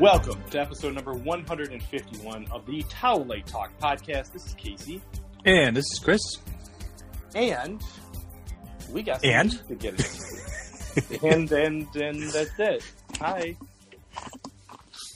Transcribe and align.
Welcome 0.00 0.42
to 0.50 0.60
episode 0.60 0.94
number 0.94 1.14
151 1.14 2.48
of 2.50 2.66
the 2.66 2.82
Towel 2.90 3.24
Light 3.24 3.46
Talk 3.46 3.70
podcast. 3.80 4.30
This 4.30 4.44
is 4.44 4.52
Casey. 4.54 5.00
And 5.46 5.74
this 5.74 5.86
is 5.90 5.98
Chris. 5.98 6.20
And 7.34 7.82
we 8.90 9.02
got 9.02 9.22
some 9.22 9.30
And? 9.30 9.66
to 9.68 9.74
get 9.74 9.94
into. 9.94 11.22
and, 11.26 11.50
and 11.50 11.96
and 11.96 12.22
that's 12.24 12.50
it. 12.58 12.84
Hi. 13.20 13.56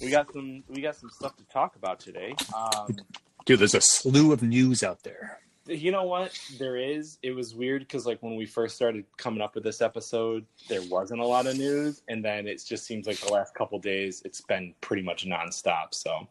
We 0.00 0.08
got 0.10 0.32
some 0.32 0.64
we 0.68 0.80
got 0.80 0.96
some 0.96 1.10
stuff 1.10 1.36
to 1.36 1.44
talk 1.52 1.76
about 1.76 2.00
today. 2.00 2.34
Um, 2.56 2.96
Dude, 3.44 3.58
there's 3.58 3.74
a 3.74 3.82
slew 3.82 4.32
of 4.32 4.42
news 4.42 4.82
out 4.82 5.02
there. 5.02 5.40
You 5.66 5.92
know 5.92 6.04
what? 6.04 6.38
There 6.58 6.76
is. 6.76 7.18
It 7.22 7.32
was 7.32 7.54
weird 7.54 7.82
because 7.82 8.06
like 8.06 8.22
when 8.22 8.36
we 8.36 8.46
first 8.46 8.76
started 8.76 9.04
coming 9.16 9.40
up 9.40 9.54
with 9.54 9.64
this 9.64 9.82
episode 9.82 10.46
there 10.68 10.82
wasn't 10.90 11.20
a 11.20 11.26
lot 11.26 11.46
of 11.46 11.56
news 11.56 12.02
and 12.08 12.24
then 12.24 12.46
it 12.46 12.62
just 12.66 12.84
seems 12.84 13.06
like 13.06 13.18
the 13.20 13.32
last 13.32 13.54
couple 13.54 13.78
days 13.78 14.22
it's 14.24 14.40
been 14.40 14.74
pretty 14.80 15.02
much 15.02 15.26
nonstop 15.26 15.92
so 15.92 16.26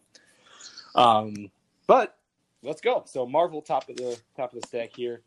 um 0.95 1.49
but 1.87 2.17
let's 2.63 2.81
go. 2.81 3.03
So 3.05 3.25
marvel 3.25 3.61
top 3.61 3.89
of 3.89 3.97
the 3.97 4.19
top 4.35 4.53
of 4.53 4.61
the 4.61 4.67
stack 4.67 4.95
here. 4.95 5.21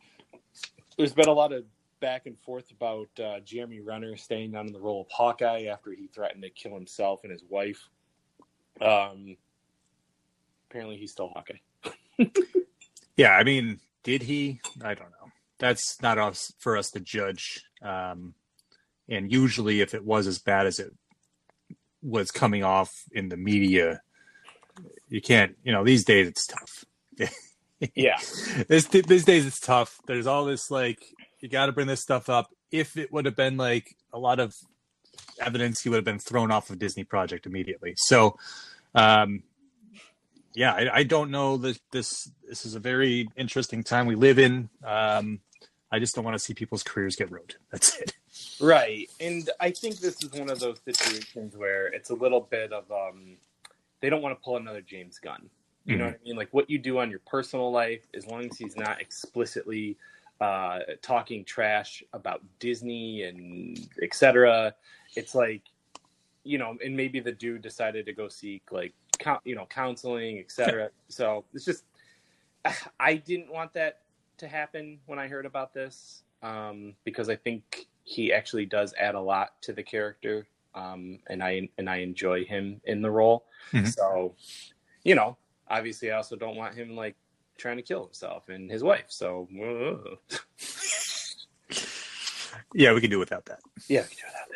There's 0.96 1.14
been 1.14 1.28
a 1.28 1.32
lot 1.32 1.52
of 1.52 1.64
back 2.00 2.26
and 2.26 2.38
forth 2.40 2.70
about 2.70 3.08
uh, 3.22 3.40
jeremy 3.40 3.80
renner 3.80 4.16
staying 4.16 4.56
on 4.56 4.66
in 4.66 4.72
the 4.72 4.80
role 4.80 5.02
of 5.02 5.06
hawkeye 5.08 5.64
after 5.64 5.92
he 5.92 6.08
threatened 6.08 6.42
to 6.42 6.50
kill 6.50 6.74
himself 6.74 7.20
and 7.22 7.32
his 7.32 7.44
wife. 7.48 7.88
Um 8.80 9.36
apparently 10.68 10.96
he's 10.96 11.12
still 11.12 11.28
hawkeye. 11.28 11.58
Yeah, 13.16 13.36
I 13.36 13.44
mean, 13.44 13.78
did 14.02 14.22
he? 14.22 14.60
I 14.82 14.94
don't 14.94 15.10
know. 15.10 15.30
That's 15.58 16.00
not 16.02 16.18
us 16.18 16.52
for 16.58 16.76
us 16.76 16.90
to 16.92 17.00
judge. 17.00 17.62
Um, 17.82 18.34
and 19.08 19.30
usually, 19.30 19.80
if 19.80 19.94
it 19.94 20.04
was 20.04 20.26
as 20.26 20.38
bad 20.38 20.66
as 20.66 20.78
it 20.78 20.92
was 22.02 22.30
coming 22.30 22.64
off 22.64 22.92
in 23.12 23.28
the 23.28 23.36
media, 23.36 24.02
you 25.08 25.20
can't. 25.20 25.56
You 25.62 25.72
know, 25.72 25.84
these 25.84 26.04
days 26.04 26.28
it's 26.28 26.46
tough. 26.46 26.84
yeah 27.94 28.16
this 28.68 28.86
these 28.86 29.24
days 29.24 29.46
it's 29.46 29.60
tough. 29.60 29.98
There's 30.06 30.26
all 30.26 30.44
this 30.44 30.70
like 30.70 30.98
you 31.40 31.48
got 31.48 31.66
to 31.66 31.72
bring 31.72 31.86
this 31.86 32.00
stuff 32.00 32.28
up. 32.28 32.50
If 32.70 32.96
it 32.96 33.12
would 33.12 33.26
have 33.26 33.36
been 33.36 33.56
like 33.56 33.96
a 34.12 34.18
lot 34.18 34.40
of 34.40 34.54
evidence, 35.38 35.82
he 35.82 35.88
would 35.88 35.96
have 35.96 36.04
been 36.04 36.18
thrown 36.18 36.50
off 36.50 36.70
of 36.70 36.78
Disney 36.78 37.04
Project 37.04 37.46
immediately. 37.46 37.94
So, 37.96 38.38
um, 38.94 39.42
yeah, 40.54 40.72
I, 40.72 40.96
I 40.98 41.02
don't 41.02 41.30
know 41.30 41.56
that 41.58 41.78
this 41.90 42.30
this 42.48 42.66
is 42.66 42.74
a 42.74 42.80
very 42.80 43.28
interesting 43.36 43.82
time 43.82 44.06
we 44.06 44.14
live 44.14 44.38
in. 44.38 44.68
Um, 44.84 45.40
I 45.90 45.98
just 45.98 46.14
don't 46.14 46.24
want 46.24 46.34
to 46.34 46.38
see 46.38 46.54
people's 46.54 46.82
careers 46.82 47.16
get 47.16 47.30
ruined. 47.30 47.56
That's 47.70 47.98
it. 47.98 48.14
Right. 48.60 49.10
And 49.20 49.48
I 49.60 49.70
think 49.70 49.98
this 49.98 50.22
is 50.22 50.32
one 50.32 50.50
of 50.50 50.58
those 50.58 50.80
situations 50.84 51.54
where 51.56 51.88
it's 51.88 52.10
a 52.10 52.14
little 52.14 52.40
bit 52.40 52.72
of 52.72 52.90
um 52.90 53.36
they 54.00 54.08
don't 54.08 54.22
want 54.22 54.38
to 54.38 54.42
pull 54.42 54.56
another 54.56 54.80
James 54.80 55.18
Gunn. 55.18 55.50
You 55.84 55.96
know 55.96 56.06
what 56.06 56.14
I 56.14 56.24
mean? 56.24 56.36
Like 56.36 56.48
what 56.52 56.70
you 56.70 56.78
do 56.78 56.98
on 56.98 57.10
your 57.10 57.18
personal 57.26 57.72
life, 57.72 58.06
as 58.14 58.26
long 58.26 58.46
as 58.46 58.56
he's 58.56 58.76
not 58.76 59.00
explicitly 59.00 59.98
uh 60.40 60.80
talking 61.02 61.44
trash 61.44 62.02
about 62.12 62.40
Disney 62.58 63.22
and 63.22 63.78
etc. 64.02 64.74
It's 65.14 65.34
like 65.34 65.62
you 66.44 66.58
know, 66.58 66.76
and 66.84 66.96
maybe 66.96 67.20
the 67.20 67.32
dude 67.32 67.62
decided 67.62 68.06
to 68.06 68.12
go 68.12 68.28
seek 68.28 68.70
like 68.72 68.92
you 69.44 69.54
know, 69.54 69.66
counseling, 69.66 70.38
etc. 70.40 70.90
so 71.08 71.44
it's 71.54 71.64
just 71.64 71.84
I 73.00 73.14
didn't 73.16 73.52
want 73.52 73.72
that 73.74 74.00
to 74.38 74.48
happen 74.48 74.98
when 75.06 75.18
I 75.18 75.28
heard 75.28 75.46
about 75.46 75.72
this 75.72 76.22
um, 76.42 76.94
because 77.04 77.28
I 77.28 77.36
think 77.36 77.86
he 78.04 78.32
actually 78.32 78.66
does 78.66 78.92
add 78.98 79.14
a 79.14 79.20
lot 79.20 79.60
to 79.62 79.72
the 79.72 79.82
character, 79.82 80.46
um, 80.74 81.20
and 81.28 81.42
I 81.42 81.68
and 81.78 81.88
I 81.88 81.98
enjoy 81.98 82.44
him 82.44 82.80
in 82.84 83.00
the 83.02 83.10
role. 83.10 83.44
Mhm. 83.70 83.94
So, 83.94 84.34
you 85.04 85.14
know, 85.14 85.36
obviously, 85.68 86.10
I 86.10 86.16
also 86.16 86.34
don't 86.34 86.56
want 86.56 86.74
him 86.74 86.96
like 86.96 87.14
trying 87.58 87.76
to 87.76 87.82
kill 87.82 88.02
himself 88.04 88.48
and 88.48 88.68
his 88.68 88.82
wife. 88.82 89.06
So, 89.08 89.46
Yeah, 92.74 92.92
we 92.92 93.00
can 93.00 93.10
do 93.10 93.18
without 93.18 93.44
that. 93.46 93.60
yeah, 93.88 94.02
we 94.02 94.08
can 94.08 94.16
do 94.18 94.24
without 94.26 94.48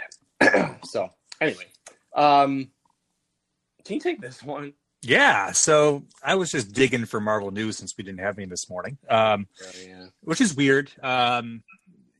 that. 0.80 0.84
so, 0.88 1.10
anyway, 1.40 1.64
um, 2.16 2.70
can 3.84 3.94
you 3.94 4.00
take 4.00 4.20
this 4.20 4.42
one? 4.42 4.72
Yeah, 5.02 5.52
so 5.52 6.04
I 6.24 6.34
was 6.34 6.50
just 6.50 6.72
digging 6.72 7.04
for 7.04 7.20
Marvel 7.20 7.50
news 7.52 7.76
since 7.76 7.94
we 7.96 8.02
didn't 8.02 8.20
have 8.20 8.38
any 8.38 8.46
this 8.46 8.68
morning. 8.68 8.98
Um, 9.08 9.46
Oh, 9.62 9.70
yeah. 9.86 10.06
which 10.22 10.40
is 10.40 10.56
weird. 10.56 10.90
Um, 11.02 11.62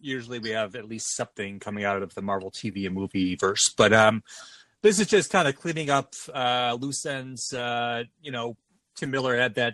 usually 0.01 0.39
we 0.39 0.51
have 0.51 0.77
at 0.77 0.87
least 0.87 1.17
something 1.17 1.59
coming 1.59 1.85
out 1.85 2.03
of 2.03 2.15
the 2.15 2.23
Marvel 2.23 2.51
TV 2.53 2.87
and 2.87 2.95
movie 2.95 3.35
verse, 3.35 3.73
but 3.77 3.93
um, 3.93 4.23
this 4.83 5.01
is 5.01 5.09
just 5.09 5.31
kind 5.33 5.49
of 5.49 5.57
cleaning 5.57 5.91
up 5.91 6.15
uh, 6.33 6.77
loose 6.79 7.05
ends. 7.07 7.53
Uh, 7.53 8.05
you 8.21 8.31
know, 8.31 8.57
Tim 8.95 9.11
Miller 9.11 9.37
had 9.37 9.55
that 9.57 9.73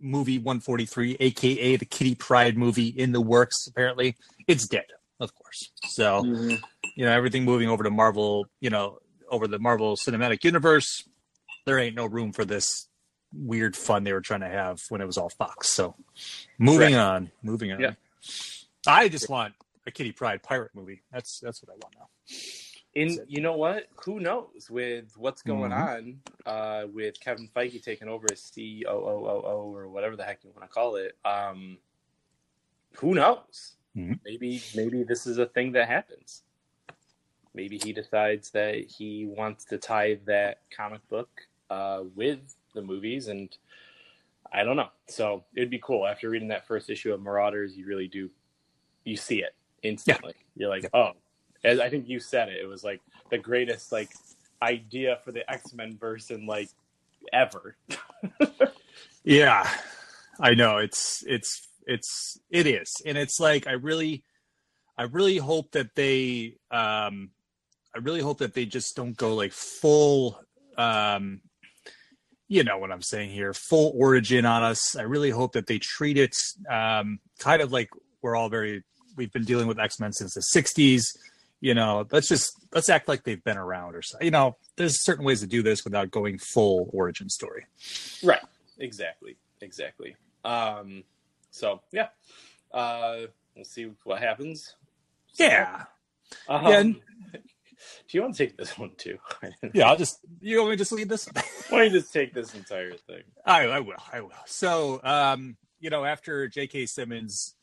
movie 0.00 0.38
143, 0.38 1.16
aka 1.18 1.76
the 1.76 1.84
Kitty 1.86 2.14
Pryde 2.14 2.56
movie, 2.56 2.88
in 2.88 3.10
the 3.12 3.20
works. 3.20 3.66
Apparently, 3.66 4.14
it's 4.46 4.68
dead, 4.68 4.84
of 5.18 5.34
course. 5.34 5.72
So 5.88 6.22
Mhm. 6.22 6.60
you 6.94 7.04
know, 7.06 7.10
everything 7.10 7.44
moving 7.44 7.68
over 7.68 7.82
to 7.82 7.90
Marvel. 7.90 8.46
You 8.60 8.70
know, 8.70 8.98
over 9.34 9.46
the 9.48 9.58
Marvel 9.58 9.96
Cinematic 9.96 10.44
Universe. 10.44 11.04
There 11.66 11.78
ain't 11.78 11.96
no 11.96 12.06
room 12.06 12.32
for 12.32 12.44
this 12.44 12.88
weird 13.32 13.76
fun 13.76 14.04
they 14.04 14.12
were 14.12 14.20
trying 14.20 14.40
to 14.40 14.48
have 14.48 14.80
when 14.90 15.00
it 15.00 15.06
was 15.06 15.18
all 15.18 15.28
Fox. 15.28 15.68
So, 15.70 15.96
moving 16.58 16.94
on, 16.94 17.30
moving 17.42 17.72
on. 17.72 17.80
Yeah. 17.80 17.92
I 18.86 19.08
just 19.08 19.28
want 19.28 19.54
a 19.86 19.90
Kitty 19.90 20.12
Pryde 20.12 20.42
pirate 20.42 20.70
movie. 20.74 21.02
That's 21.12 21.40
that's 21.40 21.62
what 21.62 21.72
I 21.74 21.76
want 21.82 21.94
now. 21.98 22.08
In 22.94 23.18
you 23.26 23.40
know 23.40 23.56
what? 23.56 23.88
Who 24.04 24.20
knows 24.20 24.70
with 24.70 25.16
what's 25.16 25.42
going 25.42 25.72
Mhm. 25.72 25.76
on 25.96 26.20
uh, 26.46 26.86
with 26.92 27.18
Kevin 27.18 27.48
Feige 27.54 27.82
taking 27.82 28.08
over 28.08 28.26
as 28.30 28.52
COO 28.54 28.86
or 28.86 29.88
whatever 29.88 30.14
the 30.16 30.22
heck 30.22 30.44
you 30.44 30.50
want 30.50 30.62
to 30.62 30.68
call 30.68 30.94
it? 30.96 31.16
Um, 31.24 31.78
who 32.98 33.14
knows? 33.14 33.72
Mhm. 33.96 34.20
Maybe 34.24 34.62
maybe 34.76 35.02
this 35.02 35.26
is 35.26 35.38
a 35.38 35.46
thing 35.46 35.72
that 35.72 35.88
happens. 35.88 36.44
Maybe 37.54 37.78
he 37.78 37.92
decides 37.92 38.50
that 38.50 38.74
he 38.90 39.26
wants 39.26 39.64
to 39.66 39.78
tie 39.78 40.18
that 40.26 40.62
comic 40.76 41.06
book 41.08 41.28
uh, 41.70 42.02
with 42.14 42.40
the 42.74 42.82
movies, 42.82 43.28
and 43.28 43.56
I 44.52 44.64
don't 44.64 44.76
know. 44.76 44.88
So 45.08 45.44
it'd 45.54 45.70
be 45.70 45.80
cool 45.82 46.06
after 46.06 46.28
reading 46.28 46.48
that 46.48 46.66
first 46.66 46.90
issue 46.90 47.12
of 47.12 47.22
Marauders. 47.22 47.76
You 47.76 47.86
really 47.86 48.08
do 48.08 48.30
you 49.04 49.16
see 49.16 49.42
it 49.42 49.54
instantly. 49.82 50.34
You're 50.56 50.68
like, 50.70 50.82
Yeah. 50.84 50.88
oh, 50.94 51.10
as 51.62 51.78
I 51.78 51.88
think 51.90 52.08
you 52.08 52.18
said 52.20 52.48
it, 52.48 52.58
it 52.60 52.66
was 52.66 52.82
like 52.84 53.00
the 53.30 53.38
greatest 53.38 53.92
like 53.92 54.10
idea 54.62 55.18
for 55.24 55.30
the 55.32 55.48
X 55.50 55.72
Men 55.74 55.96
verse 55.98 56.30
in 56.30 56.46
like 56.46 56.68
ever. 57.32 57.76
Yeah, 59.26 59.66
I 60.38 60.52
know 60.54 60.76
it's 60.78 61.24
it's 61.26 61.66
it's 61.86 62.38
it 62.50 62.66
is, 62.66 62.92
and 63.06 63.16
it's 63.16 63.40
like 63.40 63.66
I 63.66 63.72
really, 63.72 64.22
I 64.98 65.04
really 65.04 65.38
hope 65.38 65.72
that 65.72 65.94
they, 65.94 66.56
um, 66.70 67.30
I 67.94 67.98
really 68.00 68.20
hope 68.20 68.38
that 68.38 68.54
they 68.54 68.66
just 68.66 68.96
don't 68.96 69.16
go 69.16 69.34
like 69.34 69.52
full, 69.52 70.40
um, 70.76 71.40
you 72.48 72.64
know 72.64 72.78
what 72.78 72.90
I'm 72.90 73.02
saying 73.02 73.30
here, 73.30 73.52
full 73.54 73.92
origin 73.94 74.44
on 74.46 74.62
us. 74.62 74.96
I 74.96 75.02
really 75.02 75.30
hope 75.30 75.52
that 75.52 75.66
they 75.66 75.78
treat 75.78 76.18
it, 76.18 76.34
um, 76.68 77.20
kind 77.38 77.62
of 77.62 77.72
like 77.72 77.88
we're 78.22 78.36
all 78.36 78.48
very, 78.48 78.82
we've 79.16 79.32
been 79.32 79.44
dealing 79.44 79.66
with 79.66 79.78
X 79.78 80.00
Men 80.00 80.12
since 80.12 80.34
the 80.34 80.42
'60s. 80.60 81.02
You 81.60 81.72
know, 81.72 82.06
let's 82.10 82.28
just 82.28 82.52
let's 82.74 82.90
act 82.90 83.08
like 83.08 83.22
they've 83.24 83.42
been 83.42 83.56
around 83.56 83.94
or 83.94 84.02
so. 84.02 84.18
You 84.20 84.30
know, 84.30 84.56
there's 84.76 85.02
certain 85.04 85.24
ways 85.24 85.40
to 85.40 85.46
do 85.46 85.62
this 85.62 85.84
without 85.84 86.10
going 86.10 86.38
full 86.38 86.90
origin 86.92 87.28
story. 87.30 87.64
Right. 88.22 88.42
Exactly. 88.78 89.36
Exactly. 89.62 90.16
Um, 90.44 91.04
so 91.50 91.80
yeah, 91.92 92.08
uh, 92.72 93.20
we'll 93.56 93.64
see 93.64 93.90
what 94.04 94.20
happens. 94.20 94.74
Yeah. 95.38 95.84
Um, 96.48 96.66
Yeah, 96.66 96.80
and- 96.80 97.00
do 98.08 98.16
you 98.18 98.22
want 98.22 98.34
to 98.34 98.46
take 98.46 98.56
this 98.56 98.78
one 98.78 98.92
too? 98.96 99.18
Yeah, 99.74 99.88
I'll 99.88 99.96
just 99.96 100.18
you 100.40 100.58
want 100.58 100.70
me 100.70 100.76
to 100.76 100.78
just 100.80 100.92
leave 100.92 101.08
this? 101.08 101.28
Why 101.68 101.78
don't 101.78 101.92
you 101.92 102.00
just 102.00 102.12
take 102.12 102.34
this 102.34 102.54
entire 102.54 102.92
thing? 102.92 103.22
I, 103.44 103.66
I 103.66 103.80
will, 103.80 103.94
I 104.12 104.20
will. 104.20 104.30
So, 104.46 105.00
um, 105.02 105.56
you 105.80 105.90
know, 105.90 106.04
after 106.04 106.48
J.K. 106.48 106.86
Simmons 106.86 107.54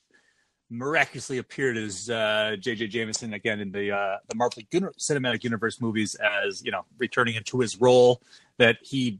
miraculously 0.69 1.37
appeared 1.37 1.75
as 1.77 2.09
uh, 2.09 2.55
J.J. 2.59 2.87
Jameson 2.87 3.33
again 3.33 3.59
in 3.59 3.71
the 3.71 3.91
uh, 3.91 4.17
the 4.29 4.35
Marvel 4.35 4.63
Cinematic 4.71 5.43
Universe 5.43 5.81
movies, 5.81 6.15
as 6.15 6.63
you 6.63 6.71
know, 6.71 6.85
returning 6.97 7.35
into 7.35 7.59
his 7.59 7.79
role 7.79 8.21
that 8.57 8.77
he 8.81 9.19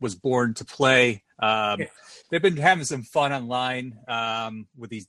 was 0.00 0.14
born 0.14 0.54
to 0.54 0.64
play. 0.64 1.22
Um, 1.38 1.80
Yeah. 1.80 1.86
They've 2.30 2.42
been 2.42 2.56
having 2.56 2.84
some 2.84 3.02
fun 3.02 3.32
online 3.32 3.98
um, 4.06 4.66
with 4.76 4.90
these 4.90 5.06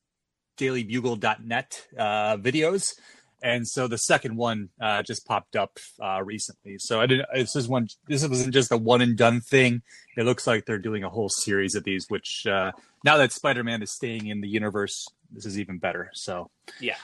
dailybugle.net 0.57 1.87
uh, 1.97 2.37
videos. 2.37 2.93
And 3.41 3.67
so 3.67 3.87
the 3.87 3.97
second 3.97 4.35
one 4.35 4.69
uh, 4.81 5.01
just 5.03 5.25
popped 5.25 5.55
up 5.55 5.79
uh, 6.03 6.21
recently. 6.23 6.77
So 6.77 6.99
I 6.99 7.05
didn't. 7.05 7.27
This 7.33 7.55
is 7.55 7.67
one. 7.67 7.87
This 8.07 8.27
wasn't 8.27 8.53
just 8.53 8.71
a 8.71 8.77
one 8.77 9.01
and 9.01 9.17
done 9.17 9.39
thing. 9.41 9.81
It 10.17 10.23
looks 10.23 10.45
like 10.45 10.65
they're 10.65 10.77
doing 10.77 11.03
a 11.03 11.09
whole 11.09 11.29
series 11.29 11.75
of 11.75 11.83
these. 11.85 12.05
Which 12.09 12.45
uh, 12.45 12.71
now 13.05 13.17
that 13.17 13.31
Spider 13.31 13.63
Man 13.63 13.81
is 13.81 13.91
staying 13.91 14.27
in 14.27 14.41
the 14.41 14.49
universe, 14.49 15.07
this 15.31 15.45
is 15.45 15.57
even 15.59 15.77
better. 15.77 16.09
So 16.13 16.49
Yeah. 16.81 16.97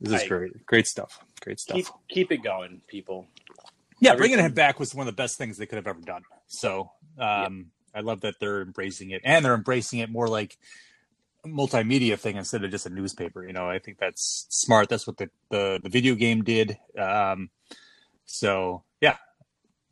this 0.00 0.12
is 0.14 0.22
I- 0.24 0.28
great. 0.28 0.66
Great 0.66 0.86
stuff. 0.86 1.20
Great 1.40 1.60
stuff. 1.60 1.76
Keep 1.76 1.86
keep 2.08 2.32
it 2.32 2.42
going, 2.42 2.80
people. 2.88 3.26
yeah, 4.00 4.16
bringing 4.16 4.38
him 4.40 4.52
back 4.52 4.80
was 4.80 4.94
one 4.94 5.06
of 5.06 5.14
the 5.14 5.16
best 5.22 5.38
things 5.38 5.56
they 5.56 5.66
could 5.66 5.76
have 5.76 5.86
ever 5.86 6.00
done. 6.00 6.22
So 6.48 6.90
um, 7.18 7.66
I 7.94 8.00
love 8.00 8.22
that 8.22 8.34
they're 8.40 8.60
embracing 8.62 9.10
it, 9.10 9.22
and 9.24 9.44
they're 9.44 9.54
embracing 9.54 10.00
it 10.00 10.10
more 10.10 10.26
like 10.28 10.58
multimedia 11.46 12.18
thing 12.18 12.36
instead 12.36 12.64
of 12.64 12.70
just 12.70 12.86
a 12.86 12.90
newspaper. 12.90 13.46
You 13.46 13.52
know, 13.52 13.68
I 13.68 13.78
think 13.78 13.98
that's 13.98 14.46
smart. 14.48 14.88
That's 14.88 15.06
what 15.06 15.16
the 15.16 15.30
the, 15.50 15.80
the 15.82 15.88
video 15.88 16.14
game 16.14 16.42
did. 16.42 16.78
Um, 16.98 17.50
so 18.24 18.82
yeah, 19.00 19.16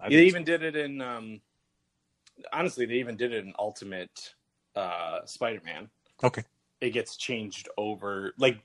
I 0.00 0.08
they 0.08 0.24
even 0.24 0.44
did 0.44 0.62
it 0.62 0.76
in. 0.76 1.00
Um, 1.00 1.40
honestly, 2.52 2.86
they 2.86 2.94
even 2.94 3.16
did 3.16 3.32
it 3.32 3.44
in 3.44 3.54
Ultimate 3.58 4.34
uh, 4.76 5.20
Spider-Man. 5.24 5.88
Okay, 6.22 6.44
it 6.80 6.90
gets 6.90 7.16
changed 7.16 7.68
over. 7.76 8.34
Like 8.38 8.60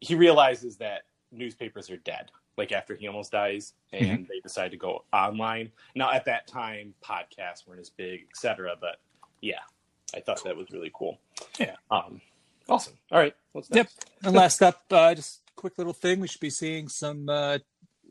he 0.00 0.14
realizes 0.14 0.76
that 0.78 1.02
newspapers 1.32 1.90
are 1.90 1.98
dead 1.98 2.30
like 2.56 2.72
after 2.72 2.94
he 2.94 3.08
almost 3.08 3.32
dies 3.32 3.72
and 3.92 4.04
mm-hmm. 4.04 4.22
they 4.28 4.40
decide 4.42 4.70
to 4.70 4.76
go 4.76 5.04
online 5.12 5.70
now 5.94 6.12
at 6.12 6.24
that 6.26 6.46
time 6.46 6.92
podcasts 7.02 7.66
weren't 7.66 7.80
as 7.80 7.90
big 7.90 8.26
etc 8.30 8.74
but 8.80 8.96
yeah 9.40 9.60
i 10.14 10.20
thought 10.20 10.42
that 10.44 10.56
was 10.56 10.70
really 10.70 10.90
cool 10.92 11.18
yeah 11.58 11.76
um 11.90 12.20
awesome. 12.70 12.94
All 13.10 13.18
right. 13.18 13.34
What's 13.52 13.70
next? 13.70 13.94
Yep 13.94 14.06
and 14.24 14.34
last 14.34 14.62
up 14.62 14.82
uh 14.90 15.14
just 15.14 15.40
quick 15.56 15.76
little 15.78 15.92
thing. 15.92 16.20
We 16.20 16.28
should 16.28 16.40
be 16.40 16.50
seeing 16.50 16.88
some 16.88 17.28
uh 17.28 17.58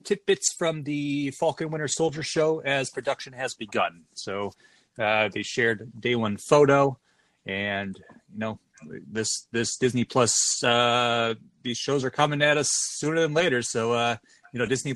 tidbits 0.04 0.54
from 0.58 0.84
the 0.84 1.32
falcon 1.32 1.72
winter 1.72 1.88
soldier 1.88 2.24
show 2.24 2.60
as 2.60 2.90
production 2.90 3.34
has 3.34 3.54
begun. 3.54 4.04
So 4.14 4.52
uh 5.00 5.30
they 5.34 5.44
shared 5.44 5.92
day 6.00 6.16
one 6.16 6.38
photo 6.38 6.98
and 7.46 7.98
you 8.32 8.40
know 8.40 8.60
this 8.88 9.48
this 9.52 9.78
Disney 9.78 10.04
Plus 10.04 10.64
uh, 10.64 11.36
these 11.64 11.78
shows 11.78 12.04
are 12.04 12.10
coming 12.10 12.42
at 12.42 12.58
us 12.58 12.70
sooner 12.72 13.22
than 13.22 13.34
later. 13.34 13.62
So 13.62 13.94
uh, 13.94 14.18
you 14.54 14.60
know 14.60 14.66
Disney 14.66 14.94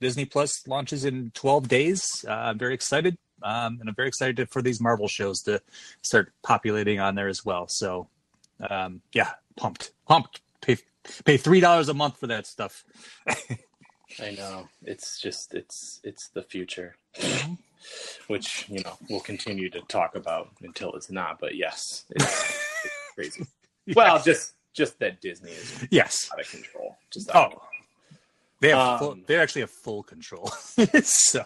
Disney 0.00 0.24
Plus 0.24 0.66
launches 0.66 1.04
in 1.04 1.30
12 1.34 1.68
days. 1.68 2.24
Uh, 2.28 2.32
I'm 2.32 2.58
very 2.58 2.74
excited, 2.74 3.16
um, 3.42 3.78
and 3.80 3.88
I'm 3.88 3.94
very 3.94 4.08
excited 4.08 4.50
for 4.50 4.60
these 4.62 4.80
Marvel 4.80 5.08
shows 5.08 5.40
to 5.42 5.62
start 6.02 6.32
populating 6.42 7.00
on 7.00 7.14
there 7.14 7.28
as 7.28 7.44
well. 7.44 7.66
So 7.68 8.08
um, 8.68 9.02
yeah, 9.12 9.30
pumped, 9.56 9.92
pumped. 10.06 10.40
Pay 10.60 10.78
pay 11.24 11.36
three 11.36 11.60
dollars 11.60 11.88
a 11.88 11.94
month 11.94 12.18
for 12.18 12.26
that 12.26 12.46
stuff. 12.46 12.84
I 14.20 14.30
know 14.32 14.68
it's 14.82 15.20
just 15.20 15.54
it's 15.54 16.00
it's 16.04 16.28
the 16.28 16.42
future. 16.42 16.96
Mm-hmm. 17.16 17.54
Which 18.28 18.66
you 18.68 18.82
know 18.82 18.96
we'll 19.10 19.20
continue 19.20 19.68
to 19.70 19.80
talk 19.82 20.16
about 20.16 20.50
until 20.62 20.92
it's 20.94 21.10
not. 21.10 21.38
But 21.38 21.56
yes, 21.56 22.04
it's, 22.10 22.58
crazy. 23.14 23.46
yes. 23.86 23.96
Well, 23.96 24.22
just 24.22 24.54
just 24.72 24.98
that 25.00 25.20
Disney 25.20 25.50
is 25.50 25.86
yes 25.90 26.30
out 26.32 26.40
of 26.40 26.50
control. 26.50 26.96
Just 27.10 27.30
oh, 27.34 27.42
control. 27.42 27.62
they 28.60 28.68
have 28.70 28.78
um, 28.78 28.98
full, 28.98 29.16
they 29.26 29.36
actually 29.36 29.62
have 29.62 29.70
full 29.70 30.02
control. 30.02 30.48
so 31.02 31.44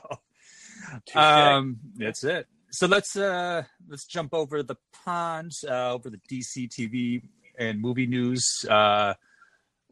um, 1.15 1.79
that's 1.97 2.23
it. 2.23 2.47
So 2.79 2.87
let's 2.87 3.17
uh 3.17 3.65
let's 3.89 4.05
jump 4.05 4.33
over 4.33 4.63
the 4.63 4.77
pond 5.05 5.51
uh, 5.69 5.95
over 5.95 6.11
the 6.11 6.21
DC 6.31 6.69
TV 6.69 7.21
and 7.59 7.81
movie 7.81 8.07
news 8.07 8.65
uh, 8.71 9.15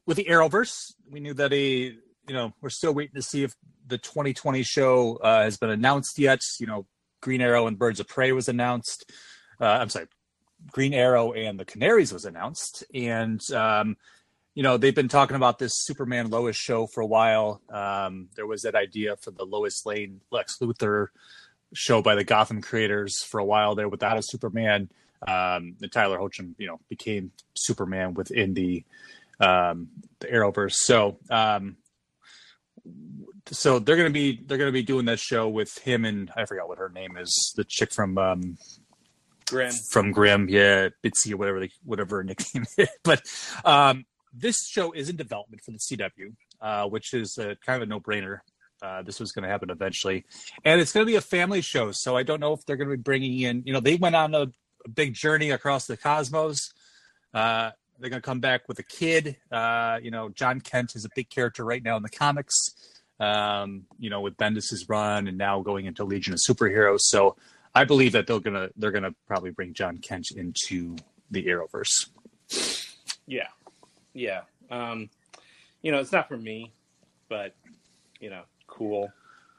with 0.06 0.18
the 0.18 0.26
Arrowverse. 0.26 0.92
We 1.10 1.18
knew 1.18 1.34
that 1.34 1.52
a 1.52 1.66
you 1.66 1.96
know 2.28 2.52
we're 2.60 2.70
still 2.70 2.94
waiting 2.94 3.16
to 3.16 3.22
see 3.22 3.42
if 3.42 3.56
the 3.88 3.98
2020 3.98 4.62
show 4.62 5.16
uh, 5.16 5.42
has 5.42 5.56
been 5.56 5.70
announced 5.70 6.16
yet. 6.20 6.38
You 6.60 6.68
know, 6.68 6.86
Green 7.20 7.40
Arrow 7.40 7.66
and 7.66 7.76
Birds 7.76 7.98
of 7.98 8.06
Prey 8.06 8.30
was 8.30 8.48
announced. 8.48 9.10
Uh, 9.60 9.64
I'm 9.64 9.88
sorry, 9.88 10.06
Green 10.70 10.94
Arrow 10.94 11.32
and 11.32 11.58
the 11.58 11.64
Canaries 11.64 12.12
was 12.12 12.24
announced, 12.24 12.84
and 12.94 13.40
um, 13.50 13.96
you 14.54 14.62
know 14.62 14.76
they've 14.76 14.94
been 14.94 15.08
talking 15.08 15.34
about 15.34 15.58
this 15.58 15.72
Superman 15.74 16.30
Lois 16.30 16.54
show 16.54 16.86
for 16.86 17.00
a 17.00 17.06
while. 17.06 17.60
Um, 17.68 18.28
there 18.36 18.46
was 18.46 18.62
that 18.62 18.76
idea 18.76 19.16
for 19.16 19.32
the 19.32 19.44
Lois 19.44 19.84
Lane 19.84 20.20
Lex 20.30 20.58
Luthor 20.58 21.08
show 21.74 22.02
by 22.02 22.14
the 22.14 22.24
Gotham 22.24 22.62
creators 22.62 23.22
for 23.22 23.38
a 23.38 23.44
while 23.44 23.74
there 23.74 23.88
without 23.88 24.18
a 24.18 24.22
Superman. 24.22 24.88
Um, 25.26 25.76
and 25.80 25.90
Tyler 25.90 26.18
Hoechlin, 26.18 26.54
you 26.58 26.66
know, 26.66 26.78
became 26.88 27.32
Superman 27.54 28.14
within 28.14 28.54
the 28.54 28.84
um, 29.40 29.88
the 30.20 30.28
Arrowverse. 30.28 30.74
So 30.74 31.18
um, 31.30 31.76
so 33.50 33.78
they're 33.78 33.96
gonna 33.96 34.10
be 34.10 34.42
they're 34.46 34.58
gonna 34.58 34.72
be 34.72 34.82
doing 34.82 35.06
that 35.06 35.18
show 35.18 35.48
with 35.48 35.76
him 35.78 36.04
and 36.04 36.30
I 36.36 36.44
forgot 36.44 36.68
what 36.68 36.78
her 36.78 36.88
name 36.88 37.16
is, 37.16 37.52
the 37.56 37.64
chick 37.64 37.92
from 37.92 38.18
um, 38.18 38.58
Grimm. 39.46 39.72
From 39.90 40.12
Grimm, 40.12 40.48
yeah, 40.48 40.88
Bitsie 41.04 41.32
or 41.32 41.36
whatever 41.36 41.60
they, 41.60 41.70
whatever 41.84 42.22
nickname 42.24 42.66
is. 42.76 42.88
But 43.02 43.22
um, 43.64 44.04
this 44.32 44.66
show 44.68 44.92
is 44.92 45.08
in 45.08 45.16
development 45.16 45.62
for 45.64 45.70
the 45.70 45.78
CW, 45.78 46.34
uh, 46.60 46.88
which 46.88 47.14
is 47.14 47.38
a, 47.38 47.56
kind 47.64 47.82
of 47.82 47.82
a 47.82 47.86
no-brainer. 47.86 48.40
Uh, 48.86 49.02
this 49.02 49.18
was 49.18 49.32
going 49.32 49.42
to 49.42 49.48
happen 49.48 49.68
eventually, 49.68 50.24
and 50.64 50.80
it's 50.80 50.92
going 50.92 51.04
to 51.04 51.10
be 51.10 51.16
a 51.16 51.20
family 51.20 51.60
show. 51.60 51.90
So 51.90 52.16
I 52.16 52.22
don't 52.22 52.38
know 52.38 52.52
if 52.52 52.64
they're 52.64 52.76
going 52.76 52.88
to 52.88 52.96
be 52.96 53.02
bringing 53.02 53.40
in. 53.40 53.62
You 53.66 53.72
know, 53.72 53.80
they 53.80 53.96
went 53.96 54.14
on 54.14 54.32
a, 54.34 54.42
a 54.84 54.88
big 54.88 55.14
journey 55.14 55.50
across 55.50 55.86
the 55.86 55.96
cosmos. 55.96 56.72
Uh, 57.34 57.70
they're 57.98 58.10
going 58.10 58.22
to 58.22 58.26
come 58.26 58.38
back 58.38 58.68
with 58.68 58.78
a 58.78 58.84
kid. 58.84 59.38
Uh, 59.50 59.98
you 60.00 60.12
know, 60.12 60.28
Jon 60.28 60.60
Kent 60.60 60.94
is 60.94 61.04
a 61.04 61.08
big 61.16 61.28
character 61.30 61.64
right 61.64 61.82
now 61.82 61.96
in 61.96 62.04
the 62.04 62.08
comics. 62.08 62.54
Um, 63.18 63.86
you 63.98 64.08
know, 64.08 64.20
with 64.20 64.36
Bendis's 64.36 64.88
run 64.88 65.26
and 65.26 65.36
now 65.36 65.62
going 65.62 65.86
into 65.86 66.04
Legion 66.04 66.34
of 66.34 66.38
Superheroes. 66.38 67.00
So 67.00 67.34
I 67.74 67.84
believe 67.84 68.12
that 68.12 68.26
they're 68.26 68.40
gonna 68.40 68.68
they're 68.76 68.90
gonna 68.90 69.14
probably 69.26 69.50
bring 69.50 69.74
Jon 69.74 69.98
Kent 69.98 70.28
into 70.36 70.96
the 71.30 71.44
Arrowverse. 71.46 72.10
Yeah, 73.26 73.48
yeah. 74.12 74.42
Um, 74.70 75.08
you 75.82 75.92
know, 75.92 75.98
it's 75.98 76.12
not 76.12 76.28
for 76.28 76.36
me, 76.36 76.72
but 77.28 77.54
you 78.20 78.30
know, 78.30 78.42
cool. 78.76 79.12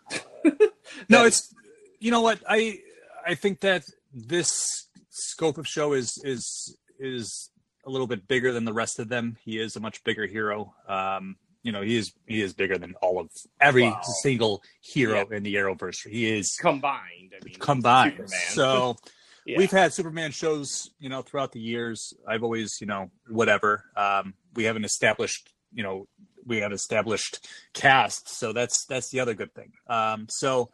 no, 1.10 1.26
it's 1.26 1.54
you 2.00 2.12
know 2.12 2.22
what 2.22 2.40
I 2.48 2.80
I 3.26 3.36
think 3.36 3.62
that 3.62 3.84
this 4.14 4.88
scope 5.10 5.58
of 5.58 5.68
show 5.68 5.94
is 5.94 6.22
is 6.24 6.78
is 7.00 7.50
a 7.86 7.90
little 7.90 8.08
bit 8.08 8.28
bigger 8.28 8.52
than 8.52 8.66
the 8.66 8.74
rest 8.74 9.00
of 9.00 9.10
them. 9.10 9.38
He 9.44 9.60
is 9.60 9.76
a 9.76 9.80
much 9.80 10.04
bigger 10.04 10.26
hero. 10.26 10.74
Um, 10.88 11.38
you 11.64 11.72
know, 11.72 11.82
he 11.82 11.98
is 11.98 12.14
he 12.28 12.42
is 12.42 12.54
bigger 12.54 12.78
than 12.78 12.96
all 13.02 13.20
of 13.20 13.30
every 13.60 13.84
wow. 13.84 14.02
single 14.22 14.62
hero 14.82 15.26
yeah. 15.30 15.38
in 15.38 15.44
the 15.44 15.56
Arrowverse. 15.56 16.08
He 16.08 16.38
is 16.38 16.56
combined. 16.60 17.34
I 17.34 17.44
mean, 17.44 17.56
combined. 17.60 18.30
So 18.30 18.96
yeah. 19.46 19.58
we've 19.58 19.72
had 19.72 19.94
Superman 19.94 20.32
shows, 20.32 20.92
you 21.00 21.10
know, 21.10 21.22
throughout 21.22 21.52
the 21.52 21.60
years. 21.60 22.14
I've 22.28 22.44
always, 22.44 22.78
you 22.80 22.88
know, 22.88 23.10
whatever. 23.28 23.84
Um, 23.96 24.34
we 24.56 24.66
have 24.66 24.76
an 24.76 24.86
established, 24.86 25.52
you 25.74 25.84
know, 25.84 26.08
we 26.48 26.60
have 26.60 26.72
established 26.72 27.48
cast, 27.74 28.30
so 28.30 28.54
that's 28.54 28.86
that's 28.86 29.10
the 29.10 29.20
other 29.20 29.34
good 29.34 29.54
thing. 29.54 29.74
Um, 29.88 30.28
so 30.30 30.70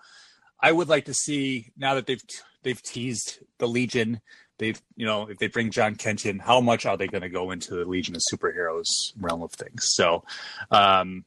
I 0.60 0.72
would 0.72 0.90
like 0.90 1.06
to 1.06 1.14
see 1.14 1.72
now 1.78 1.96
that 1.96 2.06
they've 2.06 2.24
they've 2.64 2.82
teased 2.82 3.40
the 3.58 3.68
Legion 3.68 4.22
they've 4.58 4.82
you 4.96 5.06
know 5.06 5.28
if 5.28 5.38
they 5.38 5.48
bring 5.48 5.72
Jon 5.72 5.96
Kent 5.96 6.26
in, 6.26 6.40
how 6.40 6.62
much 6.62 6.86
are 6.86 6.98
they 6.98 7.08
going 7.08 7.22
to 7.22 7.30
go 7.30 7.52
into 7.52 7.76
the 7.76 7.86
Legion 7.86 8.16
of 8.16 8.22
Superheroes 8.32 8.88
realm 9.20 9.42
of 9.42 9.52
things? 9.52 9.86
So, 9.94 10.24
um, 10.72 11.26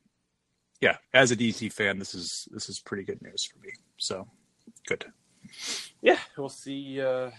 yeah, 0.80 0.96
as 1.12 1.30
a 1.30 1.36
DC 1.36 1.72
fan, 1.72 1.98
this 1.98 2.14
is 2.14 2.48
this 2.50 2.68
is 2.68 2.80
pretty 2.80 3.04
good 3.04 3.22
news 3.22 3.44
for 3.44 3.58
me. 3.58 3.72
So, 3.98 4.28
good. 4.86 5.04
Yeah, 6.00 6.18
we'll 6.36 6.48
see. 6.48 7.00
Uh, 7.00 7.30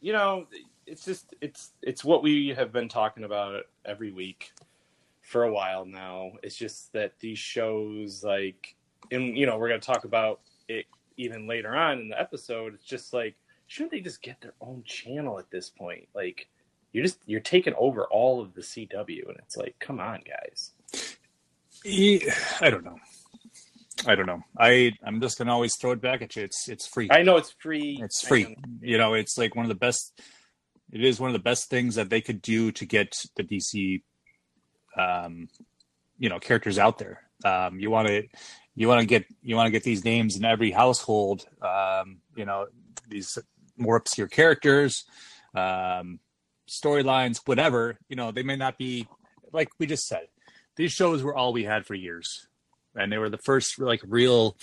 you 0.00 0.12
know, 0.12 0.46
it's 0.86 1.04
just 1.04 1.34
it's 1.40 1.72
it's 1.82 2.04
what 2.04 2.22
we 2.22 2.48
have 2.48 2.72
been 2.72 2.88
talking 2.88 3.24
about 3.24 3.64
every 3.84 4.12
week 4.12 4.52
for 5.24 5.42
a 5.42 5.52
while 5.52 5.84
now. 5.84 6.32
It's 6.42 6.56
just 6.56 6.92
that 6.92 7.18
these 7.18 7.38
shows, 7.38 8.22
like, 8.22 8.76
and 9.10 9.36
you 9.36 9.46
know, 9.46 9.58
we're 9.58 9.68
going 9.68 9.80
to 9.80 9.86
talk 9.86 10.04
about 10.04 10.40
it 10.68 10.86
even 11.16 11.46
later 11.46 11.74
on 11.74 11.98
in 11.98 12.08
the 12.08 12.20
episode. 12.20 12.74
It's 12.74 12.84
just 12.84 13.12
like 13.12 13.36
shouldn't 13.66 13.92
they 13.92 14.00
just 14.00 14.22
get 14.22 14.40
their 14.40 14.54
own 14.60 14.82
channel 14.84 15.38
at 15.38 15.50
this 15.50 15.70
point? 15.70 16.08
Like 16.14 16.48
you're 16.92 17.04
just 17.04 17.18
you're 17.26 17.40
taking 17.40 17.74
over 17.76 18.04
all 18.04 18.40
of 18.40 18.54
the 18.54 18.60
CW, 18.60 19.28
and 19.28 19.36
it's 19.38 19.56
like, 19.56 19.76
come 19.80 20.00
on, 20.00 20.20
guys. 20.26 20.72
I 22.60 22.70
don't 22.70 22.84
know. 22.84 22.96
I 24.06 24.14
don't 24.14 24.26
know. 24.26 24.42
I 24.58 24.92
I'm 25.04 25.20
just 25.20 25.38
gonna 25.38 25.52
always 25.52 25.76
throw 25.76 25.92
it 25.92 26.00
back 26.00 26.22
at 26.22 26.36
you. 26.36 26.44
It's 26.44 26.68
it's 26.68 26.86
free. 26.86 27.08
I 27.10 27.22
know 27.22 27.36
it's 27.36 27.54
free. 27.58 27.98
It's 28.00 28.26
free. 28.26 28.56
You 28.80 28.98
know, 28.98 29.14
it's 29.14 29.36
like 29.38 29.54
one 29.54 29.64
of 29.64 29.68
the 29.68 29.74
best. 29.74 30.20
It 30.92 31.04
is 31.04 31.18
one 31.18 31.30
of 31.30 31.34
the 31.34 31.40
best 31.40 31.68
things 31.68 31.96
that 31.96 32.10
they 32.10 32.20
could 32.20 32.40
do 32.40 32.70
to 32.72 32.86
get 32.86 33.16
the 33.36 33.42
DC, 33.42 34.02
um, 34.98 35.48
you 36.18 36.28
know, 36.28 36.38
characters 36.38 36.78
out 36.78 36.98
there. 36.98 37.22
Um, 37.44 37.78
you 37.78 37.90
want 37.90 38.08
to, 38.08 38.26
you 38.74 38.88
want 38.88 39.00
to 39.00 39.06
get, 39.06 39.26
you 39.42 39.56
want 39.56 39.66
to 39.66 39.70
get 39.70 39.82
these 39.82 40.04
names 40.04 40.36
in 40.36 40.44
every 40.44 40.70
household. 40.70 41.46
Um, 41.60 42.18
you 42.36 42.44
know, 42.44 42.66
these 43.08 43.38
more 43.76 43.96
obscure 43.96 44.28
characters, 44.28 45.04
um, 45.54 46.20
storylines, 46.68 47.40
whatever. 47.44 47.96
You 48.08 48.16
know, 48.16 48.30
they 48.30 48.42
may 48.42 48.56
not 48.56 48.78
be 48.78 49.08
like 49.52 49.68
we 49.78 49.86
just 49.86 50.06
said. 50.06 50.28
These 50.76 50.92
shows 50.92 51.22
were 51.22 51.34
all 51.34 51.52
we 51.52 51.64
had 51.64 51.86
for 51.86 51.94
years, 51.94 52.48
and 52.96 53.12
they 53.12 53.18
were 53.18 53.30
the 53.30 53.38
first 53.38 53.78
like 53.78 54.00
real. 54.06 54.56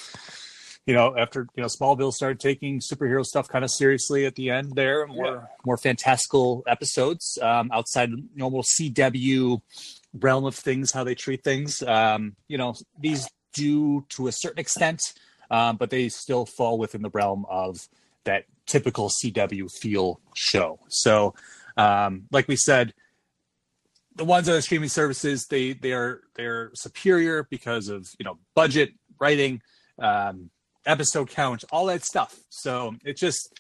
You 0.86 0.96
know, 0.96 1.16
after 1.16 1.48
you 1.56 1.62
know 1.62 1.70
Smallville 1.70 2.12
started 2.12 2.40
taking 2.40 2.80
superhero 2.80 3.24
stuff 3.24 3.48
kind 3.48 3.64
of 3.64 3.72
seriously 3.72 4.26
at 4.26 4.36
the 4.36 4.50
end, 4.50 4.74
there 4.76 5.06
more 5.08 5.26
yeah. 5.26 5.42
more 5.66 5.78
fantastical 5.78 6.64
episodes 6.68 7.38
um, 7.42 7.70
outside 7.72 8.10
normal 8.36 8.64
CW 8.64 9.62
realm 10.14 10.46
of 10.46 10.56
things, 10.56 10.92
how 10.92 11.04
they 11.04 11.16
treat 11.16 11.44
things. 11.44 11.82
Um, 11.84 12.36
you 12.48 12.58
know, 12.58 12.76
these 13.00 13.30
do 13.54 14.06
to 14.10 14.28
a 14.28 14.32
certain 14.32 14.60
extent 14.60 15.02
um, 15.52 15.76
but 15.76 15.90
they 15.90 16.10
still 16.10 16.46
fall 16.46 16.80
within 16.80 17.02
the 17.04 17.10
realm 17.10 17.46
of 17.50 17.88
that 18.24 18.46
typical 18.66 19.10
CW 19.10 19.70
feel 19.70 20.22
show. 20.34 20.80
So, 20.88 21.36
um, 21.76 22.24
like 22.32 22.48
we 22.48 22.56
said, 22.56 22.94
the 24.16 24.24
ones 24.26 24.48
on 24.48 24.56
the 24.56 24.62
streaming 24.62 24.90
services 24.90 25.48
they 25.48 25.74
they 25.74 25.92
are 25.92 26.22
they're 26.36 26.72
superior 26.74 27.48
because 27.50 27.90
of 27.90 28.08
you 28.18 28.24
know 28.24 28.40
budget, 28.56 28.94
writing, 29.20 29.62
um, 30.00 30.50
episode 30.86 31.30
count, 31.30 31.66
all 31.72 31.86
that 31.88 32.04
stuff. 32.06 32.40
So 32.50 32.96
it's 33.04 33.20
just 33.20 33.60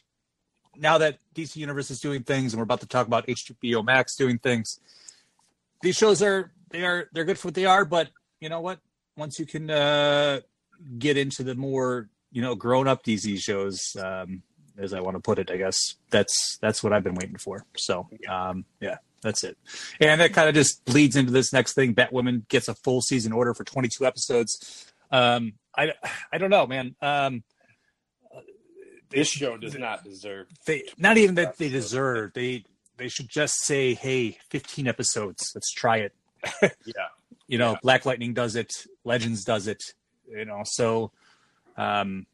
now 0.78 0.98
that 0.98 1.18
DC 1.36 1.58
Universe 1.58 1.92
is 1.92 2.00
doing 2.00 2.24
things, 2.24 2.54
and 2.54 2.60
we're 2.60 2.64
about 2.64 2.82
to 2.82 2.88
talk 2.88 3.06
about 3.06 3.28
HBO 3.28 3.84
Max 3.84 4.16
doing 4.16 4.38
things. 4.38 4.80
These 5.82 5.98
shows 5.98 6.22
are 6.22 6.52
they 6.70 6.84
are 6.84 7.10
they're 7.14 7.26
good 7.26 7.38
for 7.38 7.50
what 7.50 7.56
they 7.56 7.66
are, 7.66 7.86
but 7.86 8.10
you 8.40 8.50
know 8.50 8.62
what? 8.62 8.80
Once 9.18 9.40
you 9.40 9.46
can 9.46 9.70
uh, 9.70 10.40
get 10.98 11.18
into 11.18 11.44
the 11.44 11.56
more 11.56 12.10
you 12.32 12.42
know 12.42 12.56
grown 12.56 12.88
up 12.88 13.04
DC 13.04 13.40
shows, 13.40 13.96
um, 14.02 14.44
as 14.78 14.94
I 14.94 15.02
want 15.02 15.16
to 15.16 15.22
put 15.22 15.40
it, 15.40 15.52
I 15.52 15.58
guess 15.58 15.96
that's 16.10 16.58
that's 16.62 16.84
what 16.84 16.94
I've 16.94 17.04
been 17.04 17.16
waiting 17.16 17.38
for. 17.38 17.66
So 17.78 18.08
um, 18.30 18.66
yeah, 18.80 18.98
that's 19.22 19.44
it. 19.44 19.58
And 20.00 20.22
that 20.22 20.34
kind 20.34 20.50
of 20.50 20.56
just 20.56 20.88
leads 20.90 21.16
into 21.16 21.32
this 21.32 21.54
next 21.54 21.74
thing. 21.74 21.94
Batwoman 21.94 22.48
gets 22.48 22.68
a 22.68 22.76
full 22.76 23.02
season 23.02 23.32
order 23.32 23.54
for 23.54 23.64
22 23.64 24.06
episodes. 24.06 24.92
Um, 25.12 25.54
I 25.76 25.94
I 26.32 26.38
don't 26.38 26.50
know, 26.50 26.68
man. 26.68 26.96
Um, 27.02 27.44
this 29.10 29.28
show 29.28 29.58
does 29.58 29.78
not 29.78 30.04
deserve. 30.04 30.48
They 30.66 30.84
not 30.98 31.18
even 31.18 31.36
that 31.36 31.58
they 31.58 31.70
deserve. 31.70 32.34
They 32.34 32.64
they 33.02 33.08
should 33.08 33.28
just 33.28 33.56
say, 33.62 33.96
"Hey, 33.96 34.38
15 34.50 34.88
episodes. 34.88 35.52
Let's 35.56 35.72
try 35.72 35.98
it." 35.98 36.14
yeah. 36.62 37.10
You 37.48 37.58
know, 37.58 37.72
Yeah. 37.72 37.80
Black 37.82 38.06
Lightning 38.06 38.34
does 38.34 38.56
it. 38.56 38.86
Legends 39.04 39.44
does 39.44 39.68
it. 39.68 39.82
You 40.30 40.46
know, 40.46 40.62
so 40.64 41.12
um, 41.78 42.28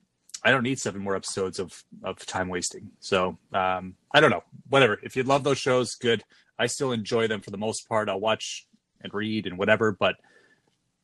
I 0.44 0.52
don't 0.52 0.64
need 0.64 0.78
seven 0.78 1.02
more 1.02 1.16
episodes 1.16 1.60
of 1.60 1.84
of 2.04 2.26
time 2.26 2.50
wasting. 2.50 2.92
So 3.00 3.38
um, 3.54 3.96
I 4.12 4.20
don't 4.20 4.30
know. 4.30 4.44
Whatever. 4.70 5.00
If 5.02 5.16
you 5.16 5.24
love 5.24 5.46
those 5.46 5.58
shows, 5.58 5.96
good. 5.96 6.24
I 6.60 6.68
still 6.68 6.92
enjoy 6.92 7.28
them 7.28 7.40
for 7.40 7.52
the 7.52 7.58
most 7.58 7.88
part. 7.88 8.10
I'll 8.10 8.20
watch 8.20 8.68
and 9.02 9.14
read 9.14 9.48
and 9.48 9.58
whatever. 9.58 9.94
But 9.94 10.16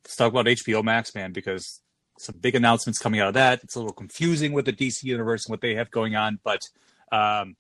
let's 0.04 0.18
talk 0.18 0.32
about 0.32 0.46
HBO 0.46 0.84
Max, 0.84 1.16
man, 1.16 1.32
because 1.32 1.80
some 2.18 2.36
big 2.42 2.56
announcements 2.56 3.00
coming 3.00 3.22
out 3.22 3.30
of 3.30 3.34
that. 3.36 3.64
It's 3.64 3.76
a 3.76 3.80
little 3.80 3.94
confusing 3.94 4.52
with 4.52 4.66
the 4.66 4.74
DC 4.74 5.04
universe 5.04 5.46
and 5.46 5.52
what 5.52 5.62
they 5.62 5.76
have 5.76 5.90
going 5.90 6.16
on. 6.16 6.40
But 6.44 6.62
um, 7.14 7.56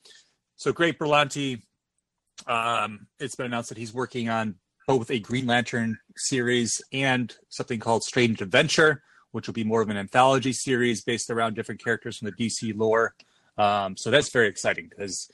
so 0.57 0.73
Greg 0.73 0.97
Berlanti. 0.97 1.61
Um, 2.47 3.07
it's 3.19 3.35
been 3.35 3.47
announced 3.47 3.69
that 3.69 3.77
he's 3.77 3.93
working 3.93 4.29
on 4.29 4.55
both 4.87 5.09
a 5.11 5.19
Green 5.19 5.47
Lantern 5.47 5.97
series 6.15 6.81
and 6.91 7.33
something 7.49 7.79
called 7.79 8.03
Strange 8.03 8.41
Adventure, 8.41 9.01
which 9.31 9.47
will 9.47 9.53
be 9.53 9.63
more 9.63 9.81
of 9.81 9.89
an 9.89 9.97
anthology 9.97 10.53
series 10.53 11.03
based 11.03 11.29
around 11.29 11.55
different 11.55 11.83
characters 11.83 12.17
from 12.17 12.29
the 12.29 12.33
DC 12.33 12.77
lore. 12.77 13.15
Um, 13.57 13.95
so 13.95 14.11
that's 14.11 14.31
very 14.31 14.47
exciting 14.47 14.89
because 14.89 15.29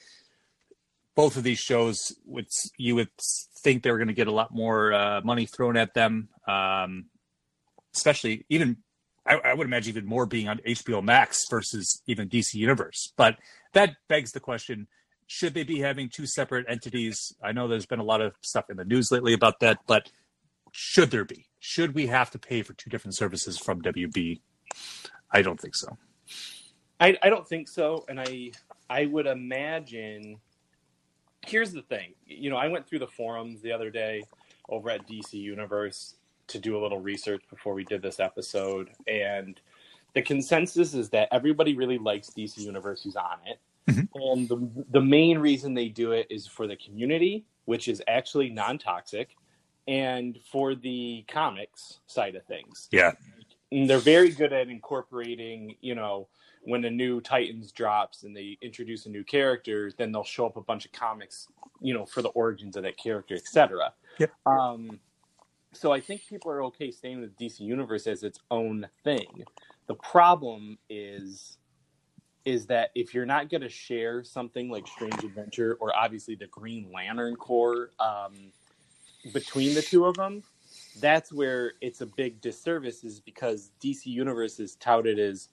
both 1.16 1.36
of 1.36 1.44
these 1.44 1.60
shows, 1.60 2.16
which 2.26 2.52
you 2.78 2.96
would 2.96 3.10
think 3.62 3.84
they 3.84 3.92
were 3.92 3.98
going 3.98 4.08
to 4.08 4.14
get 4.14 4.28
a 4.28 4.32
lot 4.32 4.54
more 4.54 4.94
uh, 4.94 5.22
money 5.22 5.46
thrown 5.46 5.78
at 5.78 5.94
them, 5.94 6.30
um, 6.48 7.06
especially 7.96 8.46
even 8.50 8.78
I, 9.26 9.36
I 9.36 9.54
would 9.54 9.68
imagine 9.68 9.90
even 9.90 10.06
more 10.06 10.26
being 10.26 10.48
on 10.48 10.60
HBO 10.60 11.04
Max 11.04 11.42
versus 11.50 12.02
even 12.08 12.30
DC 12.30 12.54
Universe. 12.54 13.14
But 13.18 13.38
that 13.74 13.96
begs 14.08 14.32
the 14.32 14.40
question: 14.40 14.88
Should 15.32 15.54
they 15.54 15.62
be 15.62 15.80
having 15.80 16.10
two 16.10 16.26
separate 16.26 16.66
entities? 16.68 17.36
I 17.44 17.52
know 17.52 17.68
there's 17.68 17.86
been 17.86 18.00
a 18.00 18.04
lot 18.04 18.20
of 18.20 18.34
stuff 18.42 18.72
in 18.72 18.78
the 18.78 18.84
news 18.84 19.12
lately 19.12 19.34
about 19.34 19.60
that, 19.60 19.78
but 19.86 20.12
should 20.72 21.12
there 21.12 21.24
be? 21.24 21.46
Should 21.60 21.94
we 21.94 22.08
have 22.08 22.32
to 22.32 22.40
pay 22.40 22.64
for 22.64 22.74
two 22.74 22.90
different 22.90 23.14
services 23.14 23.56
from 23.60 23.80
WB? 23.84 24.42
I 25.32 25.44
don't 25.44 25.62
think 25.62 25.76
so. 25.76 25.96
I, 27.00 27.16
I 27.22 27.30
don't 27.30 27.48
think 27.48 27.68
so, 27.68 28.06
and 28.10 28.20
I 28.20 28.54
I 28.90 29.06
would 29.06 29.28
imagine. 29.28 30.40
Here's 31.46 31.74
the 31.74 31.84
thing, 31.84 32.16
you 32.26 32.50
know, 32.50 32.58
I 32.58 32.68
went 32.68 32.88
through 32.88 33.00
the 33.00 33.08
forums 33.08 33.62
the 33.62 33.72
other 33.72 33.92
day 33.92 34.24
over 34.68 34.90
at 34.90 35.08
DC 35.08 35.34
Universe 35.34 36.16
to 36.48 36.58
do 36.58 36.76
a 36.76 36.82
little 36.82 37.00
research 37.00 37.44
before 37.52 37.76
we 37.76 37.84
did 37.86 38.02
this 38.02 38.20
episode, 38.20 38.90
and 39.08 39.62
the 40.16 40.24
consensus 40.24 40.96
is 40.96 41.12
that 41.12 41.28
everybody 41.32 41.76
really 41.76 42.00
likes 42.00 42.32
DC 42.32 42.58
Universe 42.58 43.04
who's 43.04 43.16
on 43.16 43.38
it, 43.46 43.60
Mhm. 43.90 44.08
and 44.14 44.50
the 44.50 44.86
the 44.92 45.02
main 45.02 45.38
reason 45.40 45.74
they 45.74 45.90
do 45.90 46.12
it 46.12 46.28
is 46.30 46.48
for 46.48 46.68
the 46.68 46.76
community, 46.76 47.46
which 47.66 47.88
is 47.88 48.02
actually 48.08 48.50
non 48.50 48.78
toxic, 48.78 49.36
and 49.88 50.40
for 50.52 50.76
the 50.76 51.24
comics 51.28 52.00
side 52.08 52.36
of 52.36 52.46
things. 52.46 52.88
Yeah. 52.92 53.14
And 53.72 53.90
they're 53.90 54.00
very 54.00 54.30
good 54.32 54.52
at 54.52 54.68
incorporating, 54.70 55.76
you 55.82 55.94
know, 55.94 56.28
when 56.64 56.84
a 56.86 56.90
new 56.90 57.22
Titans 57.22 57.72
drops 57.72 58.24
and 58.24 58.36
they 58.36 58.58
introduce 58.62 59.06
a 59.06 59.10
new 59.10 59.24
character, 59.24 59.92
then 59.98 60.12
they'll 60.12 60.24
show 60.24 60.46
up 60.48 60.58
a 60.58 60.62
bunch 60.62 60.86
of 60.86 60.92
comics, 60.92 61.48
you 61.80 61.94
know, 61.94 62.06
for 62.06 62.22
the 62.22 62.30
origins 62.30 62.76
of 62.76 62.84
that 62.84 62.98
character, 62.98 63.36
etc. 63.36 63.94
Yep. 64.18 64.32
Um, 64.48 65.00
so 65.72 65.92
I 65.92 66.00
think 66.00 66.26
people 66.28 66.52
are 66.52 66.64
okay 66.64 66.90
staying 66.92 67.22
with 67.22 67.38
DC 67.38 67.60
Universe 67.60 68.08
as 68.08 68.24
its 68.24 68.40
own 68.50 68.88
thing. 69.04 69.46
The 69.88 69.96
problem 69.96 70.80
is 70.90 71.59
is 72.46 72.66
that 72.68 72.92
if 72.96 73.14
you're 73.14 73.26
not 73.26 73.50
going 73.50 73.62
to 73.62 73.70
share 73.70 74.24
something 74.24 74.70
like 74.70 74.88
Strange 74.88 75.24
Adventure 75.24 75.78
or 75.80 75.96
obviously 75.96 76.36
the 76.36 76.48
Green 76.48 76.92
Lantern 76.92 77.36
Corps 77.36 77.92
um, 78.00 78.52
between 79.34 79.76
the 79.76 79.82
two 79.82 80.06
of 80.06 80.16
them, 80.16 80.44
that's 81.02 81.32
where 81.32 81.74
it's 81.82 82.02
a 82.02 82.06
big 82.06 82.42
disservice. 82.42 83.04
Is 83.04 83.20
because 83.20 83.72
DC 83.82 84.08
Universe 84.08 84.60
is 84.60 84.76
touted 84.76 85.20
as 85.20 85.50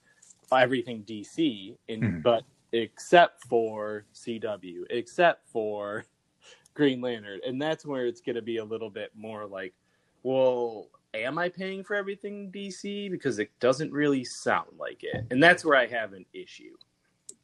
everything 0.51 1.03
DC, 1.03 1.77
in, 1.87 2.01
Mhm. 2.01 2.23
but 2.23 2.43
except 2.73 3.43
for 3.45 4.05
CW, 4.13 4.85
except 4.89 5.47
for 5.49 6.05
Green 6.73 7.01
Lantern, 7.01 7.41
and 7.45 7.61
that's 7.61 7.85
where 7.85 8.07
it's 8.07 8.21
going 8.21 8.35
to 8.35 8.41
be 8.41 8.57
a 8.57 8.65
little 8.65 8.89
bit 8.89 9.11
more 9.15 9.45
like, 9.47 9.73
well, 10.23 10.89
am 11.23 11.37
I 11.37 11.49
paying 11.49 11.83
for 11.83 11.95
everything 11.95 12.51
DC? 12.51 13.09
Because 13.11 13.39
it 13.39 13.51
doesn't 13.59 13.91
really 13.91 14.23
sound 14.23 14.69
like 14.77 15.03
it, 15.03 15.25
and 15.31 15.41
that's 15.41 15.63
where 15.63 15.77
I 15.77 15.87
have 15.87 16.13
an 16.13 16.25
issue. 16.33 16.75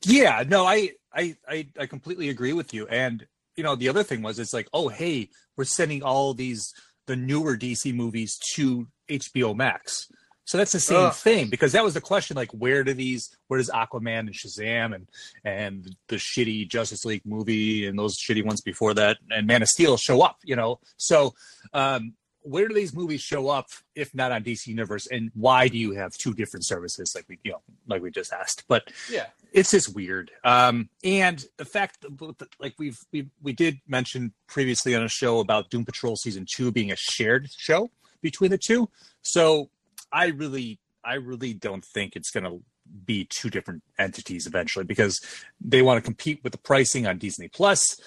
Yeah, 0.05 0.43
no, 0.47 0.65
I, 0.65 0.91
I, 1.13 1.35
I, 1.47 1.67
I 1.79 1.85
completely 1.85 2.29
agree 2.29 2.53
with 2.53 2.73
you. 2.73 2.87
And 2.87 3.25
you 3.55 3.63
know, 3.63 3.75
the 3.75 3.89
other 3.89 4.03
thing 4.03 4.21
was, 4.21 4.39
it's 4.39 4.53
like, 4.53 4.67
oh, 4.73 4.87
hey, 4.87 5.29
we're 5.55 5.63
sending 5.63 6.03
all 6.03 6.33
these 6.33 6.73
the 7.05 7.15
newer 7.15 7.57
DC 7.57 7.93
movies 7.93 8.39
to 8.55 8.87
HBO 9.09 9.55
Max. 9.55 10.07
So 10.45 10.57
that's 10.57 10.73
the 10.73 10.79
same 10.79 11.05
Ugh. 11.05 11.13
thing 11.13 11.49
because 11.49 11.71
that 11.71 11.83
was 11.83 11.93
the 11.93 12.01
question. 12.01 12.35
Like, 12.35 12.51
where 12.51 12.83
do 12.83 12.93
these? 12.93 13.35
Where 13.47 13.59
does 13.59 13.69
Aquaman 13.69 14.19
and 14.19 14.33
Shazam 14.33 14.93
and 14.93 15.07
and 15.45 15.95
the 16.09 16.17
shitty 16.17 16.67
Justice 16.67 17.05
League 17.05 17.25
movie 17.25 17.87
and 17.87 17.97
those 17.97 18.17
shitty 18.17 18.45
ones 18.45 18.59
before 18.59 18.93
that 18.95 19.17
and 19.29 19.47
Man 19.47 19.61
of 19.61 19.69
Steel 19.69 19.95
show 19.95 20.21
up? 20.21 20.37
You 20.43 20.57
know, 20.57 20.79
so 20.97 21.33
um, 21.73 22.13
where 22.43 22.67
do 22.67 22.73
these 22.73 22.93
movies 22.93 23.21
show 23.21 23.49
up 23.49 23.67
if 23.95 24.13
not 24.13 24.31
on 24.31 24.43
DC 24.43 24.67
Universe? 24.67 25.07
And 25.07 25.31
why 25.33 25.67
do 25.67 25.77
you 25.77 25.93
have 25.93 26.13
two 26.13 26.33
different 26.33 26.65
services? 26.65 27.13
Like 27.15 27.25
we, 27.27 27.39
you 27.43 27.51
know, 27.51 27.61
like 27.87 28.01
we 28.01 28.11
just 28.11 28.31
asked. 28.31 28.63
But 28.67 28.91
Yeah, 29.09 29.27
it's 29.51 29.71
just 29.71 29.95
weird. 29.95 30.31
Um, 30.43 30.89
and 31.03 31.43
the 31.57 31.65
fact 31.65 32.01
that, 32.01 32.47
like 32.59 32.75
we've 32.77 32.99
we 33.11 33.29
we 33.41 33.53
did 33.53 33.79
mention 33.87 34.33
previously 34.47 34.95
on 34.95 35.03
a 35.03 35.09
show 35.09 35.39
about 35.39 35.69
Doom 35.69 35.85
Patrol 35.85 36.15
season 36.15 36.45
two 36.49 36.71
being 36.71 36.91
a 36.91 36.97
shared 36.97 37.49
show 37.51 37.89
between 38.21 38.51
the 38.51 38.57
two. 38.57 38.89
So 39.21 39.69
I 40.11 40.27
really, 40.27 40.79
I 41.03 41.15
really 41.15 41.53
don't 41.53 41.83
think 41.83 42.15
it's 42.15 42.31
going 42.31 42.45
to 42.45 42.61
be 43.05 43.25
two 43.25 43.49
different 43.49 43.83
entities 43.97 44.45
eventually 44.45 44.85
because 44.85 45.19
they 45.59 45.81
want 45.81 45.97
to 45.97 46.01
compete 46.01 46.43
with 46.43 46.51
the 46.51 46.57
pricing 46.57 47.07
on 47.07 47.17
Disney 47.17 47.47
Plus. 47.47 47.99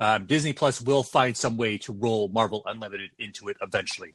Um, 0.00 0.26
Disney 0.26 0.52
Plus 0.52 0.80
will 0.80 1.02
find 1.02 1.36
some 1.36 1.56
way 1.56 1.78
to 1.78 1.92
roll 1.92 2.28
Marvel 2.28 2.62
Unlimited 2.66 3.10
into 3.18 3.48
it 3.48 3.56
eventually, 3.62 4.14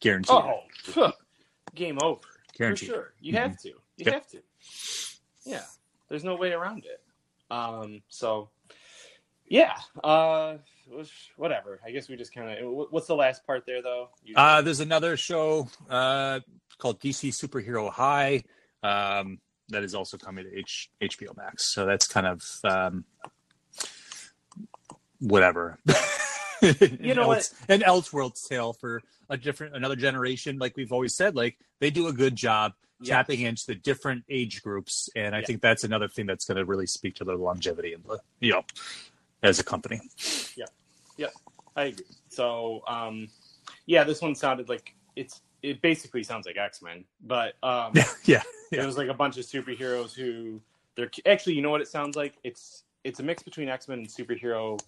guaranteed. 0.00 0.30
Oh, 0.34 0.60
phew. 0.84 1.10
game 1.74 1.98
over. 2.02 2.20
Guaranteed. 2.56 2.88
For 2.90 2.94
sure. 2.94 3.14
You 3.20 3.32
Mhm. 3.32 3.38
have 3.38 3.58
to. 3.62 3.68
You 3.68 3.76
Yep. 3.98 4.14
have 4.14 4.28
to. 4.28 4.42
Yeah. 5.44 5.64
There's 6.08 6.22
no 6.24 6.36
way 6.36 6.52
around 6.52 6.84
it. 6.84 7.02
Um, 7.50 8.02
so 8.08 8.50
yeah. 9.46 9.78
Uh 10.04 10.58
whatever. 11.36 11.80
I 11.84 11.90
guess 11.90 12.08
we 12.08 12.16
just 12.16 12.34
kind 12.34 12.50
of 12.58 12.88
what's 12.90 13.06
the 13.06 13.14
last 13.16 13.46
part 13.46 13.64
there 13.66 13.80
though? 13.82 14.10
You- 14.24 14.34
Uh, 14.36 14.60
there's 14.60 14.80
another 14.80 15.16
show 15.16 15.68
uh, 15.88 16.40
called 16.78 17.00
DC 17.00 17.30
Superhero 17.30 17.90
High 17.90 18.44
um, 18.82 19.40
that 19.68 19.82
is 19.82 19.94
also 19.94 20.18
coming 20.18 20.44
to 20.44 20.58
H- 20.58 20.90
HBO 21.00 21.34
Max. 21.36 21.72
So 21.72 21.86
that's 21.86 22.06
kind 22.06 22.26
of 22.26 22.42
um, 22.64 23.04
whatever. 25.22 25.78
You 27.00 27.14
know 27.16 27.32
Else- 27.32 27.52
An 27.68 27.80
Elseworlds 27.80 28.46
tale 28.48 28.72
for 28.72 29.02
a 29.28 29.36
different, 29.36 29.74
another 29.74 29.96
generation. 29.96 30.58
Like 30.58 30.76
we've 30.76 30.92
always 30.92 31.12
said, 31.12 31.34
like 31.34 31.58
they 31.80 31.90
do 31.90 32.06
a 32.06 32.12
good 32.12 32.36
job 32.36 32.74
Yeah. 33.00 33.16
tapping 33.16 33.40
into 33.40 33.66
the 33.66 33.74
different 33.74 34.22
age 34.28 34.62
groups, 34.62 35.08
and 35.16 35.34
I 35.34 35.40
Yeah. 35.40 35.46
think 35.46 35.60
that's 35.60 35.82
another 35.82 36.06
thing 36.06 36.26
that's 36.26 36.44
going 36.44 36.58
to 36.58 36.64
really 36.64 36.86
speak 36.86 37.16
to 37.16 37.24
their 37.24 37.34
longevity 37.34 37.94
and 37.94 38.04
the 38.04 38.20
you 38.38 38.52
know 38.52 38.64
as 39.42 39.58
a 39.58 39.64
company. 39.64 40.00
Yeah, 40.56 40.66
yeah, 41.16 41.26
I 41.74 41.84
agree. 41.86 42.04
So 42.28 42.82
um 42.86 43.26
yeah, 43.86 44.04
this 44.04 44.22
one 44.22 44.36
sounded 44.36 44.68
like 44.68 44.94
it's 45.16 45.40
it 45.64 45.82
basically 45.82 46.22
sounds 46.22 46.46
like 46.46 46.56
X 46.56 46.80
Men, 46.80 47.04
but 47.22 47.54
um, 47.64 47.92
Yeah, 48.24 48.42
yeah, 48.70 48.82
it 48.82 48.86
was 48.86 48.96
like 48.96 49.08
a 49.08 49.14
bunch 49.14 49.36
of 49.36 49.44
superheroes 49.46 50.14
who 50.14 50.60
they're 50.94 51.10
actually, 51.26 51.54
you 51.54 51.62
know 51.62 51.70
what 51.70 51.80
it 51.80 51.88
sounds 51.88 52.14
like? 52.16 52.34
It's 52.44 52.84
it's 53.04 53.20
a 53.20 53.22
mix 53.22 53.42
between 53.42 53.68
X 53.68 53.88
Men 53.88 53.98
and 53.98 54.08
superhero 54.08 54.80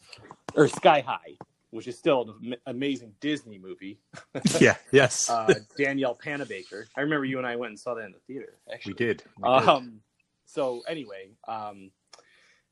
or 0.55 0.69
Sky 0.69 1.01
High, 1.01 1.37
which 1.71 1.89
is 1.89 1.99
still 1.99 2.37
an 2.43 2.57
amazing 2.67 3.13
Disney 3.21 3.59
movie. 3.59 3.99
yeah, 4.61 4.77
yes, 4.93 5.29
Uh, 5.31 5.53
Danielle 5.77 6.17
Panabaker. 6.17 6.87
I 6.97 7.01
remember 7.01 7.25
you 7.25 7.39
and 7.39 7.47
I 7.47 7.57
went 7.57 7.71
and 7.71 7.79
saw 7.79 7.95
that 7.95 8.05
in 8.05 8.13
the 8.13 8.19
theater. 8.27 8.55
Actually, 8.73 8.93
we 8.93 8.97
did. 8.99 9.23
We 9.39 9.49
did. 9.49 9.69
Um, 9.69 10.01
so 10.47 10.83
anyway, 10.89 11.31
um, 11.49 11.91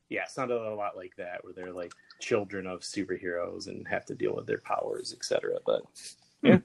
yeah, 0.08 0.22
it 0.22 0.30
sounded 0.30 0.56
a 0.56 0.74
lot 0.74 0.96
like 0.96 1.16
that, 1.16 1.42
where 1.42 1.52
they're 1.52 1.72
like 1.72 1.92
children 2.20 2.66
of 2.66 2.80
superheroes 2.80 3.66
and 3.66 3.86
have 3.88 4.04
to 4.06 4.14
deal 4.14 4.34
with 4.34 4.46
their 4.46 4.58
powers, 4.58 5.12
etc. 5.16 5.58
But 5.66 5.82
yeah. 6.42 6.58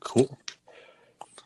cool. 0.00 0.38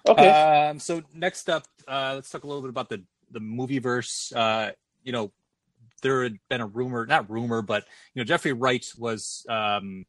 okay, 0.09 0.29
Um, 0.31 0.79
so 0.79 1.03
next 1.15 1.49
up, 1.49 1.65
uh, 1.89 2.13
let's 2.15 2.31
talk 2.31 2.45
a 2.45 2.47
little 2.47 2.63
bit 2.63 2.71
about 2.71 2.89
the 2.89 3.03
the 3.31 3.41
movie 3.41 3.79
verse. 3.79 4.33
Uh, 4.37 4.73
you 5.03 5.11
know, 5.13 5.33
there 6.03 6.23
had 6.23 6.39
been 6.49 6.61
a 6.61 6.67
rumor, 6.67 7.07
not 7.07 7.31
rumor, 7.31 7.63
but 7.63 7.85
you 8.15 8.21
know, 8.21 8.25
Jeffrey 8.25 8.53
Wright 8.53 8.85
was 8.99 9.47
um, 9.49 10.05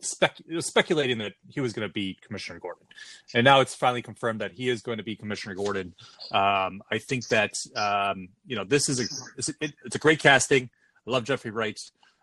spec- 0.00 0.42
speculating 0.60 1.18
that 1.18 1.32
he 1.48 1.60
was 1.60 1.72
going 1.72 1.88
to 1.88 1.92
be 1.92 2.18
Commissioner 2.26 2.60
Gordon, 2.60 2.86
and 3.34 3.44
now 3.44 3.60
it's 3.60 3.74
finally 3.74 4.02
confirmed 4.02 4.40
that 4.40 4.52
he 4.52 4.68
is 4.68 4.82
going 4.82 4.98
to 4.98 5.04
be 5.04 5.16
Commissioner 5.16 5.54
Gordon. 5.54 5.94
Um, 6.30 6.82
I 6.90 6.98
think 6.98 7.28
that 7.28 7.54
um, 7.76 8.28
you 8.46 8.56
know 8.56 8.64
this 8.64 8.88
is 8.88 9.00
a 9.00 9.04
it's, 9.36 9.96
a- 9.96 9.98
great 9.98 10.20
casting. 10.20 10.70
I 11.06 11.10
love 11.10 11.24
Jeffrey 11.24 11.50
Wright. 11.50 11.80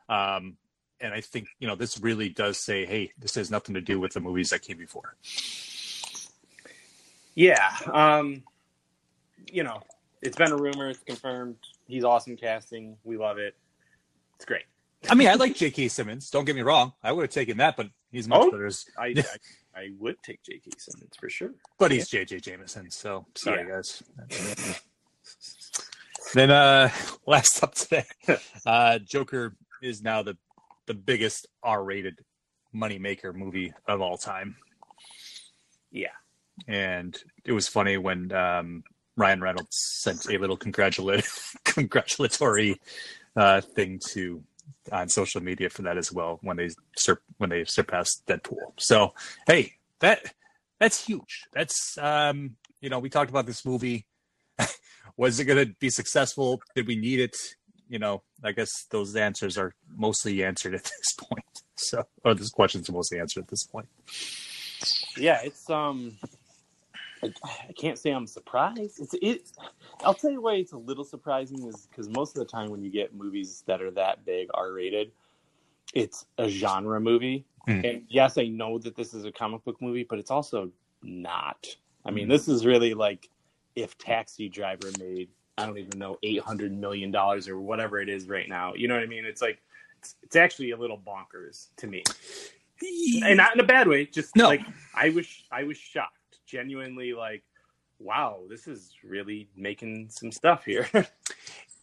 Um, 0.07 0.57
and 1.01 1.13
I 1.13 1.21
think 1.21 1.47
you 1.59 1.67
know 1.67 1.75
this 1.75 1.99
really 1.99 2.29
does 2.29 2.57
say, 2.57 2.85
"Hey, 2.85 3.11
this 3.17 3.35
has 3.35 3.49
nothing 3.49 3.75
to 3.75 3.81
do 3.81 3.99
with 3.99 4.13
the 4.13 4.19
movies 4.19 4.49
that 4.49 4.61
came 4.61 4.77
before." 4.77 5.15
yeah, 7.35 7.69
um, 7.93 8.43
you 9.51 9.63
know, 9.63 9.81
it's 10.21 10.35
been 10.35 10.51
a 10.51 10.57
rumor. 10.57 10.89
It's 10.89 10.99
confirmed. 10.99 11.55
He's 11.89 12.03
awesome 12.05 12.37
casting. 12.37 12.95
We 13.03 13.17
love 13.17 13.37
it. 13.39 13.55
It's 14.35 14.45
great. 14.45 14.63
I 15.09 15.15
mean, 15.15 15.27
I 15.27 15.33
like 15.33 15.55
J.K. 15.55 15.87
Simmons. 15.89 16.29
Don't 16.29 16.45
get 16.45 16.55
me 16.55 16.61
wrong. 16.61 16.93
I 17.03 17.11
would 17.11 17.23
have 17.23 17.29
taken 17.31 17.57
that, 17.57 17.75
but 17.75 17.87
he's 18.11 18.27
much 18.27 18.41
Oh. 18.43 18.51
better. 18.51 18.65
As, 18.67 18.85
I, 18.97 19.07
I 19.75 19.79
I 19.81 19.89
would 19.97 20.21
take 20.23 20.43
J.K. 20.43 20.71
Simmons 20.77 21.13
for 21.19 21.29
sure. 21.29 21.51
but 21.77 21.91
he's 21.91 22.07
J.J. 22.09 22.39
Jameson. 22.41 22.89
So 22.91 23.25
sorry, 23.35 23.65
Yeah. 23.67 23.75
guys. 23.75 24.03
then 26.33 26.51
uh, 26.51 26.89
last 27.25 27.63
up 27.63 27.73
today, 27.75 28.05
uh, 28.65 28.99
Joker 28.99 29.55
is 29.81 30.01
now 30.03 30.21
the 30.21 30.37
the 30.85 30.93
biggest 30.93 31.47
R-rated 31.63 32.19
moneymaker 32.75 33.33
movie 33.33 33.73
of 33.87 34.01
all 34.01 34.17
time. 34.17 34.55
Yeah. 35.91 36.07
and 36.67 37.17
it 37.45 37.51
was 37.51 37.67
funny 37.67 37.97
when 37.97 38.31
um, 38.33 38.83
Ryan 39.19 39.41
Reynolds 39.41 39.75
sent 40.01 40.25
a 40.29 40.37
little 40.37 40.57
congratulatory 40.57 41.23
congratulatory 41.65 42.79
uh, 43.35 43.61
thing 43.61 43.99
to 44.11 44.43
on 44.91 45.09
social 45.09 45.41
media 45.41 45.69
for 45.69 45.81
that 45.83 45.97
as 45.97 46.11
well 46.11 46.39
when 46.41 46.57
they 46.57 46.69
sur- 46.97 47.21
when 47.37 47.49
they 47.49 47.63
surpassed 47.65 48.23
Deadpool. 48.27 48.73
So 48.77 49.13
hey, 49.45 49.73
that 49.99 50.33
that's 50.79 51.05
huge. 51.05 51.47
That's 51.51 51.97
um, 51.97 52.55
you 52.81 52.89
know 52.89 52.99
we 52.99 53.09
talked 53.09 53.29
about 53.29 53.45
this 53.45 53.65
movie. 53.65 54.05
Was 55.17 55.39
it 55.39 55.45
going 55.45 55.67
to 55.67 55.73
be 55.79 55.89
successful? 55.89 56.61
Did 56.75 56.87
we 56.87 56.95
need 56.95 57.19
it? 57.19 57.35
You 57.89 57.99
know, 57.99 58.21
I 58.43 58.53
guess 58.53 58.69
those 58.89 59.15
answers 59.15 59.57
are 59.57 59.73
mostly 59.93 60.43
answered 60.43 60.75
at 60.75 60.83
this 60.83 61.13
point. 61.17 61.43
So, 61.75 62.05
or 62.23 62.33
those 62.35 62.51
questions 62.51 62.89
mostly 62.89 63.19
answered 63.19 63.43
at 63.43 63.49
this 63.49 63.65
point. 63.65 63.89
Yeah, 65.17 65.41
it's 65.43 65.69
um, 65.69 66.17
I, 67.23 67.33
I 67.69 67.73
can't 67.73 67.97
say 67.97 68.11
I'm 68.11 68.27
surprised. 68.27 68.99
It's 68.99 69.13
it. 69.21 69.51
I'll 70.03 70.13
tell 70.13 70.31
you 70.31 70.41
why 70.41 70.55
it's 70.55 70.71
a 70.71 70.77
little 70.77 71.03
surprising 71.03 71.65
is 71.67 71.87
because 71.89 72.09
most 72.09 72.35
of 72.35 72.39
the 72.39 72.45
time 72.51 72.69
when 72.69 72.81
you 72.81 72.89
get 72.89 73.13
movies 73.13 73.63
that 73.67 73.81
are 73.81 73.91
that 73.91 74.25
big 74.25 74.47
R 74.53 74.71
rated, 74.71 75.11
it's 75.93 76.25
a 76.37 76.47
genre 76.47 76.99
movie. 76.99 77.45
Hmm. 77.65 77.81
And 77.83 78.03
yes, 78.07 78.37
I 78.37 78.47
know 78.47 78.77
that 78.79 78.95
this 78.95 79.13
is 79.13 79.25
a 79.25 79.31
comic 79.31 79.63
book 79.65 79.81
movie, 79.81 80.05
but 80.09 80.19
it's 80.19 80.31
also 80.31 80.71
not. 81.03 81.67
I 82.05 82.11
mean, 82.11 82.25
Hmm. 82.25 82.31
this 82.31 82.47
is 82.47 82.65
really 82.65 82.93
like 82.93 83.29
if 83.75 83.97
Taxi 83.97 84.47
Driver 84.49 84.89
made 84.99 85.29
I 85.57 85.65
don't 85.65 85.77
even 85.77 85.99
know 85.99 86.17
eight 86.23 86.39
hundred 86.39 86.71
million 86.71 87.11
dollars 87.11 87.49
or 87.49 87.59
whatever 87.59 87.99
it 87.99 88.07
is 88.07 88.29
right 88.29 88.47
now. 88.47 88.73
You 88.75 88.87
know 88.87 88.93
what 88.95 89.03
I 89.03 89.07
mean? 89.07 89.25
It's 89.25 89.41
like 89.41 89.61
it's, 89.97 90.15
it's 90.23 90.37
actually 90.37 90.71
a 90.71 90.77
little 90.77 90.97
bonkers 90.97 91.67
to 91.77 91.87
me 91.87 92.03
and 93.25 93.35
not 93.35 93.53
in 93.53 93.59
a 93.59 93.65
bad 93.65 93.87
way. 93.89 94.05
Just 94.05 94.35
No. 94.37 94.47
like 94.47 94.61
I 94.95 95.09
was, 95.09 95.27
I 95.51 95.63
was 95.65 95.75
shocked, 95.75 96.15
genuinely. 96.49 97.13
Like, 97.13 97.43
wow, 97.99 98.41
this 98.49 98.67
is 98.67 98.91
really 99.03 99.47
making 99.55 100.09
some 100.09 100.31
stuff 100.31 100.65
here. 100.65 100.87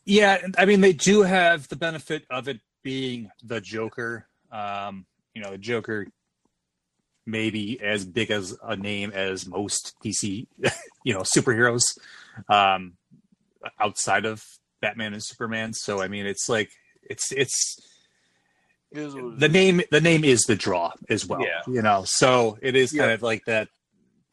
Yeah, 0.09 0.39
I 0.57 0.67
mean 0.67 0.83
they 0.83 0.93
do 0.93 1.23
have 1.23 1.67
the 1.67 1.75
benefit 1.75 2.27
of 2.31 2.47
it 2.47 2.61
being 2.85 3.29
the 3.43 3.61
Joker. 3.61 4.29
Um, 4.53 5.05
you 5.35 5.43
know, 5.43 5.51
the 5.51 5.59
Joker 5.59 6.07
maybe 7.27 7.81
as 7.83 8.05
big 8.05 8.31
as 8.31 8.57
a 8.63 8.77
name 8.77 9.11
as 9.13 9.49
most 9.49 9.95
DC, 10.05 10.47
you 11.05 11.13
know, 11.13 11.23
superheroes 11.23 11.83
um, 12.49 12.93
outside 13.81 14.27
of 14.27 14.45
Batman 14.81 15.13
and 15.13 15.25
Superman. 15.25 15.73
So 15.73 16.01
I 16.01 16.07
mean, 16.07 16.25
it's 16.25 16.49
like 16.49 16.71
it's 17.03 17.33
it's 17.33 17.77
the 18.93 19.49
name 19.51 19.83
the 19.91 20.01
name 20.01 20.23
is 20.23 20.43
the 20.43 20.55
draw 20.55 20.93
as 21.11 21.27
well. 21.27 21.41
Yeah. 21.43 21.63
You 21.67 21.83
know, 21.83 22.05
so 22.07 22.59
it 22.63 22.77
is 22.77 22.93
kind 22.93 23.09
Yeah. 23.09 23.15
of 23.15 23.23
like 23.23 23.43
that. 23.47 23.67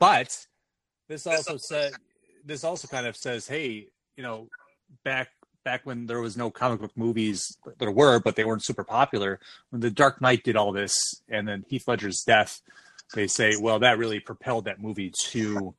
But 0.04 0.46
this 1.08 1.26
also 1.26 1.56
said 1.56 1.94
this 2.44 2.66
also 2.66 2.90
kind 2.90 3.08
of 3.08 3.16
says, 3.16 3.48
hey, 3.48 3.88
you 4.18 4.24
know, 4.24 4.50
back 5.06 5.30
back 5.64 5.86
when 5.86 6.08
there 6.08 6.20
was 6.20 6.36
no 6.36 6.52
comic 6.52 6.82
book 6.82 6.92
movies, 6.98 7.58
there 7.80 7.90
were, 7.90 8.20
but 8.20 8.36
they 8.36 8.44
weren't 8.44 8.66
super 8.66 8.84
popular. 8.84 9.40
When 9.70 9.80
the 9.80 9.90
Dark 9.90 10.20
Knight 10.20 10.44
did 10.44 10.58
all 10.58 10.74
this, 10.74 10.94
and 11.30 11.48
then 11.48 11.64
Heath 11.70 11.88
Ledger's 11.88 12.22
death, 12.28 12.62
they 13.16 13.28
say, 13.28 13.56
well, 13.58 13.80
that 13.80 13.98
really 13.98 14.20
propelled 14.20 14.66
that 14.66 14.82
movie 14.82 15.14
to, 15.28 15.74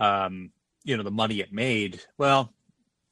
um, 0.00 0.50
you 0.82 0.96
know, 0.96 1.04
the 1.04 1.12
money 1.12 1.38
it 1.38 1.52
made. 1.52 2.00
Well, 2.18 2.52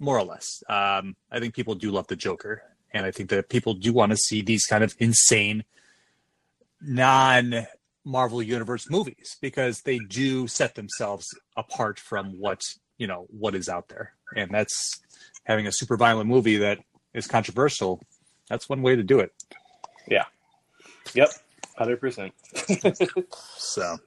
more 0.00 0.18
or 0.18 0.24
less. 0.24 0.64
Um, 0.68 1.14
I 1.30 1.38
think 1.38 1.54
people 1.54 1.76
do 1.76 1.92
love 1.92 2.08
the 2.08 2.16
Joker, 2.16 2.62
and 2.90 3.06
I 3.06 3.12
think 3.12 3.30
that 3.30 3.48
people 3.48 3.74
do 3.74 3.92
want 3.92 4.10
to 4.10 4.16
see 4.16 4.42
these 4.42 4.66
kind 4.66 4.82
of 4.82 4.96
insane, 4.98 5.62
non 6.80 7.68
Marvel 8.04 8.42
Universe 8.42 8.90
movies 8.90 9.36
because 9.40 9.82
they 9.82 9.98
do 9.98 10.46
set 10.46 10.74
themselves 10.74 11.26
apart 11.56 11.98
from 11.98 12.38
what 12.38 12.62
you 12.96 13.06
know 13.06 13.26
what 13.30 13.54
is 13.54 13.68
out 13.68 13.88
there, 13.88 14.12
and 14.36 14.50
that's 14.50 15.00
having 15.44 15.66
a 15.66 15.72
super 15.72 15.96
violent 15.96 16.28
movie 16.28 16.56
that 16.58 16.78
is 17.14 17.26
controversial. 17.26 18.00
That's 18.48 18.68
one 18.68 18.82
way 18.82 18.96
to 18.96 19.02
do 19.02 19.20
it. 19.20 19.32
Yeah. 20.08 20.24
Yep, 21.14 21.30
hundred 21.76 22.00
percent. 22.00 22.32
So 23.58 23.98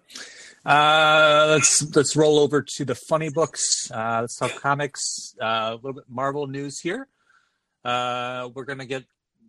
uh, 0.65 1.45
let's 1.49 1.95
let's 1.95 2.15
roll 2.15 2.39
over 2.39 2.61
to 2.61 2.85
the 2.85 2.95
funny 2.95 3.29
books. 3.29 3.89
Uh, 3.91 4.19
let's 4.21 4.37
talk 4.37 4.59
comics. 4.61 5.35
Uh, 5.41 5.45
a 5.45 5.75
little 5.75 5.93
bit 5.93 6.03
Marvel 6.09 6.47
news 6.47 6.79
here. 6.79 7.07
Uh, 7.83 8.49
we're 8.53 8.65
gonna 8.65 8.85
get 8.85 9.05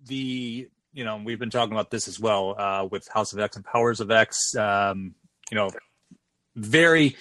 the 0.07 0.68
you 0.92 1.05
know 1.05 1.20
we've 1.24 1.38
been 1.38 1.50
talking 1.50 1.72
about 1.72 1.90
this 1.90 2.09
as 2.09 2.20
well 2.20 2.55
uh, 2.59 2.87
with 2.90 3.09
House 3.09 3.33
of 3.33 3.38
X 3.38 3.57
and 3.57 3.64
Powers 3.64 4.00
of 4.00 4.11
X. 4.11 4.55
Um, 4.57 5.14
you 5.50 5.57
know, 5.57 5.70
very 6.57 7.16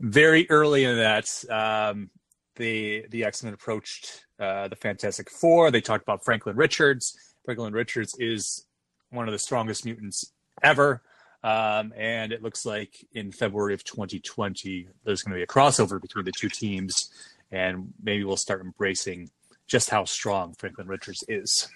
very 0.00 0.48
early 0.50 0.84
in 0.84 0.96
that 0.96 1.26
um, 1.50 2.10
the 2.56 3.06
the 3.10 3.24
X 3.24 3.42
Men 3.42 3.54
approached 3.54 4.24
uh, 4.38 4.68
the 4.68 4.76
Fantastic 4.76 5.30
Four. 5.30 5.70
They 5.70 5.80
talked 5.80 6.02
about 6.02 6.24
Franklin 6.24 6.56
Richards. 6.56 7.16
Franklin 7.44 7.72
Richards 7.72 8.14
is 8.18 8.66
one 9.10 9.28
of 9.28 9.32
the 9.32 9.38
strongest 9.38 9.84
mutants 9.84 10.32
ever. 10.62 11.02
Um, 11.44 11.92
and 11.96 12.32
it 12.32 12.42
looks 12.42 12.66
like 12.66 13.06
in 13.12 13.30
February 13.30 13.74
of 13.74 13.84
2020, 13.84 14.88
there's 15.04 15.22
going 15.22 15.32
to 15.32 15.36
be 15.36 15.44
a 15.44 15.46
crossover 15.46 16.02
between 16.02 16.24
the 16.24 16.32
two 16.32 16.48
teams, 16.48 17.08
and 17.52 17.92
maybe 18.02 18.24
we'll 18.24 18.36
start 18.36 18.62
embracing 18.62 19.30
just 19.68 19.90
how 19.90 20.04
strong 20.04 20.54
Franklin 20.58 20.88
Richards 20.88 21.22
is. 21.28 21.68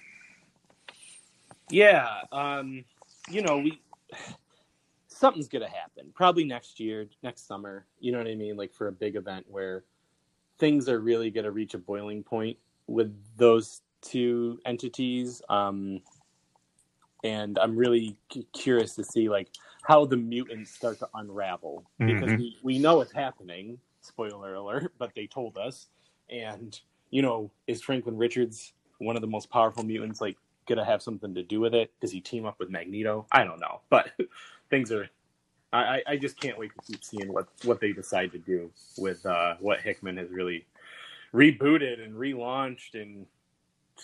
Yeah, 1.71 2.07
um, 2.31 2.85
you 3.29 3.41
know, 3.41 3.59
we 3.59 3.81
something's 5.07 5.47
gonna 5.49 5.69
happen. 5.69 6.11
Probably 6.15 6.43
next 6.45 6.79
year, 6.79 7.09
next 7.23 7.47
summer. 7.47 7.85
You 7.99 8.11
know 8.11 8.19
what 8.19 8.27
I 8.27 8.35
mean? 8.35 8.57
Like 8.57 8.73
for 8.73 8.87
a 8.89 8.91
big 8.93 9.15
event 9.15 9.45
where 9.49 9.85
things 10.59 10.89
are 10.89 10.99
really 10.99 11.31
gonna 11.31 11.51
reach 11.51 11.73
a 11.73 11.79
boiling 11.79 12.23
point 12.23 12.57
with 12.87 13.15
those 13.37 13.81
two 14.01 14.59
entities. 14.65 15.41
Um, 15.49 16.01
and 17.23 17.57
I'm 17.59 17.77
really 17.77 18.17
cu- 18.33 18.45
curious 18.53 18.95
to 18.95 19.03
see 19.03 19.29
like 19.29 19.49
how 19.83 20.05
the 20.05 20.17
mutants 20.17 20.71
start 20.73 20.99
to 20.99 21.09
unravel 21.15 21.85
because 22.05 22.31
Mhm. 22.31 22.37
we, 22.37 22.57
we 22.63 22.79
know 22.79 23.01
it's 23.01 23.13
happening. 23.13 23.79
Spoiler 24.01 24.55
alert! 24.55 24.93
But 24.97 25.13
they 25.15 25.27
told 25.27 25.57
us, 25.57 25.87
and 26.29 26.79
you 27.11 27.21
know, 27.21 27.51
is 27.67 27.81
Franklin 27.81 28.17
Richards 28.17 28.73
one 28.99 29.15
of 29.15 29.21
the 29.21 29.27
most 29.27 29.49
powerful 29.51 29.83
mutants? 29.83 30.21
Like, 30.21 30.37
gonna 30.67 30.85
have 30.85 31.01
something 31.01 31.33
to 31.35 31.43
do 31.43 31.59
with 31.59 31.73
it? 31.73 31.91
Does 32.01 32.11
he 32.11 32.21
team 32.21 32.45
up 32.45 32.59
with 32.59 32.69
Magneto? 32.69 33.25
I 33.31 33.43
don't 33.43 33.59
know, 33.59 33.81
but 33.89 34.11
things 34.69 34.91
are 34.91 35.09
I, 35.73 36.01
I 36.05 36.17
just 36.17 36.37
can't 36.39 36.57
wait 36.57 36.71
to 36.75 36.91
keep 36.91 37.03
seeing 37.03 37.31
what 37.31 37.47
what 37.63 37.79
they 37.79 37.93
decide 37.93 38.33
to 38.33 38.37
do 38.37 38.71
with 38.97 39.25
uh, 39.25 39.55
what 39.59 39.79
Hickman 39.79 40.17
has 40.17 40.29
really 40.29 40.65
rebooted 41.33 42.03
and 42.03 42.13
relaunched 42.13 42.93
and 42.93 43.25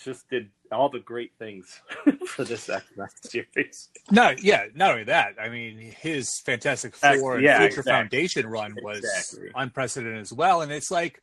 just 0.02 0.30
did 0.30 0.48
all 0.72 0.88
the 0.88 1.00
great 1.00 1.32
things 1.38 1.80
for 2.26 2.44
this 2.44 2.68
X 2.68 2.84
Men 2.96 3.08
series. 3.22 3.88
No, 4.10 4.34
yeah, 4.40 4.66
not 4.74 4.92
only 4.92 5.04
that. 5.04 5.34
I 5.40 5.48
mean, 5.48 5.76
his 5.78 6.40
Fantastic 6.40 6.94
Four 6.96 7.34
and 7.36 7.44
yeah, 7.44 7.58
Future 7.58 7.80
exactly. 7.80 7.92
Foundation 7.92 8.46
run 8.46 8.74
was 8.82 8.98
Exactly. 8.98 9.50
unprecedented 9.54 10.20
as 10.20 10.32
well. 10.32 10.62
And 10.62 10.72
it's 10.72 10.90
like 10.90 11.20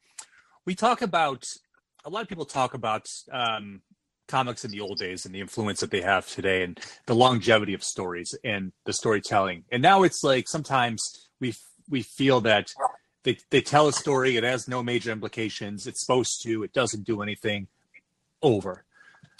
we 0.66 0.76
talk 0.76 1.02
about 1.02 1.46
a 2.04 2.10
lot 2.10 2.22
of 2.22 2.28
people 2.28 2.46
talk 2.46 2.74
about 2.76 3.08
um, 3.32 3.82
comics 4.28 4.66
in 4.66 4.72
the 4.72 4.82
old 4.82 4.98
days 4.98 5.26
and 5.26 5.34
the 5.34 5.42
influence 5.42 5.80
that 5.80 5.92
they 5.92 6.02
have 6.02 6.28
today, 6.28 6.64
and 6.64 6.80
the 7.06 7.16
longevity 7.16 7.74
of 7.74 7.84
stories 7.84 8.36
and 8.44 8.72
the 8.86 8.94
storytelling. 8.94 9.64
And 9.72 9.82
now 9.82 10.04
it's 10.04 10.24
like 10.24 10.48
sometimes 10.48 11.02
we 11.40 11.54
we 11.90 12.02
feel 12.02 12.42
that 12.42 12.68
they 13.24 13.38
they 13.50 13.62
tell 13.62 13.88
a 13.88 13.94
story, 13.94 14.38
it 14.38 14.44
has 14.44 14.68
no 14.68 14.84
major 14.84 15.12
implications. 15.12 15.88
It's 15.88 16.02
supposed 16.02 16.42
to, 16.44 16.64
it 16.64 16.74
doesn't 16.74 17.06
do 17.06 17.22
anything. 17.22 17.68
Over. 18.42 18.84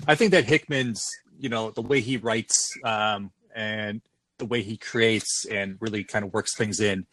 I 0.08 0.16
think 0.16 0.32
that 0.32 0.46
Hickman's, 0.46 1.06
you 1.38 1.48
know, 1.48 1.70
the 1.70 1.84
way 1.84 2.00
he 2.02 2.18
writes 2.18 2.76
um, 2.84 3.30
and 3.54 4.02
the 4.40 4.46
way 4.46 4.64
he 4.64 4.78
creates 4.78 5.46
and 5.46 5.78
really 5.80 6.04
kind 6.04 6.26
of 6.26 6.34
works 6.34 6.56
things 6.56 6.80
in 6.80 7.06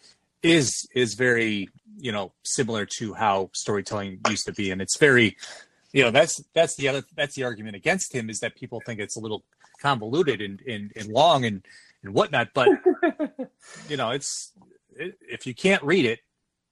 is 0.42 0.88
is 0.94 1.14
very, 1.14 1.68
you 1.98 2.10
know, 2.10 2.32
similar 2.44 2.86
to 2.98 3.12
how 3.12 3.50
storytelling 3.52 4.20
used 4.30 4.46
to 4.46 4.52
be, 4.52 4.70
and 4.70 4.80
it's 4.80 4.96
very, 4.96 5.36
you 5.92 6.02
know, 6.02 6.10
that's 6.10 6.42
that's 6.54 6.76
the 6.76 6.88
other 6.88 7.02
that's 7.14 7.34
the 7.34 7.44
argument 7.44 7.76
against 7.76 8.14
him 8.14 8.30
is 8.30 8.40
that 8.40 8.56
people 8.56 8.80
think 8.84 8.98
it's 8.98 9.16
a 9.16 9.20
little 9.20 9.44
convoluted 9.80 10.40
and 10.40 10.60
and, 10.62 10.92
and 10.96 11.08
long 11.08 11.44
and 11.44 11.62
and 12.02 12.14
whatnot, 12.14 12.48
but 12.54 12.68
you 13.88 13.96
know, 13.96 14.10
it's 14.10 14.52
it, 14.96 15.18
if 15.20 15.46
you 15.46 15.54
can't 15.54 15.82
read 15.82 16.04
it, 16.04 16.20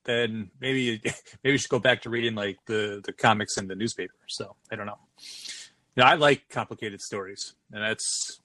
then 0.05 0.51
maybe 0.61 0.81
you, 0.81 0.99
maybe 1.45 1.53
you 1.53 1.59
should 1.59 1.71
go 1.71 1.79
back 1.79 2.03
to 2.03 2.11
reading 2.11 2.35
like 2.35 2.59
the 2.67 3.03
the 3.05 3.13
comics 3.13 3.57
and 3.57 3.69
the 3.69 3.77
newspaper. 3.77 4.15
So 4.27 4.57
I 4.73 4.77
don't 4.77 4.87
know. 4.87 4.99
You 5.97 6.03
know, 6.03 6.09
I 6.09 6.15
like 6.15 6.49
complicated 6.49 7.01
stories, 7.01 7.55
and 7.73 7.83
that's. 7.83 8.41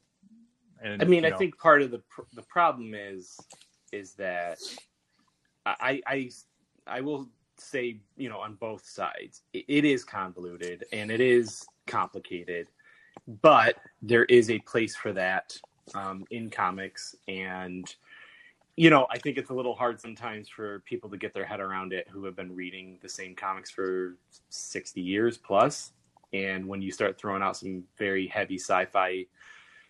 And, 0.84 1.02
I 1.02 1.06
mean, 1.06 1.26
I 1.26 1.30
know, 1.30 1.38
think 1.38 1.58
part 1.58 1.82
of 1.82 1.92
the 1.92 2.00
pr- 2.10 2.22
the 2.34 2.44
problem 2.44 2.94
is 2.94 3.40
is 3.92 4.14
that 4.16 4.58
I 5.66 6.02
I 6.06 6.30
I 6.86 7.02
will 7.02 7.30
say 7.58 7.98
you 8.18 8.30
know 8.30 8.40
on 8.40 8.56
both 8.56 8.86
sides 8.86 9.44
it, 9.54 9.86
is 9.86 10.04
convoluted 10.04 10.86
and 10.92 11.12
it 11.12 11.22
is 11.22 11.66
complicated, 11.88 12.68
but 13.42 13.76
there 14.02 14.26
is 14.26 14.50
a 14.50 14.60
place 14.60 14.96
for 14.96 15.14
that 15.14 15.58
um, 15.94 16.26
in 16.32 16.50
comics 16.50 17.16
and. 17.28 17.96
You 18.78 18.90
know, 18.90 19.08
I 19.10 19.18
think 19.18 19.38
it's 19.38 19.52
a 19.52 19.54
little 19.54 19.74
hard 19.74 20.02
sometimes 20.02 20.50
for 20.50 20.80
people 20.80 21.10
to 21.12 21.16
get 21.16 21.34
their 21.34 21.46
head 21.46 21.62
around 21.62 21.94
it 21.94 22.10
who 22.10 22.26
have 22.26 22.36
been 22.36 22.54
reading 22.54 23.00
the 23.02 23.08
same 23.08 23.34
comics 23.34 23.72
for 23.72 24.18
60 24.50 25.00
years 25.00 25.38
plus. 25.38 25.94
And 26.34 26.68
when 26.68 26.82
you 26.82 26.92
start 26.92 27.18
throwing 27.18 27.42
out 27.42 27.56
some 27.56 27.86
very 27.98 28.28
heavy 28.28 28.60
sci-fi 28.60 29.28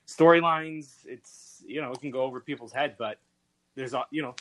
storylines 0.08 1.06
it's 1.06 1.64
you 1.66 1.82
know 1.82 1.92
it 1.92 2.00
can 2.00 2.12
go 2.12 2.22
over 2.22 2.40
people's 2.40 2.72
head 2.72 2.96
but 2.98 3.20
there's 3.76 3.94
a- 3.94 4.06
you 4.12 4.22
know 4.22 4.36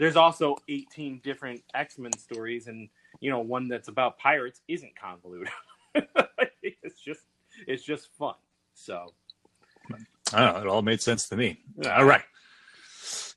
there's 0.00 0.16
also 0.16 0.56
18 0.68 1.20
different 1.22 1.62
x-men 1.74 2.12
stories 2.18 2.66
and 2.66 2.88
you 3.20 3.30
know 3.30 3.38
one 3.38 3.68
that's 3.68 3.86
about 3.86 4.18
pirates 4.18 4.60
isn't 4.66 4.92
convoluted 4.98 5.48
it's 6.62 7.00
just 7.00 7.20
it's 7.68 7.84
just 7.84 8.08
fun 8.18 8.34
so 8.74 9.06
I 10.32 10.44
don't 10.44 10.54
know. 10.54 10.60
It 10.60 10.66
all 10.66 10.82
made 10.82 11.00
sense 11.00 11.28
to 11.28 11.36
me. 11.36 11.58
All 11.84 12.04
right. 12.04 12.22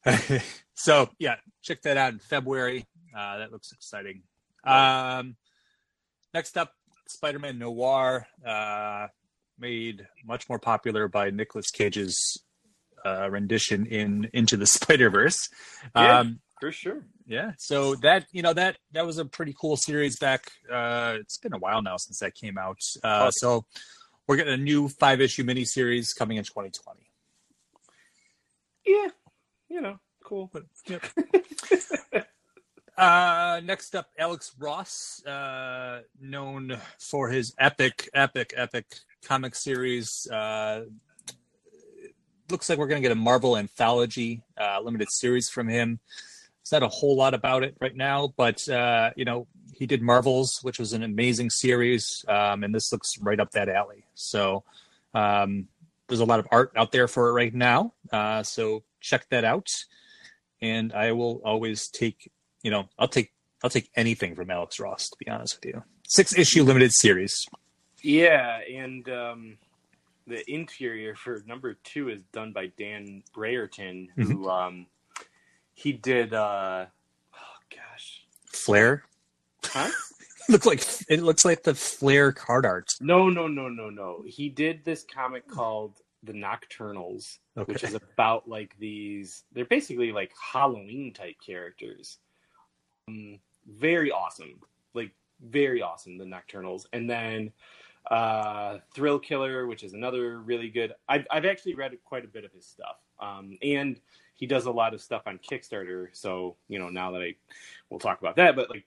so 0.74 1.10
yeah, 1.20 1.36
check 1.62 1.82
that 1.84 1.98
out 1.98 2.14
in 2.14 2.20
February. 2.20 2.86
Uh, 3.16 3.38
that 3.40 3.52
looks 3.52 3.72
exciting. 3.72 4.24
Um, 4.64 5.36
next 6.34 6.58
up, 6.58 6.72
Spider-Man 7.08 7.60
Noir, 7.60 8.28
uh, 8.46 9.08
made 9.60 10.06
much 10.26 10.50
more 10.50 10.60
popular 10.60 11.08
by 11.08 11.30
Nicolas 11.30 11.70
Cage's 11.70 12.38
uh, 13.06 13.30
rendition 13.30 13.86
in 13.86 14.30
Into 14.34 14.58
the 14.58 14.66
Spider-Verse. 14.68 15.50
Yeah. 15.96 16.20
Um, 16.20 16.40
for 16.64 16.72
sure 16.72 17.04
yeah, 17.26 17.52
so 17.58 17.96
that 17.96 18.26
you 18.32 18.42
know 18.42 18.54
that 18.54 18.78
that 18.94 19.06
was 19.06 19.18
a 19.18 19.26
pretty 19.26 19.54
cool 19.60 19.76
series 19.78 20.18
back. 20.18 20.52
Uh, 20.72 21.16
it's 21.20 21.38
been 21.38 21.54
a 21.54 21.58
while 21.58 21.82
now 21.82 21.96
since 21.98 22.20
that 22.20 22.36
came 22.36 22.58
out. 22.58 22.80
Uh, 23.02 23.32
so 23.32 23.66
we're 24.28 24.36
getting 24.36 24.54
a 24.54 24.58
new 24.58 24.90
five-issue 24.90 25.44
mini 25.44 25.64
series 25.64 26.14
coming 26.14 26.38
in 26.38 26.44
2020. 26.44 27.00
yeah 28.86 29.08
you 29.70 29.82
know 29.82 29.98
cool 30.24 30.50
But, 30.54 30.64
yep. 30.88 31.04
uh, 32.98 33.62
next 33.64 33.96
up, 33.96 34.08
Alex 34.18 34.54
Ross, 34.60 35.22
uh, 35.26 36.02
known 36.20 36.78
for 37.00 37.30
his 37.30 37.54
epic, 37.60 38.10
epic, 38.14 38.54
epic 38.56 38.86
comic 39.26 39.56
series. 39.56 40.28
Uh, 40.32 40.86
looks 42.50 42.70
like 42.70 42.78
we're 42.78 42.88
going 42.88 43.02
to 43.02 43.08
get 43.08 43.16
a 43.16 43.20
Marvel 43.20 43.58
anthology 43.58 44.44
uh, 44.58 44.80
limited 44.82 45.10
series 45.12 45.50
from 45.50 45.68
him. 45.68 46.00
Not 46.72 46.84
a 46.84 46.88
whole 46.88 47.16
lot 47.16 47.34
about 47.34 47.64
it 47.64 47.76
right 47.80 47.96
now, 47.96 48.34
but 48.36 48.68
uh, 48.70 49.12
you 49.16 49.26
know 49.26 49.48
he 49.76 49.86
did 49.86 50.02
Marvels, 50.02 50.60
which 50.62 50.80
was 50.80 50.94
an 50.94 51.04
amazing 51.04 51.50
series, 51.50 52.24
um, 52.28 52.64
and 52.64 52.74
this 52.74 52.92
looks 52.92 53.18
right 53.20 53.40
up 53.40 53.52
that 53.52 53.70
alley. 53.70 54.06
So 54.16 54.64
um, 55.14 55.68
there's 56.08 56.20
a 56.20 56.26
lot 56.26 56.40
of 56.40 56.48
art 56.52 56.72
out 56.76 56.92
there 56.92 57.08
for 57.08 57.30
it 57.30 57.34
right 57.34 57.54
now. 57.54 57.94
Uh, 58.12 58.44
so 58.44 58.84
check 59.02 59.28
that 59.30 59.44
out 59.44 59.68
and 60.64 60.94
I 60.94 61.12
will 61.12 61.42
always 61.44 61.90
take, 61.90 62.32
you 62.64 62.72
know, 62.72 62.88
I'll 62.98 63.10
take 63.10 63.32
I'll 63.64 63.70
take 63.70 63.90
anything 63.96 64.34
from 64.36 64.50
Alex 64.50 64.80
Ross 64.80 65.10
to 65.10 65.16
be 65.20 65.30
honest 65.30 65.58
with 65.58 65.74
you. 65.76 65.84
Six 66.08 66.36
issue 66.38 66.64
limited 66.64 66.92
series. 66.94 67.46
yeah 68.02 68.60
and 68.60 69.08
um 69.10 69.58
the 70.26 70.50
interior 70.50 71.16
for 71.16 71.44
number 71.46 71.76
two 71.84 72.10
is 72.10 72.24
done 72.32 72.54
by 72.54 72.68
Dan 72.78 73.24
Brereton 73.34 74.08
who 74.16 74.50
um 74.50 74.88
he 75.74 75.92
did 75.94 76.34
uh 76.34 76.86
oh 77.34 77.76
gosh 77.76 78.26
Fleer. 78.48 79.04
huh 79.64 79.90
Look 80.50 80.66
like 80.66 80.84
it 81.08 81.22
looks 81.24 81.46
like 81.46 81.64
the 81.64 81.74
Fleer 81.74 82.34
card 82.34 82.66
art. 82.66 82.96
No, 83.00 83.30
no, 83.30 83.48
no, 83.48 83.70
no, 83.70 83.90
no. 83.90 84.24
He 84.28 84.50
did 84.50 84.84
this 84.84 85.06
comic 85.06 85.48
called 85.48 86.00
The 86.22 86.34
Nocturnals, 86.34 87.38
Okay. 87.58 87.72
which 87.72 87.82
is 87.86 87.94
about 87.94 88.46
like 88.46 88.76
these. 88.78 89.44
They're 89.54 89.64
basically 89.64 90.12
like 90.12 90.34
Halloween 90.52 91.14
type 91.14 91.36
characters. 91.46 92.18
Um, 93.08 93.40
very 93.66 94.12
awesome, 94.12 94.60
like 94.94 95.12
very 95.42 95.82
awesome. 95.82 96.18
The 96.18 96.26
Nocturnals, 96.26 96.88
and 96.92 97.10
then 97.10 97.54
uh, 98.12 98.80
Thrillkiller, 98.94 99.66
which 99.66 99.82
is 99.84 99.94
another 99.94 100.42
really 100.42 100.70
good. 100.70 100.94
I've 101.08 101.26
I've 101.32 101.46
actually 101.46 101.76
read 101.76 101.94
quite 102.04 102.26
a 102.26 102.28
bit 102.28 102.44
of 102.44 102.52
his 102.52 102.66
stuff, 102.68 102.98
um, 103.22 103.58
and 103.62 103.98
he 104.36 104.46
does 104.48 104.66
a 104.66 104.72
lot 104.72 104.94
of 104.94 105.02
stuff 105.02 105.24
on 105.26 105.40
Kickstarter. 105.40 106.08
So 106.14 106.56
you 106.68 106.80
know 106.80 106.90
now 106.90 107.12
that 107.12 107.22
I, 107.22 107.36
we'll 107.90 108.00
talk 108.00 108.20
about 108.20 108.36
that, 108.38 108.56
but 108.56 108.70
like 108.70 108.86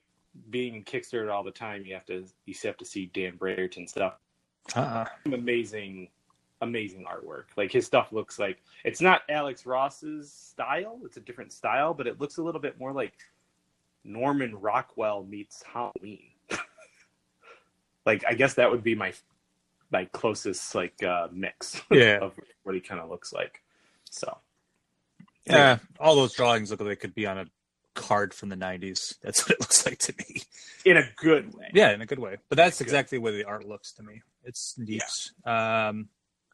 being 0.49 0.75
in 0.75 0.83
Kickstarter 0.83 1.31
all 1.33 1.43
the 1.43 1.51
time, 1.51 1.85
you 1.85 1.93
have 1.93 2.05
to 2.07 2.25
you 2.45 2.55
have 2.63 2.77
to 2.77 2.85
see 2.85 3.07
Dan 3.13 3.35
Brereton 3.37 3.87
stuff. 3.87 4.15
Uh-uh. 4.75 5.05
Amazing, 5.25 6.09
amazing 6.61 7.05
artwork. 7.05 7.45
Like 7.55 7.71
his 7.71 7.85
stuff 7.85 8.11
looks 8.11 8.37
like 8.37 8.61
it's 8.83 9.01
not 9.01 9.21
Alex 9.29 9.65
Ross's 9.65 10.31
style. 10.31 10.99
It's 11.05 11.17
a 11.17 11.21
different 11.21 11.53
style, 11.53 11.93
but 11.93 12.07
it 12.07 12.19
looks 12.19 12.37
a 12.37 12.43
little 12.43 12.61
bit 12.61 12.77
more 12.79 12.91
like 12.91 13.13
Norman 14.03 14.55
Rockwell 14.55 15.23
meets 15.23 15.63
Halloween. 15.63 16.31
like 18.05 18.23
I 18.27 18.33
guess 18.33 18.55
that 18.55 18.69
would 18.69 18.83
be 18.83 18.95
my 18.95 19.13
my 19.91 20.05
closest 20.05 20.75
like 20.75 21.01
uh, 21.03 21.27
mix 21.31 21.81
Yeah. 21.89 22.17
of 22.21 22.33
what 22.63 22.75
he 22.75 22.81
kind 22.81 22.99
of 23.01 23.09
looks 23.09 23.31
like. 23.33 23.61
So 24.09 24.37
Yeah. 25.49 25.79
All 25.99 26.15
those 26.15 26.33
drawings 26.33 26.71
look 26.71 26.79
like 26.79 26.89
they 26.89 26.95
could 26.95 27.15
be 27.15 27.25
on 27.25 27.37
a 27.37 27.45
card 27.93 28.33
from 28.33 28.49
the 28.49 28.55
nineties. 28.55 29.15
That's 29.21 29.43
what 29.43 29.51
it 29.51 29.59
looks 29.61 29.85
like 29.85 29.99
to 29.99 30.13
me. 30.17 30.41
in 30.85 30.97
a 30.97 31.03
good 31.17 31.53
way. 31.53 31.69
Yeah, 31.73 31.91
in 31.91 32.01
a 32.01 32.05
good 32.05 32.19
way. 32.19 32.37
But 32.49 32.57
that's 32.57 32.81
exactly 32.81 33.17
the 33.17 33.21
way 33.21 33.31
the 33.31 33.45
art 33.45 33.67
looks 33.67 33.91
to 33.93 34.03
me. 34.03 34.21
It's 34.43 34.75
neat. 34.77 35.03
Um, 35.45 36.09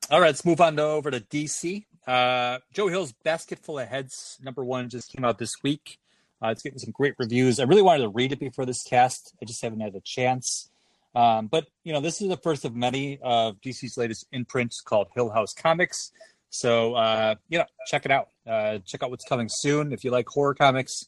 all 0.09 0.19
right, 0.19 0.27
let's 0.27 0.45
move 0.45 0.61
on 0.61 0.75
to, 0.77 0.83
over 0.83 1.11
to 1.11 1.19
DC. 1.19 1.85
Uh, 2.05 2.59
Joe 2.73 2.87
Hill's 2.87 3.13
Basket 3.23 3.59
Full 3.59 3.79
of 3.79 3.87
Heads, 3.87 4.37
number 4.43 4.63
one, 4.63 4.89
just 4.89 5.11
came 5.11 5.23
out 5.23 5.37
this 5.37 5.55
week. 5.63 5.99
Uh, 6.43 6.49
it's 6.49 6.61
getting 6.61 6.79
some 6.79 6.91
great 6.91 7.13
reviews. 7.17 7.59
I 7.59 7.63
really 7.63 7.81
wanted 7.81 8.03
to 8.03 8.09
read 8.09 8.33
it 8.33 8.39
before 8.39 8.65
this 8.65 8.83
cast. 8.83 9.33
I 9.41 9.45
just 9.45 9.61
haven't 9.61 9.79
had 9.79 9.95
a 9.95 10.01
chance. 10.01 10.69
Um, 11.15 11.47
but, 11.47 11.67
you 11.83 11.93
know, 11.93 12.01
this 12.01 12.21
is 12.21 12.27
the 12.27 12.37
first 12.37 12.65
of 12.65 12.75
many 12.75 13.19
of 13.21 13.61
DC's 13.61 13.97
latest 13.97 14.27
imprints 14.33 14.81
called 14.81 15.07
Hill 15.15 15.29
House 15.29 15.53
Comics. 15.53 16.11
So, 16.49 16.95
uh, 16.95 17.35
you 17.47 17.59
know, 17.59 17.65
check 17.87 18.05
it 18.05 18.11
out. 18.11 18.27
Uh, 18.45 18.79
check 18.85 19.03
out 19.03 19.09
what's 19.09 19.25
coming 19.25 19.47
soon. 19.49 19.93
If 19.93 20.03
you 20.03 20.11
like 20.11 20.27
horror 20.27 20.53
comics, 20.53 21.05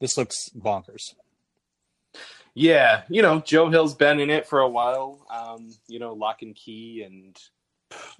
this 0.00 0.16
looks 0.16 0.50
bonkers. 0.56 1.14
Yeah, 2.54 3.02
you 3.08 3.22
know, 3.22 3.40
Joe 3.40 3.70
Hill's 3.70 3.94
been 3.94 4.20
in 4.20 4.30
it 4.30 4.46
for 4.46 4.60
a 4.60 4.68
while. 4.68 5.26
Um, 5.30 5.70
you 5.86 5.98
know, 5.98 6.12
Locke 6.12 6.42
and 6.42 6.54
Key 6.54 7.04
and 7.04 7.36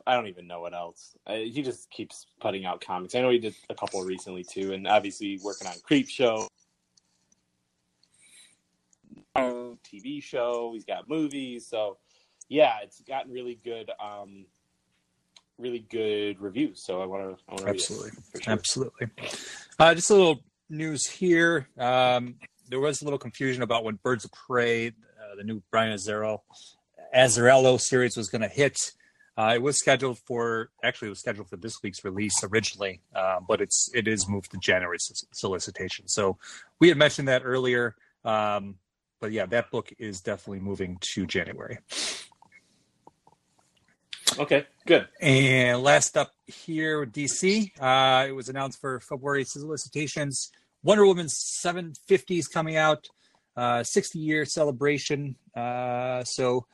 I 0.07 0.15
don't 0.15 0.27
even 0.27 0.47
know 0.47 0.61
what 0.61 0.75
else. 0.75 1.17
Uh, 1.27 1.35
he 1.35 1.63
just 1.63 1.91
keeps 1.91 2.27
putting 2.41 2.65
out 2.65 2.81
comics. 2.81 3.15
I 3.15 3.21
know 3.21 3.31
he 3.31 3.39
did 3.39 3.55
a 3.69 3.75
couple 3.75 4.03
recently 4.03 4.45
too, 4.45 4.73
and 4.73 4.87
obviously 4.87 5.39
working 5.43 5.69
on 5.69 5.75
Creepshow, 5.75 6.49
TV 9.37 10.23
show. 10.23 10.73
He's 10.73 10.85
got 10.85 11.09
movies, 11.09 11.67
so 11.67 11.99
yeah, 12.49 12.75
it's 12.83 13.01
gotten 13.03 13.33
really 13.33 13.59
good, 13.65 13.91
um, 14.03 14.47
really 15.61 15.87
good 15.90 16.40
reviews. 16.40 16.85
So 16.85 17.01
I 17.01 17.07
want 17.07 17.23
to, 17.38 17.44
I 17.49 17.53
want 17.53 17.64
to 17.64 17.68
absolutely, 17.68 18.11
sure. 18.40 18.53
absolutely. 18.53 19.07
Uh, 19.79 19.94
just 19.94 20.11
a 20.11 20.14
little 20.14 20.42
news 20.68 21.07
here. 21.07 21.68
Um, 21.79 22.37
there 22.68 22.81
was 22.81 23.03
a 23.03 23.05
little 23.05 23.18
confusion 23.18 23.62
about 23.62 23.85
when 23.85 23.96
Birds 23.96 24.25
of 24.25 24.33
Prey, 24.33 24.88
uh, 24.88 25.37
the 25.37 25.44
new 25.44 25.62
Brian 25.70 25.92
Azzarello, 25.92 26.40
Azzarello 27.14 27.81
series 27.81 28.16
was 28.16 28.29
going 28.29 28.42
to 28.42 28.49
hit. 28.49 28.92
Uh, 29.37 29.55
it 29.55 29.62
was 29.62 29.79
scheduled 29.79 30.18
for 30.18 30.70
actually 30.85 31.07
it 31.07 31.11
was 31.11 31.20
scheduled 31.20 31.49
for 31.49 31.57
this 31.57 31.83
week's 31.83 32.05
release 32.05 32.44
originally, 32.44 33.01
uh, 33.14 33.40
but 33.46 33.61
it's 33.61 33.88
it 33.94 34.07
is 34.07 34.29
moved 34.29 34.51
to 34.51 34.59
January 34.59 34.99
solicitation. 35.33 36.07
So 36.09 36.37
we 36.79 36.88
had 36.88 36.99
mentioned 36.99 37.29
that 37.29 37.42
earlier, 37.44 37.94
um, 38.25 38.77
but 39.20 39.33
yeah, 39.33 39.46
that 39.46 39.70
book 39.70 39.92
is 39.99 40.20
definitely 40.20 40.61
moving 40.61 40.99
to 41.14 41.27
January. 41.27 41.79
Okay, 44.38 44.66
good. 44.87 45.09
And 45.21 45.83
last 45.83 46.16
up 46.16 46.33
here, 46.47 47.07
DC, 47.07 47.71
uh, 47.81 48.29
it 48.29 48.33
was 48.33 48.49
announced 48.49 48.81
for 48.81 49.01
February 49.01 49.45
solicitations. 49.45 50.51
Wonder 50.83 51.05
Woman 51.05 51.29
750 51.29 52.38
is 52.38 52.49
coming 52.49 52.77
out, 52.77 53.09
uh, 53.57 53.83
60 53.83 54.19
year 54.19 54.45
celebration. 54.45 55.37
Uh, 55.55 56.25
so 56.25 56.66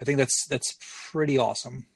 I 0.00 0.04
think 0.04 0.18
that's 0.18 0.46
that's 0.46 0.76
pretty 1.10 1.38
awesome. 1.38 1.86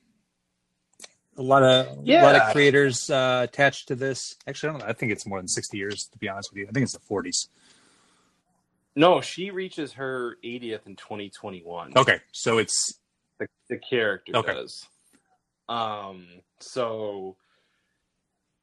A 1.36 1.42
lot 1.42 1.62
of 1.62 1.98
yeah. 2.04 2.22
a 2.22 2.24
lot 2.24 2.34
of 2.34 2.52
creators 2.52 3.08
uh, 3.08 3.40
attached 3.44 3.88
to 3.88 3.94
this. 3.94 4.36
Actually, 4.46 4.68
I 4.68 4.72
don't 4.72 4.80
know. 4.82 4.88
I 4.88 4.92
think 4.92 5.12
it's 5.12 5.26
more 5.26 5.38
than 5.38 5.48
60 5.48 5.76
years 5.76 6.08
to 6.12 6.18
be 6.18 6.28
honest 6.28 6.50
with 6.52 6.58
you. 6.58 6.66
I 6.68 6.72
think 6.72 6.84
it's 6.84 6.92
the 6.92 7.00
40s. 7.00 7.48
No, 8.94 9.22
she 9.22 9.50
reaches 9.50 9.94
her 9.94 10.36
80th 10.44 10.86
in 10.86 10.96
2021. 10.96 11.94
Okay, 11.96 12.20
so 12.30 12.58
it's 12.58 12.98
the, 13.68 13.74
the 13.74 13.78
character 13.78 14.36
okay. 14.36 14.54
does. 14.54 14.86
Um, 15.68 16.26
so 16.60 17.36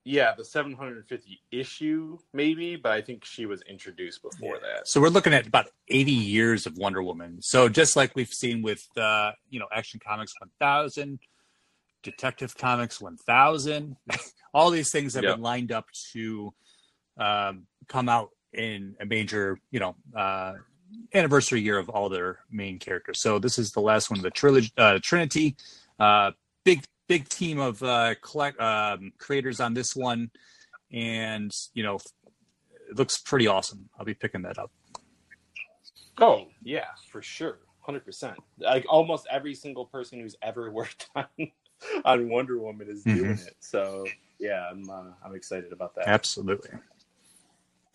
yeah, 0.06 0.34
the 0.36 0.46
750 0.46 1.42
issue 1.52 2.18
maybe, 2.34 2.76
but 2.76 2.92
I 2.92 3.02
think 3.02 3.26
she 3.26 3.46
was 3.46 3.62
introduced 3.70 4.22
before 4.22 4.56
yeah. 4.56 4.76
that. 4.76 4.88
So 4.88 5.02
we're 5.02 5.10
looking 5.10 5.34
at 5.34 5.46
about 5.46 5.68
80 5.88 6.12
years 6.12 6.66
of 6.66 6.78
Wonder 6.78 7.04
Woman. 7.04 7.42
So 7.42 7.70
just 7.70 7.96
like 7.96 8.16
we've 8.16 8.30
seen 8.30 8.62
with 8.62 8.86
uh, 8.98 9.32
you 9.50 9.60
know, 9.60 9.68
Action 9.72 10.00
Comics 10.06 10.34
1000, 10.40 11.20
Detective 12.02 12.58
Comics 12.58 13.02
1000, 13.02 13.96
all 14.54 14.72
these 14.72 14.92
things 14.92 15.14
have 15.14 15.24
yep. 15.24 15.36
been 15.36 15.44
lined 15.44 15.72
up 15.72 15.86
to 16.14 16.54
um, 17.18 17.68
come 17.88 18.10
out 18.10 18.30
in 18.54 18.96
a 19.00 19.06
major, 19.06 19.60
you 19.70 19.80
know, 19.80 19.96
uh, 20.18 20.54
anniversary 21.14 21.62
year 21.62 21.78
of 21.78 21.90
all 21.90 22.10
their 22.10 22.40
main 22.52 22.80
characters. 22.80 23.22
So 23.22 23.40
this 23.40 23.58
is 23.58 23.72
the 23.72 23.82
last 23.82 24.10
one 24.10 24.20
of 24.20 24.24
the 24.24 24.32
trilogy, 24.32 24.72
uh, 24.78 25.00
Trinity. 25.02 25.56
Uh, 26.00 26.32
big 26.64 26.84
big 27.08 27.28
team 27.28 27.60
of 27.60 27.82
uh, 27.84 28.16
collect 28.22 28.60
um, 28.62 29.12
creators 29.18 29.60
on 29.60 29.74
this 29.74 29.96
one, 29.96 30.32
and 30.92 31.56
you 31.74 31.84
know, 31.84 31.96
it 31.96 32.96
looks 32.96 33.18
pretty 33.18 33.48
awesome. 33.48 33.90
I'll 33.98 34.06
be 34.06 34.14
picking 34.14 34.44
that 34.44 34.58
up. 34.58 34.72
Oh 36.20 36.48
yeah, 36.64 36.86
for 37.10 37.22
sure, 37.22 37.60
hundred 37.82 38.06
percent. 38.06 38.38
Like 38.60 38.86
almost 38.88 39.28
every 39.30 39.56
single 39.56 39.86
person 39.86 40.20
who's 40.20 40.36
ever 40.42 40.72
worked 40.72 41.10
on 41.16 41.26
on 42.06 42.30
Wonder 42.30 42.60
Woman 42.60 42.88
is 42.90 43.04
mm-hmm. 43.04 43.18
doing 43.18 43.32
it. 43.32 43.56
So 43.60 44.06
yeah, 44.40 44.70
I'm 44.72 44.90
uh, 44.90 45.12
I'm 45.24 45.36
excited 45.36 45.74
about 45.74 45.96
that. 45.96 46.08
Absolutely. 46.08 46.72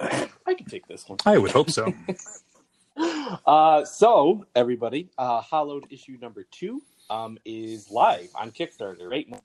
I 0.00 0.54
can 0.54 0.66
take 0.66 0.86
this 0.86 1.08
one. 1.08 1.18
I 1.24 1.38
would 1.38 1.52
hope 1.52 1.70
so. 1.70 1.92
uh, 2.96 3.84
so 3.84 4.46
everybody, 4.54 5.10
uh, 5.18 5.40
Hollowed 5.40 5.86
issue 5.90 6.16
number 6.20 6.44
two 6.50 6.82
um, 7.10 7.38
is 7.44 7.90
live 7.90 8.30
on 8.34 8.50
Kickstarter 8.50 9.10
right 9.10 9.28
now. 9.28 9.42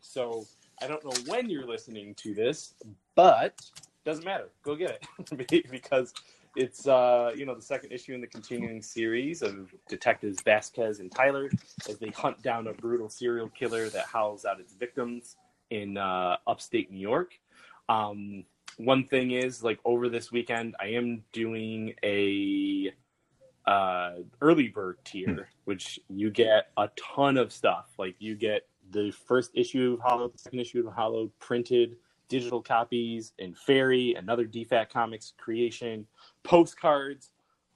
So 0.00 0.46
I 0.80 0.86
don't 0.86 1.04
know 1.04 1.12
when 1.26 1.48
you're 1.48 1.66
listening 1.66 2.14
to 2.16 2.34
this, 2.34 2.74
but 3.14 3.60
doesn't 4.04 4.24
matter. 4.24 4.50
Go 4.62 4.76
get 4.76 5.02
it 5.18 5.70
because 5.70 6.12
it's 6.56 6.86
uh, 6.86 7.32
you 7.36 7.44
know 7.44 7.54
the 7.54 7.62
second 7.62 7.92
issue 7.92 8.14
in 8.14 8.20
the 8.20 8.26
continuing 8.26 8.80
series 8.80 9.42
of 9.42 9.74
detectives 9.88 10.40
Vasquez 10.42 11.00
and 11.00 11.12
Tyler 11.12 11.50
as 11.88 11.98
they 11.98 12.08
hunt 12.08 12.42
down 12.42 12.66
a 12.66 12.72
brutal 12.72 13.08
serial 13.08 13.48
killer 13.50 13.88
that 13.90 14.06
howls 14.06 14.44
out 14.44 14.60
its 14.60 14.74
victims 14.74 15.36
in 15.70 15.98
uh, 15.98 16.36
upstate 16.46 16.90
New 16.90 16.98
York. 16.98 17.38
Um, 17.88 18.44
one 18.76 19.06
thing 19.06 19.32
is 19.32 19.62
like 19.62 19.78
over 19.84 20.08
this 20.08 20.30
weekend, 20.30 20.76
I 20.80 20.88
am 20.88 21.22
doing 21.32 21.94
a 22.02 22.92
uh, 23.66 24.16
early 24.40 24.68
bird 24.68 24.98
tier, 25.04 25.26
hmm. 25.26 25.40
which 25.64 25.98
you 26.08 26.30
get 26.30 26.68
a 26.76 26.88
ton 26.96 27.36
of 27.36 27.52
stuff. 27.52 27.86
Like 27.98 28.16
you 28.18 28.34
get 28.36 28.66
the 28.90 29.10
first 29.10 29.50
issue 29.54 29.94
of 29.94 30.00
Hollow, 30.00 30.28
the 30.28 30.38
second 30.38 30.60
issue 30.60 30.86
of 30.86 30.94
Hollow, 30.94 31.30
printed 31.38 31.96
digital 32.28 32.62
copies 32.62 33.32
and 33.38 33.56
Fairy, 33.56 34.14
another 34.14 34.46
DFAT 34.46 34.90
Comics 34.90 35.32
creation, 35.36 36.06
postcards, 36.42 37.30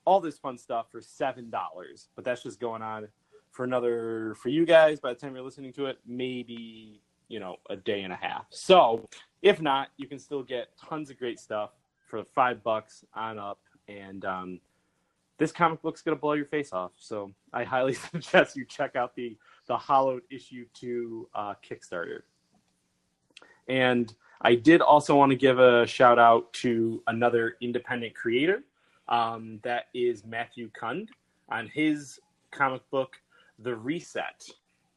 all 0.05 0.21
this 0.21 0.39
fun 0.39 0.59
stuff 0.59 0.91
for 0.91 1.01
seven 1.01 1.51
dollars. 1.51 2.09
But 2.15 2.25
that's 2.25 2.43
just 2.43 2.61
going 2.61 2.83
on 2.83 3.09
for 3.51 3.65
another 3.65 4.35
for 4.41 4.49
you 4.49 4.67
guys. 4.67 5.01
By 5.01 5.15
the 5.15 5.19
time 5.19 5.35
you're 5.35 5.45
listening 5.45 5.73
to 5.75 5.87
it, 5.87 5.99
maybe 6.07 7.01
you 7.31 7.40
know 7.40 7.57
a 7.71 7.77
day 7.77 8.03
and 8.03 8.12
a 8.12 8.16
half. 8.16 8.45
So 8.51 9.09
if 9.40 9.62
not, 9.62 9.88
you 9.97 10.07
can 10.07 10.19
still 10.19 10.43
get 10.43 10.69
tons 10.77 11.09
of 11.09 11.19
great 11.19 11.40
stuff 11.40 11.71
for 12.07 12.25
five 12.25 12.62
bucks 12.62 13.05
on 13.14 13.38
up. 13.38 13.61
And 13.88 14.25
um, 14.25 14.61
this 15.38 15.53
comic 15.53 15.81
book's 15.81 16.03
to 16.03 16.14
blow 16.14 16.35
your 16.35 16.45
face 16.45 16.73
off. 16.73 16.93
So 16.99 17.33
I 17.53 17.64
highly 17.64 17.95
suggest 18.12 18.57
you 18.57 18.66
check 18.66 18.97
out 18.97 19.14
the 19.14 19.38
the 19.66 19.77
Hollowed 19.77 20.23
issue 20.31 20.66
two 20.75 21.29
uh, 21.35 21.55
Kickstarter. 21.66 22.23
And 23.69 24.12
I 24.43 24.57
did 24.57 24.81
also 24.81 25.14
want 25.14 25.31
to 25.31 25.37
give 25.37 25.61
a 25.61 25.87
shout 25.87 26.19
out 26.19 26.53
to 26.55 27.03
another 27.07 27.57
independent 27.61 28.14
creator. 28.14 28.64
Um, 29.09 29.61
that 29.62 29.85
is 29.95 30.25
Matthew 30.25 30.71
Kund 30.71 31.11
on 31.49 31.69
his 31.69 32.19
comic 32.51 32.83
book, 32.90 33.16
The 33.61 33.75
Reset. 33.75 34.49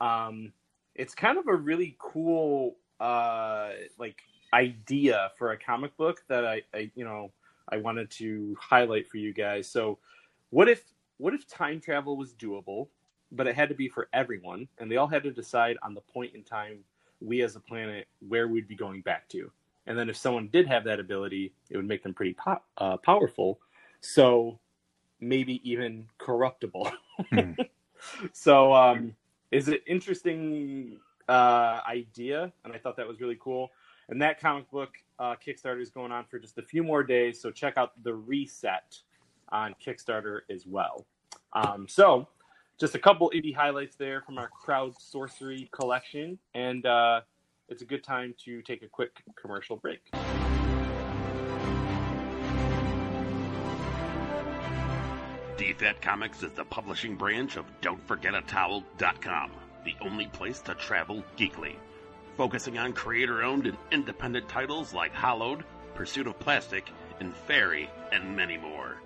Um, 0.02 0.54
it's 0.96 1.16
kind 1.16 1.38
of 1.38 1.48
a 1.48 1.56
really 1.56 1.96
cool 2.00 2.76
uh, 3.00 3.70
like 3.98 4.22
idea 4.54 5.32
for 5.38 5.52
a 5.52 5.58
comic 5.58 5.96
book 5.98 6.24
that 6.28 6.46
I, 6.46 6.62
I 6.74 6.92
you 6.96 7.04
know 7.04 7.32
I 7.70 7.78
wanted 7.78 8.12
to 8.12 8.56
highlight 8.60 9.08
for 9.08 9.18
you 9.18 9.34
guys. 9.34 9.68
So 9.70 9.98
what 10.50 10.70
if 10.70 10.84
what 11.18 11.34
if 11.34 11.48
time 11.48 11.80
travel 11.80 12.18
was 12.18 12.34
doable, 12.34 12.88
but 13.32 13.48
it 13.48 13.56
had 13.56 13.70
to 13.70 13.76
be 13.76 13.88
for 13.88 14.10
everyone, 14.14 14.68
and 14.78 14.92
they 14.92 14.98
all 14.98 15.08
had 15.08 15.24
to 15.24 15.32
decide 15.32 15.78
on 15.84 15.94
the 15.94 16.02
point 16.02 16.36
in 16.36 16.44
time 16.44 16.80
we 17.22 17.42
as 17.42 17.56
a 17.56 17.60
planet 17.60 18.08
where 18.28 18.48
we'd 18.48 18.68
be 18.68 18.76
going 18.76 19.02
back 19.02 19.28
to. 19.30 19.52
And 19.86 19.98
then 19.98 20.10
if 20.10 20.16
someone 20.16 20.50
did 20.52 20.68
have 20.68 20.84
that 20.86 21.00
ability, 21.00 21.54
it 21.70 21.78
would 21.78 21.88
make 21.88 22.04
them 22.04 22.14
pretty 22.14 22.34
po- 22.34 22.62
uh, 22.78 22.98
powerful. 22.98 23.60
So 24.02 24.60
maybe 25.20 25.62
even 25.70 26.08
corruptible. 26.18 26.92
Mm. 27.32 27.58
so 28.34 28.74
um, 28.74 29.16
is 29.54 29.68
an 29.68 29.78
interesting 29.86 30.98
uh, 31.30 31.80
idea, 31.88 32.52
and 32.64 32.74
I 32.74 32.78
thought 32.78 32.98
that 32.98 33.08
was 33.08 33.22
really 33.22 33.38
cool. 33.40 33.70
And 34.10 34.22
that 34.22 34.40
comic 34.40 34.70
book 34.72 34.90
uh, 35.20 35.36
Kickstarter 35.36 35.82
is 35.82 35.90
going 35.90 36.12
on 36.12 36.26
for 36.26 36.40
just 36.40 36.58
a 36.58 36.62
few 36.62 36.84
more 36.84 37.04
days, 37.04 37.40
so 37.40 37.52
check 37.52 37.78
out 37.78 37.92
the 38.04 38.14
reset 38.14 38.98
on 39.50 39.76
Kickstarter 39.86 40.42
as 40.50 40.66
well. 40.66 41.06
Um, 41.54 41.88
so, 41.88 42.28
just 42.80 42.96
a 42.96 43.00
couple 43.00 43.32
indie 43.34 43.56
highlights 43.56 43.96
there 43.96 44.22
from 44.22 44.38
our 44.38 44.50
crowd 44.50 45.00
sorcery 45.00 45.70
collection, 45.72 46.38
and 46.56 46.86
uh, 46.86 47.22
it's 47.70 47.84
a 47.84 47.86
good 47.86 48.04
time 48.04 48.34
to 48.46 48.62
take 48.64 48.82
a 48.82 48.88
quick 48.88 49.24
commercial 49.36 49.78
break. 49.78 50.02
DFAT 55.64 56.02
Comics 56.02 56.44
is 56.44 56.52
the 56.52 56.66
publishing 56.66 57.16
branch 57.16 57.56
of 57.56 57.64
Don'tForgetATowel.com, 57.80 59.52
the 59.86 59.96
only 60.02 60.28
place 60.28 60.60
to 60.60 60.76
travel 60.76 61.24
geekly. 61.38 61.76
Focusing 62.36 62.78
on 62.78 62.92
creator 62.92 63.44
owned 63.44 63.68
and 63.68 63.78
independent 63.90 64.50
titles 64.50 64.94
like 64.94 65.14
Hollowed, 65.14 65.64
Pursuit 65.96 66.28
of 66.28 66.38
Plastic, 66.38 66.92
and 67.22 67.34
Fairy, 67.34 67.90
and 68.12 68.36
many 68.36 68.58
more. 68.58 68.98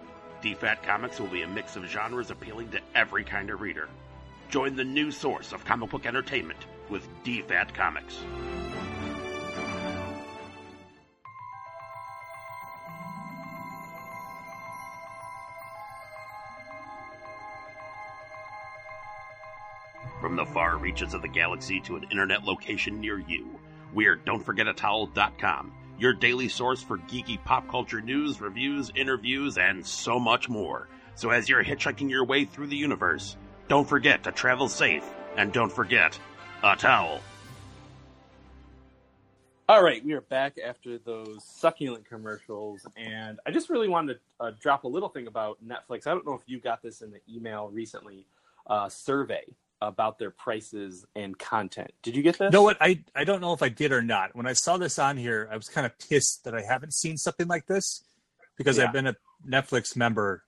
DFAT 0.42 0.82
Comics 0.82 1.20
will 1.20 1.28
be 1.28 1.44
a 1.44 1.48
mix 1.48 1.76
of 1.76 1.86
genres 1.86 2.32
appealing 2.32 2.72
to 2.72 2.80
every 2.96 3.24
kind 3.24 3.52
of 3.52 3.62
reader. 3.62 3.88
Join 4.50 4.76
the 4.76 4.84
new 4.84 5.12
source 5.12 5.52
of 5.52 5.64
comic 5.64 5.92
book 5.92 6.08
entertainment 6.08 6.66
with 6.90 7.08
DFAT 7.24 7.76
Comics. 7.76 8.18
Far 20.58 20.78
reaches 20.78 21.14
of 21.14 21.22
the 21.22 21.28
galaxy 21.28 21.80
to 21.80 21.98
an 21.98 22.04
internet 22.10 22.44
location 22.44 23.00
near 23.00 23.20
you. 23.20 23.48
We're 23.94 24.18
don'tforgetatowel.com, 24.18 25.72
your 26.00 26.14
daily 26.14 26.50
source 26.50 26.82
for 26.82 26.98
geeky 26.98 27.38
pop 27.46 27.70
culture 27.70 28.02
news, 28.02 28.42
reviews, 28.42 28.92
interviews, 28.96 29.60
and 29.60 29.86
so 29.86 30.20
much 30.20 30.50
more. 30.50 30.88
So 31.14 31.30
as 31.30 31.48
you're 31.48 31.64
hitchhiking 31.64 32.10
your 32.10 32.26
way 32.26 32.46
through 32.46 32.70
the 32.70 32.76
universe, 32.76 33.38
don't 33.68 33.88
forget 33.88 34.24
to 34.24 34.32
travel 34.32 34.68
safe 34.68 35.08
and 35.36 35.54
don't 35.54 35.72
forget 35.72 36.20
a 36.64 36.76
towel. 36.76 37.22
All 39.70 39.84
right, 39.84 40.04
we 40.04 40.14
are 40.14 40.22
back 40.22 40.58
after 40.58 40.98
those 40.98 41.44
succulent 41.44 42.10
commercials, 42.10 42.84
and 42.96 43.40
I 43.46 43.52
just 43.52 43.70
really 43.70 43.90
wanted 43.90 44.16
to 44.16 44.20
uh, 44.40 44.52
drop 44.60 44.86
a 44.86 44.88
little 44.88 45.10
thing 45.10 45.28
about 45.28 45.60
Netflix. 45.64 46.08
I 46.08 46.16
don't 46.16 46.26
know 46.26 46.34
if 46.34 46.42
you 46.48 46.60
got 46.60 46.82
this 46.82 47.04
in 47.04 47.12
the 47.12 47.20
email 47.32 47.70
recently, 47.72 48.26
uh, 48.66 48.90
survey 48.90 49.46
about 49.82 50.18
their 50.18 50.32
prices 50.32 51.06
and 51.16 51.38
content. 51.38 51.92
Did 52.02 52.16
you 52.16 52.24
get 52.24 52.38
this? 52.38 52.52
No, 52.52 52.64
what 52.64 52.78
I 52.82 53.04
I 53.16 53.24
don't 53.24 53.42
know 53.42 53.54
if 53.54 53.62
I 53.62 53.70
did 53.70 53.92
or 53.92 54.02
not. 54.02 54.36
When 54.36 54.48
I 54.48 54.54
saw 54.54 54.78
this 54.78 54.98
on 55.00 55.18
here, 55.18 55.48
I 55.52 55.56
was 55.56 55.68
kind 55.70 55.86
of 55.86 55.92
pissed 56.10 56.44
that 56.46 56.56
I 56.56 56.62
haven't 56.62 56.94
seen 56.94 57.18
something 57.18 57.48
like 57.48 57.68
this 57.68 58.04
because 58.58 58.78
Yeah. 58.78 58.86
I've 58.86 58.94
been 58.94 59.08
a 59.08 59.16
Netflix 59.48 59.96
member. 59.96 60.44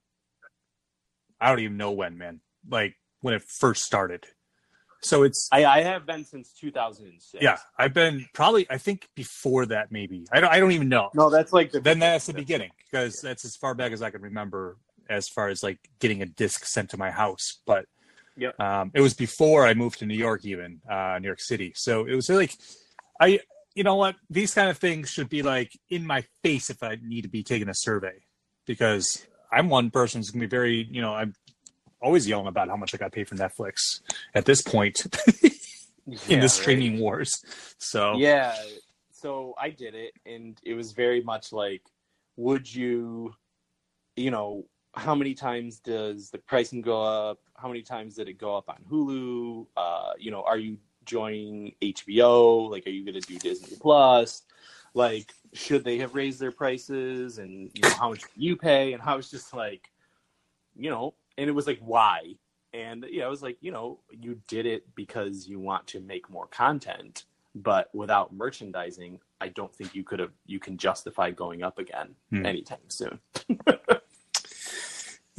I 1.40 1.50
don't 1.50 1.60
even 1.60 1.78
know 1.78 1.92
when, 1.92 2.18
man. 2.18 2.42
Like 2.68 2.96
when 3.22 3.34
it 3.34 3.44
first 3.44 3.84
started. 3.84 4.26
So 5.02 5.24
it's 5.24 5.48
I, 5.52 5.64
I 5.64 5.82
have 5.84 6.06
been 6.06 6.26
since 6.26 6.52
2006. 6.60 7.42
yeah, 7.42 7.58
I've 7.78 7.94
been 7.94 8.28
probably 8.34 8.68
I 8.70 8.78
think 8.78 9.08
before 9.16 9.66
that 9.68 9.92
maybe. 9.92 10.26
I 10.32 10.42
don't 10.42 10.52
I 10.52 10.60
don't 10.60 10.74
even 10.74 10.90
know. 10.90 11.10
No, 11.14 11.30
that's 11.30 11.54
like 11.54 11.72
the 11.72 11.80
Then 11.80 12.00
that's 12.00 12.26
the 12.26 12.34
beginning 12.34 12.72
because 12.92 13.22
that's 13.22 13.46
as 13.46 13.56
far 13.56 13.74
back 13.76 13.92
as 13.94 14.02
I 14.02 14.10
can 14.10 14.22
remember 14.22 14.78
as 15.10 15.30
far 15.30 15.48
as 15.48 15.64
like 15.64 15.80
getting 16.00 16.22
a 16.22 16.26
disc 16.26 16.66
sent 16.66 16.90
to 16.90 16.98
my 16.98 17.12
house. 17.12 17.60
But 17.66 17.86
Yep. 18.40 18.60
um, 18.60 18.92
it 18.94 19.02
was 19.02 19.14
before 19.14 19.66
I 19.68 19.74
moved 19.74 20.00
to 20.00 20.06
New 20.06 20.16
York, 20.18 20.46
even 20.46 20.82
uh, 20.90 21.20
New 21.20 21.28
York 21.28 21.42
City. 21.42 21.74
So 21.76 22.06
it 22.06 22.16
was 22.16 22.30
like 22.30 22.54
I, 23.20 23.40
you 23.76 23.84
know 23.84 23.96
what, 23.96 24.16
these 24.30 24.54
kind 24.54 24.70
of 24.70 24.78
things 24.78 25.10
should 25.10 25.30
be 25.30 25.44
like 25.44 25.72
in 25.90 26.06
my 26.06 26.24
face 26.44 26.70
if 26.70 26.82
I 26.82 26.98
need 27.04 27.22
to 27.24 27.30
be 27.30 27.44
taking 27.44 27.70
a 27.70 27.76
survey 27.76 28.24
because 28.66 29.26
I'm 29.52 29.70
one 29.70 29.92
person 29.92 30.20
who's 30.20 30.30
gonna 30.32 30.46
be 30.46 30.48
very, 30.50 30.88
you 30.90 31.02
know, 31.02 31.14
I'm 31.14 31.36
always 32.02 32.28
yelling 32.28 32.48
about 32.48 32.70
how 32.70 32.78
much 32.78 32.94
I 32.94 32.98
got 32.98 33.12
paid 33.12 33.28
for 33.28 33.36
Netflix 33.36 34.02
at 34.34 34.46
this 34.46 34.62
point 34.62 35.06
in 35.42 35.52
Yeah, 36.06 36.38
the 36.38 36.38
right. 36.38 36.50
streaming 36.50 37.00
wars. 37.00 37.32
So 37.78 38.16
Yeah. 38.18 38.56
So 39.12 39.54
I 39.60 39.70
did 39.70 39.96
it, 39.96 40.14
and 40.26 40.58
it 40.64 40.76
was 40.76 40.94
very 40.94 41.22
much 41.22 41.52
like, 41.52 41.82
would 42.38 42.74
you, 42.74 43.34
you 44.16 44.32
know, 44.32 44.64
how 45.00 45.16
many 45.16 45.34
times 45.34 45.80
does 45.80 46.30
the 46.30 46.38
pricing 46.38 46.82
go 46.82 47.02
up? 47.02 47.40
How 47.56 47.68
many 47.68 47.82
times 47.82 48.16
did 48.16 48.28
it 48.28 48.38
go 48.38 48.56
up 48.56 48.70
on 48.70 48.78
Hulu? 48.90 49.68
Uh, 49.76 50.12
you 50.18 50.32
know, 50.32 50.44
are 50.44 50.58
you 50.58 50.78
joining 51.06 51.74
HBO? 51.82 52.70
Like, 52.70 52.86
are 52.86 52.92
you 52.92 53.04
going 53.06 53.20
to 53.20 53.28
do 53.28 53.38
Disney 53.40 53.78
Plus? 53.80 54.44
Like, 54.94 55.34
should 55.54 55.84
they 55.84 55.98
have 56.00 56.16
raised 56.16 56.40
their 56.40 56.52
prices? 56.52 57.38
And 57.38 57.72
you 57.74 57.84
know, 57.84 57.96
how 58.00 58.10
much 58.10 58.22
do 58.22 58.28
you 58.36 58.56
pay? 58.56 58.94
And 58.94 59.02
I 59.02 59.16
was 59.16 59.30
just 59.32 59.54
like, 59.54 59.90
you 60.76 60.90
know, 60.90 61.16
and 61.38 61.50
it 61.50 61.54
was 61.54 61.68
like, 61.68 61.80
why? 61.82 62.36
And 62.74 63.06
yeah, 63.10 63.26
I 63.26 63.30
was 63.30 63.42
like, 63.42 63.58
you 63.62 63.72
know, 63.72 64.00
you 64.12 64.40
did 64.48 64.66
it 64.66 64.84
because 64.96 65.48
you 65.48 65.60
want 65.60 65.88
to 65.88 66.00
make 66.00 66.30
more 66.30 66.48
content 66.48 67.24
but 67.56 67.90
without 67.94 68.34
merchandising, 68.34 69.20
I 69.42 69.50
don't 69.50 69.74
think 69.74 69.96
you 69.96 70.04
could 70.04 70.20
have 70.20 70.32
you 70.46 70.60
can 70.60 70.78
justify 70.78 71.32
going 71.32 71.64
up 71.64 71.80
again 71.80 72.16
Hmm. 72.30 72.46
anytime 72.46 72.78
soon. 72.88 73.20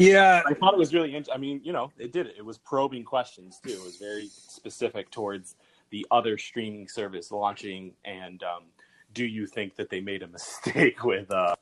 yeah, 0.00 0.42
I 0.46 0.54
thought 0.54 0.74
it 0.74 0.78
was 0.78 0.94
really 0.94 1.08
interesting. 1.10 1.34
I 1.34 1.38
mean, 1.38 1.60
you 1.64 1.72
know, 1.72 1.92
it 1.98 2.12
did 2.12 2.26
it. 2.26 2.34
It 2.38 2.44
was 2.44 2.58
probing 2.58 3.04
questions 3.04 3.60
too. 3.64 3.72
It 3.72 3.82
was 3.84 3.96
very 3.96 4.28
specific 4.28 5.10
towards 5.10 5.56
the 5.90 6.06
other 6.10 6.38
streaming 6.38 6.88
service 6.88 7.30
launching 7.30 7.92
and 8.04 8.42
um, 8.42 8.64
do 9.12 9.24
you 9.24 9.46
think 9.46 9.76
that 9.76 9.90
they 9.90 10.00
made 10.00 10.22
a 10.22 10.28
mistake 10.38 11.04
with 11.04 11.30
uh 11.30 11.56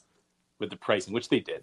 with 0.59 0.71
the 0.71 0.77
pricing, 0.77 1.15
which 1.15 1.29
they 1.29 1.41
did. 1.41 1.63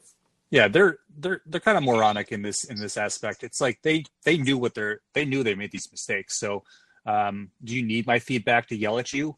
yeah 0.51 0.67
they're 0.67 0.99
they're 1.17 1.41
they're 1.45 1.59
kind 1.59 1.77
of 1.77 1.83
moronic 1.83 2.31
in 2.31 2.41
this 2.41 2.63
in 2.65 2.77
this 2.79 2.97
aspect 2.97 3.43
it's 3.43 3.59
like 3.61 3.79
they 3.81 4.03
they 4.23 4.37
knew 4.37 4.57
what 4.57 4.73
they're 4.73 5.01
they 5.13 5.25
knew 5.25 5.43
they 5.43 5.55
made 5.55 5.71
these 5.71 5.91
mistakes 5.91 6.37
so 6.37 6.63
um 7.05 7.49
do 7.63 7.75
you 7.75 7.83
need 7.83 8.05
my 8.07 8.19
feedback 8.19 8.67
to 8.67 8.75
yell 8.75 8.97
at 8.99 9.11
you 9.13 9.35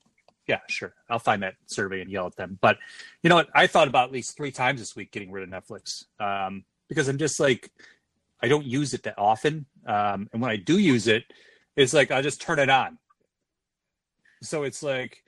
yeah 0.47 0.59
sure 0.69 0.93
i'll 1.09 1.19
find 1.19 1.41
that 1.43 1.55
survey 1.65 2.01
and 2.01 2.11
yell 2.11 2.27
at 2.27 2.35
them 2.35 2.57
but 2.61 2.77
you 3.23 3.29
know 3.29 3.35
what 3.35 3.49
i 3.55 3.67
thought 3.67 3.87
about 3.87 4.07
at 4.07 4.13
least 4.13 4.35
three 4.37 4.51
times 4.51 4.79
this 4.79 4.95
week 4.95 5.11
getting 5.11 5.31
rid 5.31 5.43
of 5.43 5.49
netflix 5.49 6.05
um 6.19 6.63
because 6.87 7.07
i'm 7.07 7.17
just 7.17 7.39
like 7.39 7.71
i 8.41 8.47
don't 8.47 8.65
use 8.65 8.93
it 8.93 9.03
that 9.03 9.17
often 9.17 9.65
um 9.85 10.29
and 10.31 10.41
when 10.41 10.51
i 10.51 10.55
do 10.55 10.77
use 10.77 11.07
it 11.07 11.23
it's 11.75 11.93
like 11.93 12.11
i 12.11 12.21
just 12.21 12.41
turn 12.41 12.59
it 12.59 12.69
on. 12.69 12.97
So 14.41 14.63
it's 14.63 14.83
like 14.83 15.23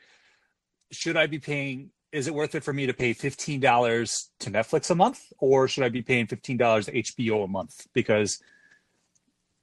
should 0.91 1.17
i 1.17 1.27
be 1.27 1.39
paying 1.39 1.91
is 2.11 2.27
it 2.27 2.33
worth 2.33 2.55
it 2.55 2.63
for 2.63 2.73
me 2.73 2.87
to 2.87 2.93
pay 2.93 3.13
$15 3.13 4.27
to 4.39 4.49
Netflix 4.49 4.89
a 4.89 4.95
month 4.95 5.31
or 5.37 5.67
should 5.67 5.83
I 5.83 5.89
be 5.89 6.01
paying 6.01 6.25
$15 6.25 6.85
to 6.85 6.91
HBO 6.91 7.43
a 7.43 7.47
month? 7.47 7.85
Because 7.93 8.41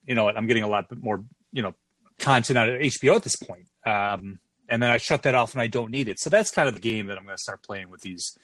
you 0.07 0.15
know 0.15 0.23
what 0.23 0.37
I'm 0.37 0.47
getting 0.47 0.63
a 0.63 0.69
lot 0.69 0.87
more 0.97 1.25
you 1.53 1.63
know 1.63 1.75
content 2.19 2.57
out 2.57 2.69
of 2.69 2.81
HBO 2.81 3.17
at 3.17 3.25
this 3.25 3.37
point 3.37 3.67
um, 3.85 4.39
and 4.69 4.83
then 4.83 4.91
I 4.91 4.99
shut 4.99 5.23
that 5.23 5.35
off 5.35 5.53
and 5.53 5.63
I 5.63 5.67
don't 5.67 5.91
need 5.91 6.09
it. 6.09 6.19
So 6.19 6.31
that's 6.31 6.51
kind 6.51 6.69
of 6.69 6.75
the 6.75 6.81
game 6.81 7.07
that 7.07 7.19
I'm 7.19 7.25
going 7.25 7.37
to 7.37 7.43
start 7.43 7.63
playing 7.63 7.89
with 7.89 8.01
these 8.01 8.37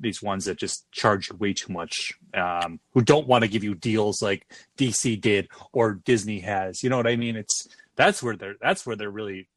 these 0.00 0.22
ones 0.22 0.44
that 0.44 0.58
just 0.58 0.90
charge 0.92 1.32
way 1.32 1.52
too 1.52 1.72
much 1.72 2.12
um, 2.34 2.80
who 2.92 3.02
don't 3.02 3.26
want 3.26 3.42
to 3.42 3.48
give 3.48 3.64
you 3.64 3.74
deals 3.74 4.22
like 4.22 4.46
DC 4.76 5.20
did 5.20 5.48
or 5.72 5.94
Disney 6.04 6.40
has 6.40 6.82
you 6.82 6.90
know 6.90 6.96
what 6.96 7.06
I 7.06 7.16
mean 7.16 7.36
it's 7.36 7.68
that's 7.96 8.22
where 8.22 8.36
they're 8.36 8.56
that's 8.60 8.86
where 8.86 8.96
they're 8.96 9.10
really 9.10 9.48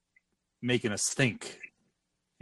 making 0.62 0.92
us 0.92 1.10
think 1.14 1.60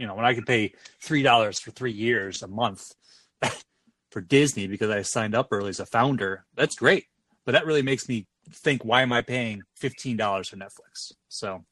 you 0.00 0.06
know, 0.06 0.14
when 0.14 0.24
I 0.24 0.32
could 0.32 0.46
pay 0.46 0.72
three 0.98 1.22
dollars 1.22 1.60
for 1.60 1.70
three 1.70 1.92
years 1.92 2.42
a 2.42 2.48
month 2.48 2.94
for 4.10 4.22
Disney 4.22 4.66
because 4.66 4.88
I 4.88 5.02
signed 5.02 5.34
up 5.34 5.48
early 5.50 5.68
as 5.68 5.78
a 5.78 5.86
founder, 5.86 6.46
that's 6.56 6.74
great. 6.74 7.04
But 7.44 7.52
that 7.52 7.66
really 7.66 7.82
makes 7.82 8.08
me 8.08 8.26
think, 8.50 8.82
why 8.82 9.02
am 9.02 9.12
I 9.12 9.20
paying 9.20 9.62
fifteen 9.76 10.16
dollars 10.16 10.48
for 10.48 10.56
Netflix? 10.56 11.12
So 11.28 11.64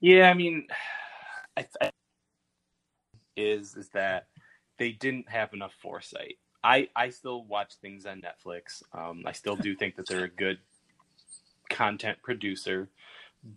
Yeah, 0.00 0.30
I 0.30 0.34
mean, 0.34 0.68
I 1.56 1.66
th- 1.80 1.92
is 3.36 3.74
is 3.74 3.88
that 3.90 4.28
they 4.80 4.92
didn't 4.92 5.28
have 5.28 5.52
enough 5.52 5.74
foresight. 5.80 6.38
I 6.64 6.88
I 6.96 7.10
still 7.10 7.44
watch 7.44 7.74
things 7.82 8.06
on 8.06 8.22
Netflix. 8.22 8.82
Um, 8.94 9.22
I 9.26 9.32
still 9.32 9.54
do 9.54 9.76
think 9.76 9.94
that 9.96 10.08
they're 10.08 10.24
a 10.24 10.28
good 10.28 10.58
content 11.68 12.18
producer, 12.22 12.88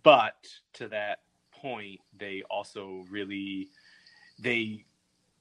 but 0.02 0.36
to 0.74 0.88
that 0.88 1.20
point, 1.50 2.00
they 2.16 2.42
also 2.50 3.06
really 3.10 3.68
they 4.38 4.84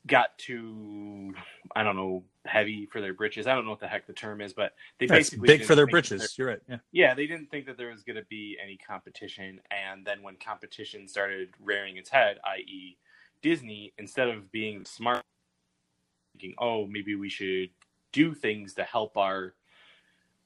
got 0.07 0.37
too 0.37 1.33
I 1.75 1.83
don't 1.83 1.97
know 1.97 2.23
heavy 2.45 2.85
for 2.85 3.01
their 3.01 3.13
britches. 3.13 3.45
I 3.45 3.53
don't 3.53 3.65
know 3.65 3.71
what 3.71 3.81
the 3.81 3.87
heck 3.87 4.07
the 4.07 4.13
term 4.13 4.39
is, 4.39 4.53
but 4.53 4.75
they 4.99 5.05
that's 5.05 5.31
basically 5.31 5.47
big 5.47 5.65
for 5.65 5.75
their 5.75 5.85
there- 5.85 5.91
britches. 5.91 6.37
You're 6.37 6.47
right. 6.47 6.61
Yeah. 6.69 6.77
yeah, 6.93 7.13
they 7.13 7.27
didn't 7.27 7.51
think 7.51 7.65
that 7.65 7.77
there 7.77 7.89
was 7.89 8.03
going 8.03 8.17
to 8.17 8.25
be 8.29 8.57
any 8.63 8.77
competition. 8.77 9.59
And 9.69 10.05
then 10.05 10.21
when 10.21 10.37
competition 10.37 11.09
started 11.09 11.49
rearing 11.61 11.97
its 11.97 12.09
head, 12.09 12.37
i.e., 12.55 12.97
Disney, 13.41 13.91
instead 13.97 14.29
of 14.29 14.49
being 14.51 14.85
smart, 14.85 15.23
thinking, 16.33 16.55
oh, 16.59 16.85
maybe 16.87 17.15
we 17.15 17.29
should 17.29 17.69
do 18.11 18.33
things 18.33 18.73
to 18.75 18.83
help 18.83 19.17
our 19.17 19.53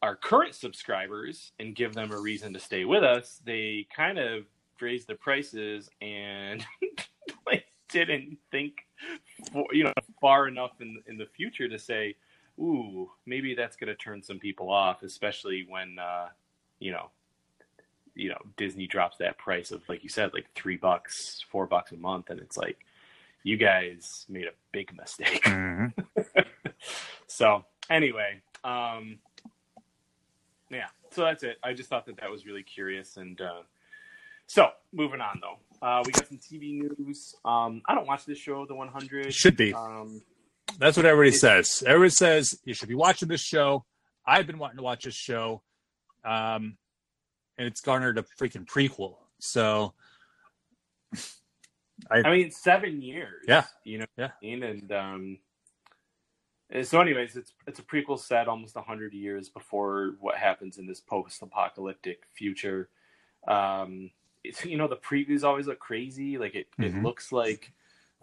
our 0.02 0.16
current 0.16 0.54
subscribers 0.54 1.54
and 1.60 1.76
give 1.76 1.94
them 1.94 2.12
a 2.12 2.20
reason 2.20 2.54
to 2.54 2.60
stay 2.60 2.86
with 2.86 3.04
us, 3.04 3.42
they 3.46 3.88
kind 3.96 4.20
of 4.20 4.44
raised 4.80 5.08
the 5.08 5.16
prices 5.16 5.90
and 6.02 6.64
like 7.48 7.66
didn't 7.90 8.38
think 8.52 8.74
for, 9.52 9.66
you 9.72 9.84
know 9.84 9.94
far 10.22 10.48
enough 10.48 10.80
in 10.82 11.02
in 11.08 11.18
the 11.18 11.26
future 11.26 11.68
to 11.68 11.80
say, 11.80 12.16
ooh, 12.60 13.10
maybe 13.26 13.56
that's 13.56 13.76
going 13.76 13.88
to 13.88 13.96
turn 13.96 14.22
some 14.22 14.40
people 14.40 14.70
off, 14.72 15.04
especially 15.04 15.66
when 15.68 15.98
uh, 16.00 16.28
you 16.80 16.92
know, 16.92 17.10
you 18.14 18.30
know, 18.30 18.42
Disney 18.56 18.88
drops 18.88 19.18
that 19.18 19.38
price 19.38 19.72
of 19.72 19.82
like 19.90 20.04
you 20.04 20.10
said, 20.10 20.32
like 20.34 20.46
three 20.54 20.78
bucks, 20.78 21.44
four 21.50 21.66
bucks 21.66 21.92
a 21.92 21.98
month, 21.98 22.30
and 22.30 22.40
it's 22.40 22.58
like 22.58 22.78
you 23.48 23.56
guys 23.56 24.26
made 24.28 24.46
a 24.46 24.52
big 24.72 24.94
mistake. 24.96 25.42
Mhm. 25.48 25.94
so 27.28 27.64
anyway, 27.90 28.42
um, 28.64 29.20
yeah, 30.70 30.88
so 31.12 31.22
that's 31.24 31.44
it. 31.44 31.58
I 31.64 31.74
just 31.74 31.90
thought 31.90 32.06
that 32.08 32.18
that 32.18 32.30
was 32.30 32.46
really 32.46 32.64
curious, 32.64 33.16
and 33.18 33.40
uh, 33.40 33.62
so 34.48 34.70
moving 34.92 35.22
on 35.22 35.40
though, 35.42 35.58
uh, 35.88 36.04
we 36.06 36.12
got 36.12 36.28
some 36.28 36.38
TV 36.40 36.82
news. 36.82 37.36
Um, 37.46 37.82
I 37.86 37.96
don't 37.96 38.06
watch 38.08 38.26
this 38.26 38.38
show, 38.38 38.66
The 38.66 38.76
100. 38.76 39.28
It 39.28 39.34
should 39.34 39.56
be. 39.56 39.74
Um, 39.74 40.22
That's 40.78 40.98
what 40.98 41.06
everybody 41.06 41.32
says. 41.36 41.84
Everybody 41.86 42.10
says 42.10 42.60
you 42.66 42.74
should 42.74 42.90
be 42.90 42.96
watching 42.96 43.30
this 43.30 43.42
show. 43.42 43.86
I've 44.26 44.46
been 44.48 44.58
wanting 44.60 44.78
to 44.78 44.84
watch 44.84 45.06
this 45.06 45.16
show, 45.16 45.62
um, 46.26 46.78
and 47.58 47.68
it's 47.68 47.80
garnered 47.82 48.18
a 48.18 48.24
freaking 48.40 48.66
prequel. 48.66 49.16
So 49.40 49.94
I 52.12 52.30
mean, 52.30 52.52
seven 52.52 53.02
years. 53.02 53.44
Yeah. 53.48 53.66
you 53.84 54.00
know. 54.00 54.06
Yeah. 54.18 54.32
I 54.42 54.46
mean? 54.46 54.64
and 54.64 54.92
um, 54.92 55.40
so, 56.84 57.00
anyways, 57.00 57.36
it's 57.36 57.54
it's 57.66 57.80
a 57.80 57.84
prequel 57.84 58.20
set 58.20 58.48
almost 58.48 58.76
hundred 58.76 59.14
years 59.14 59.50
before 59.50 60.16
what 60.20 60.36
happens 60.36 60.78
in 60.78 60.86
this 60.86 61.00
post-apocalyptic 61.00 62.24
future. 62.34 62.90
Um, 63.48 64.12
it's, 64.44 64.64
you 64.66 64.78
know 64.78 64.88
the 64.88 64.98
previews 64.98 65.44
always 65.44 65.68
look 65.68 65.80
crazy. 65.80 66.38
Like 66.38 66.56
it, 66.56 66.68
it 66.78 66.94
Mhm. 66.94 67.04
looks 67.04 67.32
like 67.32 67.72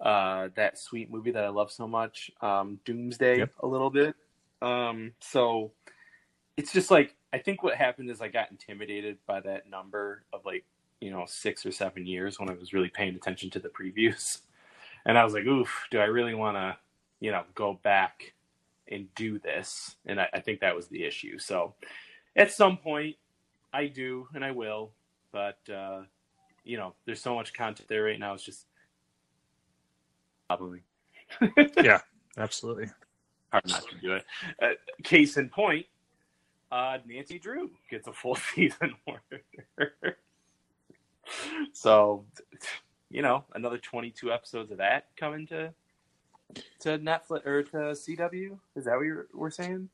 uh, 0.00 0.48
that 0.56 0.78
sweet 0.78 1.10
movie 1.10 1.30
that 1.30 1.44
I 1.44 1.48
love 1.48 1.70
so 1.70 1.86
much, 1.86 2.30
um, 2.40 2.80
Doomsday, 2.84 3.38
Yep. 3.38 3.52
a 3.60 3.66
little 3.66 3.90
bit. 3.90 4.14
Um, 4.60 5.12
so 5.20 5.72
it's 6.56 6.72
just 6.72 6.90
like 6.90 7.16
I 7.32 7.38
think 7.38 7.62
what 7.62 7.74
happened 7.76 8.10
is 8.10 8.20
I 8.20 8.28
got 8.28 8.50
intimidated 8.50 9.18
by 9.26 9.40
that 9.40 9.68
number 9.68 10.24
of 10.32 10.44
like 10.44 10.64
you 11.04 11.10
know 11.10 11.24
six 11.26 11.66
or 11.66 11.70
seven 11.70 12.06
years 12.06 12.40
when 12.40 12.48
I 12.48 12.54
was 12.54 12.72
really 12.72 12.88
paying 12.88 13.14
attention 13.14 13.50
to 13.50 13.58
the 13.58 13.68
previews, 13.68 14.38
and 15.04 15.18
I 15.18 15.24
was 15.24 15.34
like, 15.34 15.44
oof, 15.44 15.86
do 15.90 15.98
I 15.98 16.04
really 16.04 16.34
want 16.34 16.56
to 16.56 16.78
you 17.20 17.30
know 17.30 17.42
go 17.54 17.78
back 17.82 18.32
and 18.88 19.14
do 19.14 19.38
this? 19.38 19.96
And 20.06 20.18
I, 20.18 20.28
I 20.32 20.40
think 20.40 20.60
that 20.60 20.74
was 20.74 20.88
the 20.88 21.04
issue. 21.04 21.38
So 21.38 21.74
at 22.36 22.50
some 22.52 22.78
point, 22.78 23.16
I 23.70 23.86
do 23.86 24.28
and 24.34 24.42
I 24.42 24.52
will, 24.52 24.92
but 25.30 25.58
uh, 25.70 26.04
you 26.64 26.78
know, 26.78 26.94
there's 27.04 27.20
so 27.20 27.34
much 27.34 27.52
content 27.52 27.86
there 27.90 28.04
right 28.04 28.18
now. 28.18 28.32
It's 28.32 28.42
just 28.42 28.64
probably 30.48 30.84
yeah, 31.82 32.00
Absolutely. 32.38 32.86
hard 33.52 33.68
not 33.68 33.86
to 33.90 33.96
do 34.00 34.14
it. 34.14 34.24
Uh, 34.62 34.68
case 35.02 35.36
in 35.36 35.50
point, 35.50 35.84
uh, 36.72 36.96
Nancy 37.06 37.38
Drew 37.38 37.70
gets 37.90 38.08
a 38.08 38.12
full 38.14 38.36
season 38.54 38.94
order. 39.06 40.16
So, 41.72 42.24
you 43.10 43.22
know, 43.22 43.44
another 43.54 43.78
22 43.78 44.32
episodes 44.32 44.70
of 44.70 44.78
that 44.78 45.06
coming 45.16 45.46
to 45.48 45.72
to 46.80 46.98
Netflix 46.98 47.46
or 47.46 47.62
to 47.62 47.76
CW. 47.76 48.58
Is 48.76 48.84
that 48.84 48.96
what 48.96 49.06
you're, 49.06 49.26
we're 49.32 49.50
saying? 49.50 49.88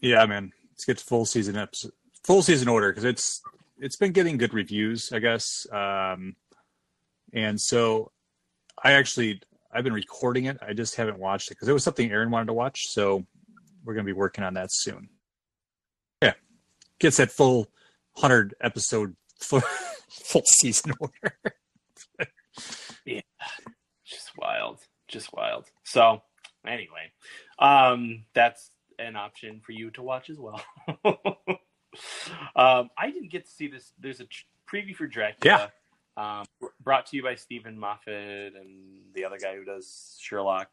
Yeah, 0.00 0.24
man. 0.26 0.52
Let's 0.70 0.84
get 0.84 0.98
to 0.98 1.04
full 1.04 1.26
season 1.26 1.56
episode, 1.56 1.92
full 2.24 2.42
season 2.42 2.68
order 2.68 2.90
because 2.90 3.04
it's 3.04 3.42
it's 3.78 3.96
been 3.96 4.12
getting 4.12 4.36
good 4.36 4.54
reviews, 4.54 5.12
I 5.12 5.18
guess. 5.18 5.66
Um, 5.70 6.36
and 7.32 7.60
so 7.60 8.10
I 8.82 8.92
actually 8.92 9.40
I've 9.72 9.84
been 9.84 9.92
recording 9.92 10.46
it. 10.46 10.58
I 10.66 10.72
just 10.72 10.96
haven't 10.96 11.18
watched 11.18 11.50
it 11.50 11.54
because 11.54 11.68
it 11.68 11.72
was 11.72 11.84
something 11.84 12.10
Aaron 12.10 12.30
wanted 12.30 12.46
to 12.46 12.52
watch. 12.52 12.88
So 12.88 13.26
we're 13.84 13.94
gonna 13.94 14.04
be 14.04 14.12
working 14.12 14.44
on 14.44 14.54
that 14.54 14.72
soon. 14.72 15.08
Yeah, 16.22 16.34
gets 16.98 17.18
that 17.18 17.30
full 17.30 17.68
hundred 18.16 18.54
episode 18.60 19.14
full, 20.12 20.42
season 20.44 20.92
order. 21.00 21.36
Yeah, 23.04 23.20
just 24.04 24.30
wild 24.38 24.80
just 25.08 25.32
wild 25.34 25.66
so 25.84 26.22
anyway 26.66 27.10
um 27.58 28.24
that's 28.34 28.70
an 28.98 29.16
option 29.16 29.60
for 29.64 29.72
you 29.72 29.90
to 29.90 30.02
watch 30.02 30.30
as 30.30 30.38
well 30.38 30.60
um 32.56 32.88
i 32.98 33.10
didn't 33.10 33.30
get 33.30 33.44
to 33.44 33.50
see 33.50 33.68
this 33.68 33.92
there's 33.98 34.20
a 34.20 34.24
tr- 34.24 34.44
preview 34.70 34.94
for 34.94 35.06
dracula 35.06 35.70
um 36.16 36.44
brought 36.82 37.06
to 37.06 37.16
you 37.16 37.22
by 37.22 37.34
Steven 37.34 37.78
Moffat 37.78 38.54
and 38.54 39.00
the 39.14 39.24
other 39.24 39.38
guy 39.38 39.54
who 39.56 39.64
does 39.64 40.16
sherlock 40.20 40.68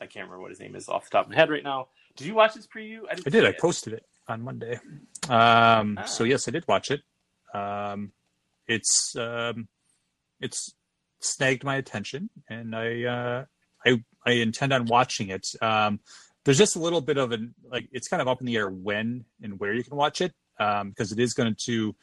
i 0.00 0.06
can't 0.06 0.24
remember 0.26 0.40
what 0.40 0.50
his 0.50 0.60
name 0.60 0.74
is 0.76 0.88
off 0.88 1.04
the 1.04 1.10
top 1.10 1.24
of 1.26 1.30
my 1.30 1.36
head 1.36 1.50
right 1.50 1.64
now 1.64 1.88
did 2.16 2.26
you 2.26 2.34
watch 2.34 2.54
this 2.54 2.66
preview 2.66 3.00
I 3.10 3.14
didn't 3.14 3.32
did. 3.32 3.44
I 3.44 3.48
it. 3.50 3.58
posted 3.58 3.92
it 3.92 4.04
on 4.28 4.42
Monday. 4.42 4.80
Um, 5.28 5.98
Ah. 6.00 6.04
So 6.06 6.24
yes, 6.24 6.48
I 6.48 6.50
did 6.50 6.66
watch 6.66 6.90
it. 6.90 7.02
Um, 7.54 8.10
it's 8.68 9.14
um, 9.16 9.68
it's 10.40 10.74
snagged 11.20 11.64
my 11.64 11.76
attention, 11.76 12.30
and 12.48 12.74
I 12.74 13.04
uh, 13.04 13.44
I 13.84 14.02
I 14.24 14.32
intend 14.32 14.72
on 14.72 14.86
watching 14.86 15.28
it. 15.28 15.46
Um, 15.60 16.00
there's 16.44 16.58
just 16.58 16.76
a 16.76 16.80
little 16.80 17.00
bit 17.00 17.18
of 17.18 17.32
an 17.32 17.54
like 17.70 17.88
it's 17.92 18.08
kind 18.08 18.22
of 18.22 18.28
up 18.28 18.40
in 18.40 18.46
the 18.46 18.56
air 18.56 18.70
when 18.70 19.24
and 19.42 19.58
where 19.58 19.74
you 19.74 19.82
can 19.82 19.96
watch 19.96 20.20
it 20.20 20.32
um, 20.58 20.90
because 20.90 21.12
it 21.12 21.18
is 21.18 21.34
going 21.34 21.56
to 21.66 21.94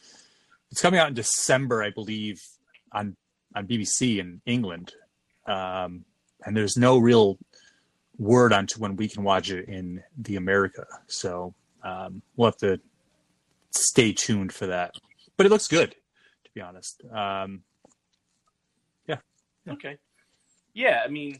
it's 0.72 0.82
coming 0.82 1.00
out 1.00 1.08
in 1.08 1.14
December, 1.14 1.84
I 1.84 1.92
believe, 1.92 2.42
on 2.92 3.16
on 3.56 3.68
BBC 3.68 4.20
in 4.20 4.42
England, 4.46 4.94
um, 5.46 6.06
and 6.46 6.58
there's 6.58 6.78
no 6.78 6.98
real 6.98 7.38
word 8.18 8.54
onto 8.54 8.80
when 8.80 8.96
we 8.96 9.08
can 9.08 9.24
watch 9.24 9.50
it 9.52 9.68
in 9.68 10.04
the 10.18 10.36
America. 10.36 10.86
So 11.08 11.54
um, 11.84 12.22
we'll 12.36 12.48
have 12.48 12.58
to 12.58 12.80
stay 13.72 14.14
tuned 14.14 14.54
for 14.54 14.68
that. 14.68 14.96
But 15.38 15.46
it 15.46 15.50
looks 15.50 15.68
good, 15.68 15.96
be 16.54 16.62
honest. 16.62 17.02
Um, 17.12 17.64
yeah. 19.08 19.18
Okay. 19.68 19.98
Yeah, 20.74 21.02
I 21.06 21.08
mean, 21.10 21.38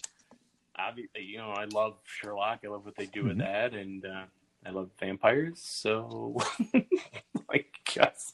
obviously, 0.78 1.24
you 1.24 1.38
know, 1.38 1.52
I 1.52 1.66
love 1.66 1.96
Sherlock. 2.06 2.60
I 2.66 2.68
love 2.68 2.86
what 2.86 2.96
they 2.96 3.06
do 3.08 3.26
with 3.26 3.38
Mhm. 3.38 3.40
that, 3.40 3.74
and 3.74 4.06
uh, 4.06 4.26
I 4.66 4.70
love 4.70 4.92
vampires. 5.00 5.60
So, 5.60 6.38
I 7.52 7.66
guess, 7.86 8.34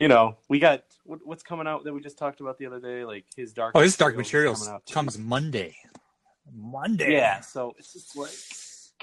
you 0.00 0.08
know, 0.08 0.36
we 0.48 0.58
got 0.58 0.84
what, 1.04 1.20
what's 1.24 1.42
coming 1.42 1.66
out 1.66 1.84
that 1.84 1.92
we 1.92 2.00
just 2.00 2.18
talked 2.18 2.40
about 2.40 2.58
the 2.58 2.66
other 2.66 2.80
day, 2.80 3.04
like 3.04 3.24
his 3.36 3.52
dark. 3.52 3.72
oh, 3.74 3.80
his 3.80 3.96
Dark 3.96 4.16
Materials 4.16 4.66
coming 4.66 4.80
comes 4.90 5.18
Monday. 5.18 5.76
Monday. 6.52 7.12
Yeah, 7.12 7.40
so 7.40 7.74
it's 7.78 7.92
just 7.92 8.16
like, 8.16 8.30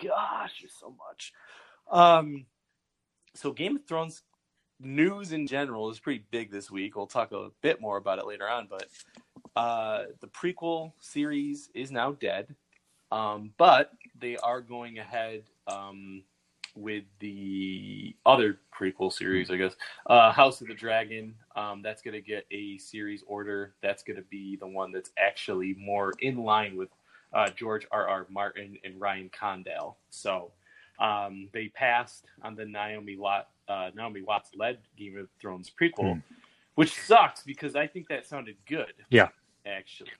gosh, 0.10 0.60
there's 0.62 0.74
so 0.80 0.96
much. 1.10 1.34
Um, 1.92 2.46
so 3.36 3.52
Game 3.52 3.76
of 3.76 3.86
Thrones 3.86 4.24
news 4.84 5.32
in 5.32 5.48
general 5.48 5.90
is 5.90 6.00
pretty 6.00 6.24
big 6.32 6.52
this 6.52 6.70
week. 6.70 6.96
We'll 6.96 7.08
talk 7.08 7.32
a 7.32 7.50
bit 7.62 7.82
more 7.82 7.98
about 7.98 8.20
it 8.20 8.28
later 8.28 8.50
on, 8.50 8.68
but 8.70 8.88
uh, 9.56 10.04
the 10.20 10.28
prequel 10.28 10.94
series 11.00 11.70
is 11.74 11.92
now 11.92 12.12
dead. 12.14 12.56
Um, 13.12 13.52
but 13.58 13.92
they 14.20 14.38
are 14.38 14.62
going 14.62 14.98
ahead 14.98 15.44
um, 15.68 16.24
with 16.76 17.04
the 17.20 18.16
other 18.26 18.60
prequel 18.76 19.14
series, 19.14 19.52
I 19.52 19.58
guess. 19.58 19.76
Uh, 20.08 20.32
House 20.32 20.62
of 20.62 20.68
the 20.68 20.74
Dragon. 20.74 21.36
Um, 21.56 21.82
that's 21.84 22.02
going 22.02 22.16
to 22.16 22.22
get 22.22 22.46
a 22.50 22.78
series 22.80 23.24
order. 23.28 23.76
That's 23.84 24.02
going 24.02 24.18
to 24.18 24.24
be 24.24 24.56
the 24.56 24.68
one 24.68 24.92
that's 24.92 25.12
actually 25.18 25.76
more 25.80 26.14
in 26.20 26.38
line 26.38 26.76
with 26.76 26.90
uh, 27.34 27.50
George 27.50 27.88
R. 27.92 28.08
R. 28.08 28.26
Martin 28.30 28.78
and 28.84 29.00
Ryan 29.00 29.30
Condal. 29.30 29.98
So 30.10 30.52
um, 31.00 31.50
they 31.54 31.68
passed 31.70 32.26
on 32.44 32.56
the 32.56 32.66
Naomi 32.66 33.16
Lot, 33.16 33.50
uh, 33.68 33.92
Naomi 33.96 34.22
Watts 34.22 34.52
led 34.56 34.80
Game 34.98 35.18
of 35.18 35.30
Thrones 35.40 35.70
prequel, 35.70 36.14
Hmm. 36.16 36.20
which 36.76 36.94
sucks 37.02 37.44
because 37.44 37.76
I 37.76 37.88
think 37.88 38.08
that 38.10 38.26
sounded 38.26 38.58
good. 38.68 38.94
Yeah. 39.10 39.30
actually, 39.66 40.12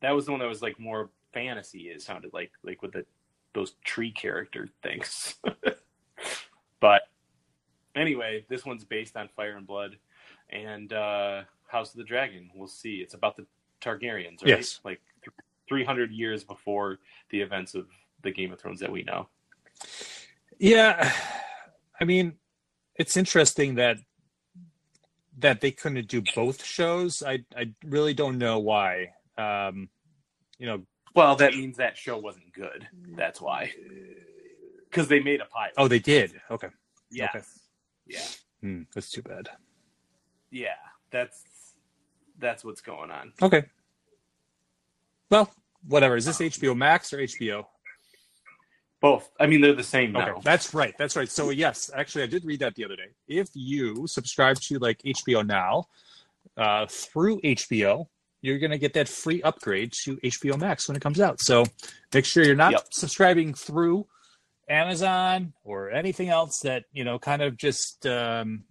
that 0.00 0.12
was 0.12 0.26
the 0.26 0.32
one 0.32 0.40
that 0.40 0.46
was 0.48 0.62
like 0.62 0.78
more 0.78 1.10
fantasy. 1.32 1.88
It 1.90 2.02
sounded 2.02 2.32
like 2.32 2.52
like 2.62 2.82
with 2.82 2.92
the 2.92 3.04
those 3.54 3.72
tree 3.84 4.10
character 4.12 4.68
things. 4.82 5.36
but 6.80 7.02
anyway, 7.94 8.44
this 8.48 8.64
one's 8.64 8.84
based 8.84 9.16
on 9.16 9.28
Fire 9.36 9.56
and 9.56 9.66
Blood 9.66 9.96
and 10.50 10.92
uh, 10.92 11.42
House 11.66 11.90
of 11.92 11.98
the 11.98 12.04
Dragon. 12.04 12.50
We'll 12.54 12.68
see. 12.68 12.96
It's 12.96 13.14
about 13.14 13.36
the 13.36 13.46
Targaryens, 13.80 14.42
right? 14.42 14.48
Yes. 14.48 14.80
Like 14.84 15.00
th- 15.24 15.34
300 15.68 16.10
years 16.10 16.44
before 16.44 16.98
the 17.30 17.40
events 17.40 17.74
of 17.74 17.86
the 18.22 18.30
Game 18.30 18.52
of 18.52 18.60
Thrones 18.60 18.80
that 18.80 18.90
we 18.92 19.02
know. 19.02 19.28
Yeah, 20.58 21.12
I 22.00 22.04
mean, 22.04 22.34
it's 22.96 23.16
interesting 23.16 23.76
that 23.76 23.98
that 25.38 25.60
they 25.60 25.70
couldn't 25.70 26.08
do 26.08 26.22
both 26.34 26.64
shows. 26.64 27.22
I 27.22 27.44
I 27.56 27.72
really 27.84 28.14
don't 28.14 28.38
know 28.38 28.58
why. 28.58 29.12
Um, 29.38 29.88
you 30.58 30.66
know, 30.66 30.82
Well, 31.14 31.36
that 31.36 31.54
means 31.54 31.78
that 31.78 31.96
show 31.96 32.18
wasn't 32.18 32.52
good. 32.52 32.86
That's 33.16 33.40
why. 33.40 33.72
Because 34.90 35.08
they 35.08 35.20
made 35.20 35.40
a 35.40 35.46
pilot. 35.46 35.72
oh, 35.78 35.88
they 35.88 35.98
did. 35.98 36.32
Okay, 36.50 36.68
yes. 37.10 37.30
okay. 37.34 37.44
Yeah. 38.06 38.26
Hmm, 38.60 38.82
that's 38.94 39.10
too 39.10 39.22
bad. 39.22 39.48
Yeah. 40.50 40.68
That's 41.10 41.42
that's 42.38 42.64
what's 42.64 42.80
going 42.80 43.10
on. 43.10 43.32
Okay. 43.40 43.64
Well, 45.30 45.50
whatever. 45.86 46.16
Is 46.16 46.26
this 46.26 46.38
HBO 46.38 46.76
Max 46.76 47.12
or 47.12 47.18
HBO? 47.18 47.64
Both. 49.02 49.30
I 49.38 49.46
mean, 49.46 49.60
they're 49.60 49.74
the 49.74 49.82
same 49.82 50.16
Okay, 50.16 50.26
now. 50.26 50.40
that's 50.42 50.72
right. 50.72 50.94
That's 50.96 51.16
right. 51.16 51.28
So 51.28 51.50
yes, 51.50 51.90
actually, 51.94 52.22
I 52.22 52.26
did 52.28 52.44
read 52.46 52.60
that 52.60 52.74
the 52.76 52.84
other 52.86 52.96
day. 52.96 53.08
If 53.28 53.48
you 53.52 54.06
subscribe 54.06 54.58
to 54.60 54.78
like 54.78 55.02
HBO 55.02 55.44
Now 55.46 55.84
uh, 56.56 56.86
through 56.86 57.40
HBO, 57.42 58.06
you're 58.42 58.58
going 58.58 58.70
to 58.70 58.78
get 58.78 58.94
that 58.94 59.08
free 59.08 59.42
upgrade 59.42 59.92
to 60.04 60.16
HBO 60.18 60.58
Max 60.58 60.88
when 60.88 60.96
it 60.96 61.02
comes 61.02 61.20
out. 61.20 61.40
So 61.40 61.64
make 62.14 62.24
sure 62.24 62.44
you're 62.44 62.54
not 62.54 62.72
Yep. 62.72 62.86
subscribing 62.92 63.54
through 63.54 64.06
Amazon 64.68 65.52
or 65.64 65.90
anything 65.90 66.28
else 66.28 66.60
that 66.60 66.84
you 66.92 67.04
know 67.04 67.18
kind 67.18 67.42
of 67.42 67.56
just 67.56 68.06
um, 68.06 68.64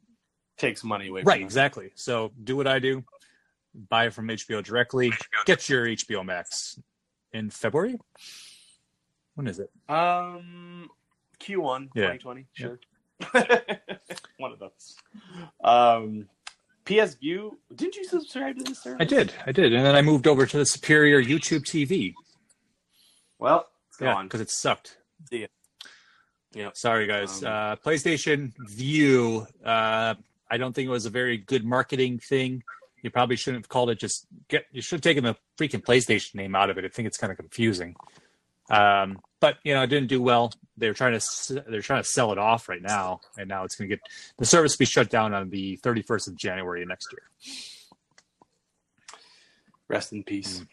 Takes 0.58 0.84
money 0.84 1.08
away. 1.10 1.24
right. 1.24 1.38
From 1.40 1.44
Exactly. 1.44 1.92
So 1.96 2.32
do 2.44 2.56
what 2.56 2.68
I 2.68 2.80
do. 2.80 3.04
Buy 3.90 4.06
it 4.08 4.14
from 4.14 4.28
HBO 4.28 4.64
directly. 4.64 5.12
Get 5.46 5.68
your 5.70 5.88
HBO 5.88 6.24
Max 6.26 6.80
in 7.34 7.50
February. 7.50 7.98
When 9.36 9.48
is 9.48 9.60
it? 9.60 9.70
Um, 9.90 10.90
Q1 11.40 11.90
Yeah. 11.96 12.14
2020. 12.14 12.46
Sure. 12.54 12.80
One 14.38 14.52
of 14.52 14.60
those. 14.60 14.96
Um, 15.64 16.28
PS 16.86 17.16
Vue. 17.16 17.58
Didn't 17.76 17.96
you 17.96 18.06
subscribe 18.06 18.58
to 18.58 18.64
this 18.64 18.82
service? 18.84 18.98
I 19.00 19.06
did, 19.06 19.34
I 19.46 19.52
did, 19.52 19.74
and 19.74 19.86
then 19.86 19.96
I 19.96 20.02
moved 20.02 20.28
over 20.28 20.46
to 20.46 20.58
the 20.58 20.66
Superior 20.66 21.22
YouTube 21.24 21.62
TV. 21.64 22.14
Well, 23.40 23.68
it's 23.90 24.02
Yeah, 24.02 24.14
gone. 24.14 24.26
because 24.26 24.42
it 24.42 24.50
sucked. 24.50 24.98
Yeah. 25.32 25.48
Yeah. 26.54 26.70
Sorry, 26.74 27.08
guys. 27.08 27.44
Um, 27.44 27.52
uh, 27.52 27.76
PlayStation 27.78 28.52
Vue. 28.70 29.46
Uh, 29.64 30.16
I 30.50 30.58
don't 30.58 30.74
think 30.74 30.88
it 30.88 30.92
was 30.92 31.06
a 31.06 31.10
very 31.12 31.38
good 31.38 31.64
marketing 31.64 32.20
thing. 32.20 32.64
You 33.04 33.10
probably 33.10 33.36
shouldn't 33.36 33.64
have 33.64 33.70
called 33.70 33.90
it 33.90 34.00
just 34.00 34.26
get. 34.48 34.66
You 34.72 34.82
should 34.82 34.98
have 34.98 35.02
taken 35.02 35.24
the 35.24 35.36
freaking 35.58 35.82
PlayStation 35.84 36.36
name 36.36 36.56
out 36.56 36.70
of 36.70 36.78
it. 36.78 36.86
I 36.86 36.90
think 36.90 37.08
it's 37.08 37.18
kind 37.18 37.32
of 37.32 37.38
confusing. 37.38 37.96
Um, 38.70 39.20
but 39.40 39.58
you 39.64 39.74
know, 39.74 39.82
it 39.82 39.88
didn't 39.88 40.10
do 40.10 40.22
well. 40.22 40.54
They're 40.78 40.94
trying 40.94 41.20
to 41.20 41.64
they're 41.68 41.82
trying 41.82 42.04
to 42.04 42.08
sell 42.08 42.32
it 42.32 42.38
off 42.38 42.70
right 42.70 42.82
now, 42.82 43.22
and 43.38 43.50
now 43.50 43.64
it's 43.64 43.76
going 43.76 43.90
to 43.90 43.96
get 43.96 44.06
the 44.38 44.46
service 44.46 44.76
be 44.76 44.86
shut 44.86 45.10
down 45.10 45.34
on 45.34 45.50
the 45.50 45.78
31st 45.84 46.28
of 46.30 46.36
January 46.38 46.86
next 46.86 47.08
year. 47.12 47.24
Rest 49.88 50.14
in 50.14 50.24
peace. 50.24 50.64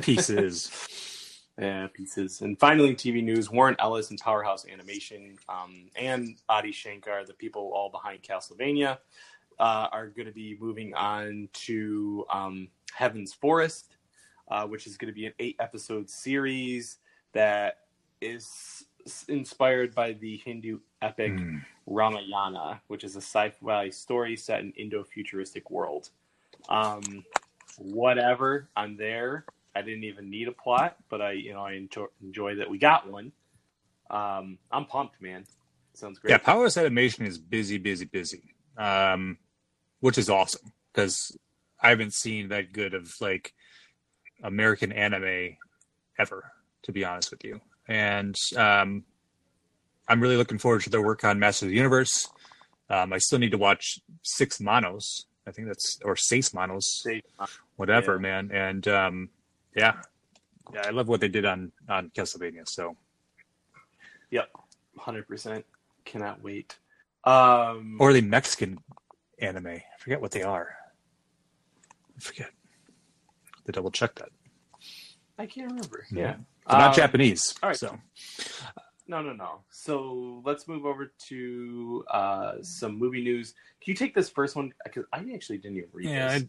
Pieces. 0.00 0.70
Yeah, 1.58 1.88
pieces. 1.92 2.40
And 2.40 2.58
finally, 2.58 2.94
TV 2.94 3.22
news: 3.22 3.50
Warren 3.50 3.76
Ellis 3.78 4.08
and 4.08 4.18
Powerhouse 4.18 4.64
Animation 4.66 5.36
um, 5.46 5.90
and 5.94 6.40
Adi 6.48 6.72
Shankar, 6.72 7.26
the 7.26 7.34
people 7.34 7.72
all 7.74 7.90
behind 7.90 8.22
Castlevania, 8.22 8.96
uh, 9.58 9.88
are 9.92 10.08
going 10.08 10.24
to 10.24 10.32
be 10.32 10.56
moving 10.58 10.94
on 10.94 11.50
to 11.52 12.24
um, 12.32 12.68
Heaven's 12.94 13.34
Forest, 13.34 13.90
uh, 14.50 14.66
which 14.66 14.86
is 14.86 14.96
going 14.96 15.12
to 15.12 15.14
be 15.14 15.26
an 15.26 15.32
eight-episode 15.38 16.10
series 16.10 16.98
that 17.32 17.78
is 18.20 18.84
inspired 19.28 19.94
by 19.94 20.12
the 20.12 20.36
Hindu 20.44 20.80
epic 21.00 21.32
Mm. 21.32 21.64
Ramayana, 21.86 22.82
which 22.88 23.04
is 23.04 23.16
a 23.16 23.20
sci-fi 23.20 23.88
story 23.90 24.36
set 24.36 24.60
in 24.60 24.72
Indo-futuristic 24.72 25.70
world. 25.70 26.10
Um, 26.68 27.24
whatever, 27.78 28.68
I'm 28.76 28.96
there. 28.96 29.44
I 29.74 29.82
didn't 29.82 30.04
even 30.04 30.28
need 30.30 30.48
a 30.48 30.52
plot, 30.52 30.96
but 31.08 31.22
I, 31.22 31.32
you 31.32 31.52
know, 31.52 31.60
I 31.60 31.72
enjoy, 31.72 32.06
enjoy 32.22 32.56
that 32.56 32.68
we 32.68 32.78
got 32.78 33.10
one. 33.10 33.32
Um, 34.10 34.58
I'm 34.70 34.84
pumped, 34.84 35.22
man. 35.22 35.46
Sounds 35.94 36.18
great. 36.18 36.30
Yeah, 36.30 36.38
Powerhouse 36.38 36.76
Animation 36.76 37.24
is 37.26 37.38
busy, 37.38 37.78
busy, 37.78 38.04
busy, 38.04 38.54
um, 38.76 39.38
which 40.00 40.18
is 40.18 40.28
awesome 40.28 40.72
because 40.92 41.36
I 41.80 41.90
haven't 41.90 42.14
seen 42.14 42.48
that 42.48 42.72
good 42.72 42.94
of 42.94 43.14
like 43.20 43.54
American 44.42 44.92
anime 44.92 45.56
ever, 46.18 46.52
to 46.82 46.92
be 46.92 47.04
honest 47.04 47.30
with 47.30 47.44
you. 47.44 47.60
And 47.88 48.34
um, 48.56 49.04
I'm 50.08 50.20
really 50.20 50.36
looking 50.36 50.58
forward 50.58 50.82
to 50.82 50.90
their 50.90 51.02
work 51.02 51.24
on 51.24 51.38
Master 51.38 51.66
of 51.66 51.70
the 51.70 51.76
Universe. 51.76 52.28
Um, 52.88 53.12
I 53.12 53.18
still 53.18 53.38
need 53.38 53.52
to 53.52 53.58
watch 53.58 54.00
Six 54.22 54.60
Monos. 54.60 55.26
I 55.46 55.52
think 55.52 55.68
that's 55.68 55.98
or 56.04 56.16
Seis 56.16 56.52
Monos, 56.54 57.04
whatever, 57.76 58.14
Yeah. 58.14 58.20
man. 58.20 58.50
And 58.52 58.86
um, 58.88 59.28
yeah, 59.74 59.94
yeah, 60.72 60.82
I 60.86 60.90
love 60.90 61.08
what 61.08 61.20
they 61.20 61.28
did 61.28 61.44
on 61.44 61.72
on 61.88 62.10
Castlevania. 62.10 62.68
So 62.68 62.96
Yep, 64.30 64.48
hundred 64.98 65.26
percent. 65.26 65.64
Cannot 66.04 66.42
wait. 66.42 66.78
Um, 67.24 67.96
or 68.00 68.12
the 68.12 68.20
Mexican 68.20 68.78
anime. 69.40 69.66
I 69.66 69.82
forget 69.98 70.20
what 70.20 70.30
they 70.30 70.42
are. 70.42 70.74
I 72.16 72.20
forget. 72.20 72.50
To 73.66 73.72
double 73.72 73.90
check 73.90 74.14
that. 74.16 74.30
I 75.38 75.46
can't 75.46 75.68
remember. 75.68 76.06
Yeah. 76.10 76.18
Yeah, 76.18 76.34
They're 76.68 76.78
not 76.78 76.88
Um, 76.90 76.94
Japanese. 76.94 77.54
all 77.62 77.68
right. 77.70 77.76
So 77.76 77.98
No, 79.06 79.22
no, 79.22 79.32
no. 79.32 79.62
So 79.70 80.42
let's 80.44 80.68
move 80.68 80.84
over 80.86 81.12
to 81.28 82.04
uh, 82.10 82.52
some 82.62 82.98
movie 82.98 83.22
news. 83.22 83.54
Can 83.82 83.92
you 83.92 83.94
take 83.96 84.14
this 84.14 84.28
first 84.28 84.54
one? 84.56 84.72
Because 84.84 85.04
I 85.12 85.24
actually 85.34 85.58
didn't 85.58 85.78
even 85.78 85.88
read 85.92 86.08
yeah, 86.08 86.38
this. 86.38 86.48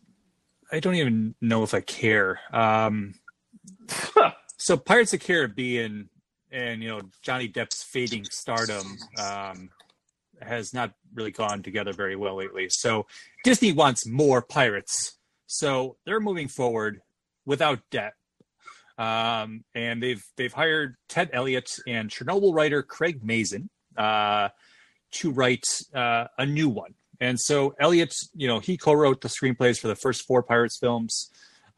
I, 0.72 0.78
I 0.78 0.80
don't 0.80 0.96
even 0.96 1.36
know 1.42 1.64
if 1.64 1.74
I 1.74 1.82
care. 1.82 2.40
Um, 2.54 3.16
so 4.58 4.78
Pirates 4.78 5.14
of 5.14 5.20
the 5.20 5.26
Caribbean 5.26 6.10
and 6.52 6.84
you 6.84 6.90
know 6.90 7.02
Johnny 7.22 7.48
Depp's 7.48 7.84
fading 7.84 8.26
stardom 8.26 8.98
um, 9.18 9.70
has 10.42 10.74
not 10.74 10.94
really 11.14 11.32
gone 11.32 11.64
together 11.64 11.94
very 11.94 12.16
well 12.16 12.36
lately. 12.36 12.68
So 12.70 13.08
Disney 13.44 13.72
wants 13.72 14.06
more 14.06 14.42
pirates. 14.42 15.18
So 15.52 15.98
they're 16.06 16.20
moving 16.20 16.48
forward 16.48 17.02
without 17.46 17.80
Depp. 17.92 18.12
Um, 18.98 19.64
and 19.74 20.02
they've 20.02 20.24
they've 20.38 20.54
hired 20.54 20.96
Ted 21.10 21.30
Elliott 21.34 21.70
and 21.88 22.10
Chernobyl 22.10 22.54
writer 22.54 22.84
Craig 22.84 23.24
Mazin 23.24 23.70
uh, 23.98 24.50
to 25.12 25.32
write 25.32 25.66
uh, 25.94 26.28
a 26.38 26.46
new 26.46 26.70
one. 26.70 26.94
And 27.20 27.40
so 27.40 27.74
Elliott, 27.80 28.14
you 28.36 28.48
know, 28.48 28.60
he 28.60 28.78
co-wrote 28.78 29.22
the 29.22 29.28
screenplays 29.28 29.80
for 29.80 29.88
the 29.88 29.96
first 29.96 30.26
four 30.26 30.42
Pirates 30.44 30.78
films. 30.80 31.30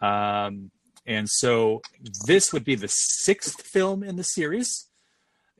Um, 0.01 0.71
and 1.05 1.28
so 1.30 1.82
this 2.26 2.53
would 2.53 2.63
be 2.63 2.76
the 2.76 2.88
sixth 2.88 3.61
film 3.61 4.03
in 4.03 4.15
the 4.15 4.24
series. 4.24 4.88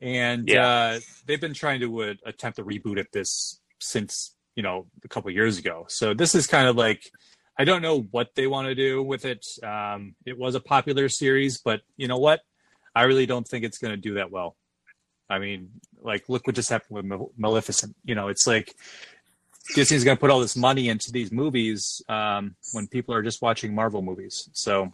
And 0.00 0.48
Yeah. 0.48 0.66
uh, 0.66 1.00
they've 1.26 1.40
been 1.40 1.54
trying 1.54 1.80
to 1.80 2.02
uh, 2.02 2.14
attempt 2.26 2.58
a 2.58 2.64
reboot 2.64 2.98
at 2.98 3.12
this 3.12 3.60
since, 3.80 4.34
you 4.54 4.62
know, 4.62 4.86
a 5.04 5.08
couple 5.08 5.30
years 5.30 5.58
ago. 5.58 5.86
So 5.88 6.14
this 6.14 6.34
is 6.34 6.46
kind 6.46 6.68
of 6.68 6.76
like, 6.76 7.02
I 7.56 7.64
don't 7.64 7.82
know 7.82 8.00
what 8.10 8.34
they 8.34 8.46
want 8.46 8.66
to 8.66 8.74
do 8.74 9.02
with 9.02 9.24
it. 9.24 9.46
Um, 9.62 10.14
it 10.26 10.36
was 10.38 10.54
a 10.54 10.60
popular 10.60 11.08
series, 11.08 11.58
but 11.58 11.82
you 11.96 12.08
know 12.08 12.18
what? 12.18 12.40
I 12.94 13.02
really 13.02 13.26
don't 13.26 13.46
think 13.46 13.64
it's 13.64 13.78
going 13.78 13.92
to 13.92 14.00
do 14.00 14.14
that 14.14 14.30
well. 14.30 14.56
I 15.30 15.38
mean, 15.38 15.70
like, 16.02 16.28
look 16.28 16.46
what 16.46 16.56
just 16.56 16.70
happened 16.70 16.96
with 16.96 17.04
Mal- 17.04 17.32
Maleficent. 17.36 17.96
You 18.04 18.14
know, 18.14 18.28
it's 18.28 18.46
like 18.46 18.74
Disney's 19.74 20.04
going 20.04 20.16
to 20.16 20.20
put 20.20 20.30
all 20.30 20.40
this 20.40 20.56
money 20.56 20.88
into 20.88 21.10
these 21.12 21.32
movies 21.32 22.02
um, 22.08 22.56
when 22.72 22.86
people 22.88 23.14
are 23.14 23.22
just 23.22 23.40
watching 23.40 23.74
Marvel 23.74 24.02
movies. 24.02 24.48
So 24.52 24.92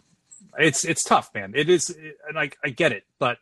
it's 0.57 0.85
it's 0.85 1.03
tough, 1.03 1.31
man. 1.33 1.53
It 1.55 1.69
is, 1.69 1.95
and 2.27 2.37
I 2.37 2.51
I 2.63 2.69
get 2.69 2.91
it, 2.91 3.03
but 3.19 3.37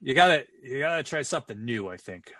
you 0.00 0.14
gotta 0.14 0.44
you 0.62 0.80
gotta 0.80 1.02
try 1.02 1.22
something 1.22 1.64
new. 1.64 1.88
I 1.88 1.96
think. 1.96 2.32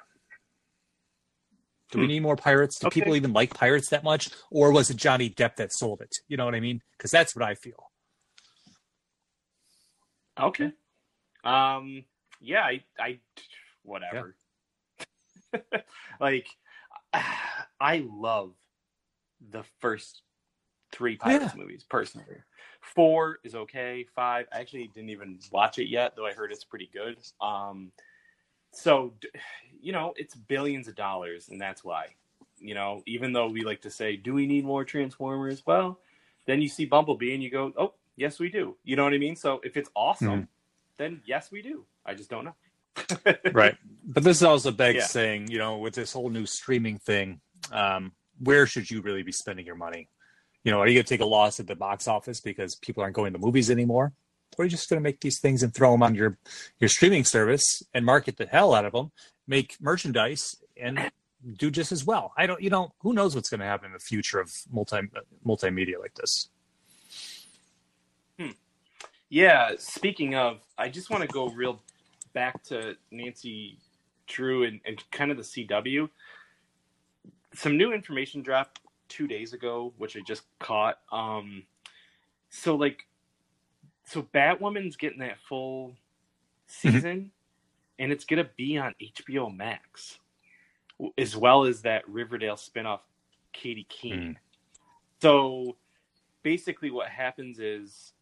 Do 1.91 1.99
we 1.99 2.05
Hmm. 2.05 2.09
need 2.09 2.21
more 2.23 2.37
pirates? 2.37 2.79
Do 2.79 2.87
Okay. 2.89 3.01
people 3.01 3.15
even 3.17 3.33
like 3.33 3.55
pirates 3.55 3.89
that 3.91 4.03
much, 4.03 4.31
or 4.51 4.73
was 4.73 4.91
it 4.91 4.97
Johnny 4.97 5.31
Depp 5.31 5.57
that 5.57 5.73
sold 5.73 6.01
it? 6.01 6.17
You 6.29 6.37
know 6.37 6.45
what 6.45 6.55
I 6.55 6.61
mean? 6.61 6.83
Because 6.97 7.11
that's 7.11 7.35
what 7.37 7.45
I 7.45 7.55
feel. 7.55 7.91
Okay. 10.39 10.73
Um. 11.45 12.05
Yeah. 12.41 12.63
I. 12.65 12.83
I. 12.99 13.21
Whatever. 13.83 14.37
like, 16.21 16.49
I 17.81 18.05
love 18.11 18.55
the 19.51 19.63
first 19.81 20.23
three 20.93 21.17
Pirates 21.17 21.55
movies 21.55 21.85
personally. 21.89 22.37
Four 22.81 23.39
is 23.45 23.55
okay. 23.55 24.07
Five. 24.15 24.47
I 24.53 24.61
actually 24.61 24.89
didn't 24.89 25.11
even 25.11 25.39
watch 25.53 25.79
it 25.79 25.89
yet, 25.89 26.15
though 26.17 26.27
I 26.27 26.33
heard 26.33 26.51
it's 26.53 26.65
pretty 26.65 26.91
good. 26.93 27.17
Um. 27.41 27.93
So, 28.73 29.15
you 29.81 29.93
know, 29.93 30.15
it's 30.17 30.35
billions 30.35 30.89
of 30.89 30.95
dollars, 30.95 31.49
and 31.49 31.61
that's 31.61 31.85
why. 31.85 32.07
You 32.59 32.75
know, 32.75 33.03
even 33.07 33.33
though 33.33 33.49
we 33.49 33.63
like 33.63 33.83
to 33.83 33.91
say, 33.91 34.17
"Do 34.17 34.35
we 34.35 34.47
need 34.47 34.65
more 34.65 34.85
Transformers?" 34.85 35.63
Well, 35.67 36.01
then 36.47 36.63
you 36.63 36.69
see 36.69 36.85
Bumblebee, 36.87 37.35
and 37.35 37.43
you 37.43 37.51
go, 37.51 37.73
"Oh, 37.77 37.95
yes, 38.17 38.39
we 38.39 38.49
do." 38.49 38.77
You 38.85 38.97
know 38.97 39.05
what 39.05 39.13
I 39.15 39.19
mean? 39.19 39.37
So, 39.37 39.61
if 39.63 39.77
it's 39.77 39.91
awesome, 39.95 40.43
Mhm. 40.43 40.49
then 40.97 41.23
yes, 41.27 41.51
we 41.51 41.63
do. 41.63 41.85
I 42.05 42.15
just 42.15 42.31
don't 42.31 42.45
know. 42.45 42.55
right 43.53 43.77
but 44.07 44.25
this 44.25 44.43
also 44.43 44.71
begs 44.71 44.97
Yeah. 44.97 45.07
saying 45.07 45.49
you 45.49 45.59
know 45.59 45.77
with 45.77 45.95
this 45.95 46.13
whole 46.15 46.31
new 46.31 46.47
streaming 46.47 46.99
thing 46.99 47.41
um 47.71 48.13
where 48.39 48.67
should 48.67 48.91
you 48.91 49.03
really 49.03 49.23
be 49.23 49.33
spending 49.33 49.67
your 49.67 49.75
money 49.75 50.09
you 50.65 50.73
know 50.73 50.81
are 50.81 50.89
you 50.89 50.95
going 50.95 51.05
to 51.05 51.09
take 51.09 51.21
a 51.21 51.27
loss 51.27 51.61
at 51.61 51.67
the 51.67 51.77
box 51.77 52.09
office 52.09 52.41
because 52.41 52.75
people 52.77 53.03
aren't 53.03 53.15
going 53.15 53.35
to 53.35 53.39
movies 53.39 53.71
anymore 53.71 54.15
or 54.57 54.63
are 54.63 54.65
you 54.65 54.71
just 54.71 54.89
going 54.89 54.99
to 54.99 55.03
make 55.03 55.21
these 55.21 55.41
things 55.41 55.63
and 55.63 55.75
throw 55.75 55.93
them 55.93 56.03
on 56.03 56.15
your 56.15 56.39
your 56.81 56.89
streaming 56.89 57.23
service 57.25 57.83
and 57.93 58.07
market 58.07 58.39
the 58.39 58.47
hell 58.47 58.75
out 58.75 58.87
of 58.87 58.93
them 58.95 59.13
make 59.47 59.77
merchandise 59.81 60.57
and 60.81 61.11
do 61.57 61.71
just 61.71 61.93
as 61.93 62.05
well. 62.05 62.33
I 62.37 62.47
don't 62.47 62.63
you 62.63 62.71
know 62.71 62.93
who 63.01 63.13
knows 63.13 63.35
what's 63.35 63.49
going 63.49 63.61
to 63.61 63.67
happen 63.67 63.87
in 63.87 63.93
the 63.93 63.99
future 63.99 64.41
of 64.41 64.53
multi 64.71 65.01
multimedia 65.45 65.99
like 66.01 66.15
this. 66.15 66.49
Yeah, 69.29 69.73
speaking 69.79 70.37
of, 70.37 70.61
I 70.79 70.89
just 70.89 71.11
want 71.11 71.23
to 71.23 71.29
go 71.29 71.49
real 71.49 71.83
back 72.33 72.63
to 72.65 72.97
Nancy 73.11 73.79
Drew 74.27 74.65
and, 74.65 74.81
and 74.87 75.03
kind 75.11 75.31
of 75.31 75.37
the 75.37 75.43
CW. 75.43 76.09
Some 77.53 77.77
new 77.77 77.93
information 77.93 78.43
dropped 78.43 78.81
two 79.09 79.27
days 79.27 79.53
ago, 79.53 79.93
which 79.99 80.17
I 80.17 80.21
just 80.21 80.45
caught. 80.61 80.99
Um, 81.11 81.65
so 82.51 82.77
like, 82.77 83.07
so 84.05 84.23
Batwoman's 84.23 84.97
getting 84.97 85.19
that 85.19 85.39
full 85.49 85.97
season, 86.69 87.33
and 87.99 88.13
it's 88.13 88.25
gonna 88.25 88.49
be 88.57 88.79
on 88.79 88.95
HBO 89.01 89.55
Max, 89.55 90.19
as 91.19 91.37
well 91.37 91.65
as 91.65 91.83
that 91.83 92.09
Riverdale 92.09 92.57
spinoff, 92.57 93.01
Katy 93.53 93.85
Keene. 93.89 94.23
Hmm. 94.23 94.33
So 95.21 95.77
basically, 96.43 96.91
what 96.91 97.09
happens 97.09 97.59
is 97.59 98.13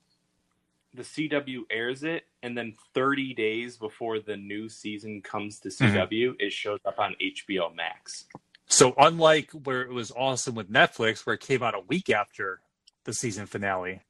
the 0.95 1.03
CW 1.03 1.63
airs 1.71 2.05
it, 2.05 2.25
and 2.43 2.57
then 2.57 2.75
30 2.95 3.35
days 3.35 3.77
before 3.77 4.21
the 4.21 4.37
new 4.37 4.69
season 4.69 5.21
comes 5.23 5.59
to 5.61 5.69
hmm. 5.71 5.85
CW, 5.85 6.37
it 6.39 6.53
shows 6.53 6.81
up 6.85 6.99
on 6.99 7.15
HBO 7.21 7.75
Max. 7.75 8.27
So 8.67 8.95
unlike 8.97 9.51
where 9.51 9.83
it 9.83 9.93
was 9.93 10.11
awesome 10.13 10.55
with 10.55 10.73
Netflix, 10.73 11.27
where 11.27 11.35
it 11.35 11.41
came 11.41 11.63
out 11.63 11.75
a 11.75 11.81
week 11.81 12.11
after 12.11 12.61
the 13.05 13.13
season 13.13 13.47
finale, 13.47 14.01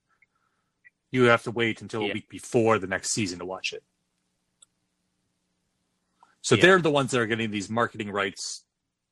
you 1.11 1.25
have 1.25 1.43
to 1.45 1.51
wait 1.51 1.83
until 1.83 2.03
a 2.03 2.13
week 2.13 2.29
before 2.29 2.79
the 2.79 2.87
next 2.87 3.11
season 3.11 3.39
to 3.41 3.45
watch 3.45 3.73
it. 3.73 3.83
So 6.45 6.57
Yeah. 6.57 6.61
they're 6.63 6.79
the 6.83 6.91
ones 6.91 7.11
that 7.11 7.21
are 7.21 7.27
getting 7.27 7.51
these 7.51 7.71
marketing 7.71 8.11
rights, 8.11 8.65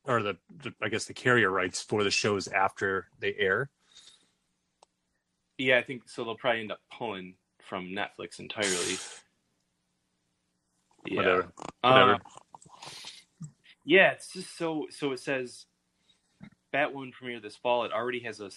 or 0.03 0.21
the, 0.21 0.37
the 0.55 0.71
I 0.83 0.89
guess 0.89 1.05
the 1.05 1.15
carrier 1.15 1.49
rights 1.49 1.81
for 1.81 2.03
the 2.03 2.11
shows 2.11 2.47
after 2.47 3.07
they 3.19 3.33
air. 3.33 3.71
Yeah, 5.57 5.79
I 5.79 5.81
think 5.83 6.07
so. 6.07 6.23
They'll 6.23 6.35
probably 6.37 6.61
end 6.61 6.71
up 6.71 6.81
pulling 6.95 7.33
from 7.67 7.87
Netflix 7.87 8.39
entirely. 8.39 8.97
Yeah. 11.05 11.17
Whatever. 11.17 11.51
Whatever. 11.81 12.13
Uh, 12.13 12.17
yeah, 13.83 14.11
it's 14.11 14.31
just 14.31 14.55
so. 14.57 14.85
So 14.89 15.11
it 15.11 15.19
says 15.19 15.65
Batwoman 16.73 17.11
premiere 17.11 17.41
this 17.41 17.57
fall. 17.57 17.83
It 17.83 17.91
already 17.91 18.21
has 18.21 18.39
a, 18.39 18.49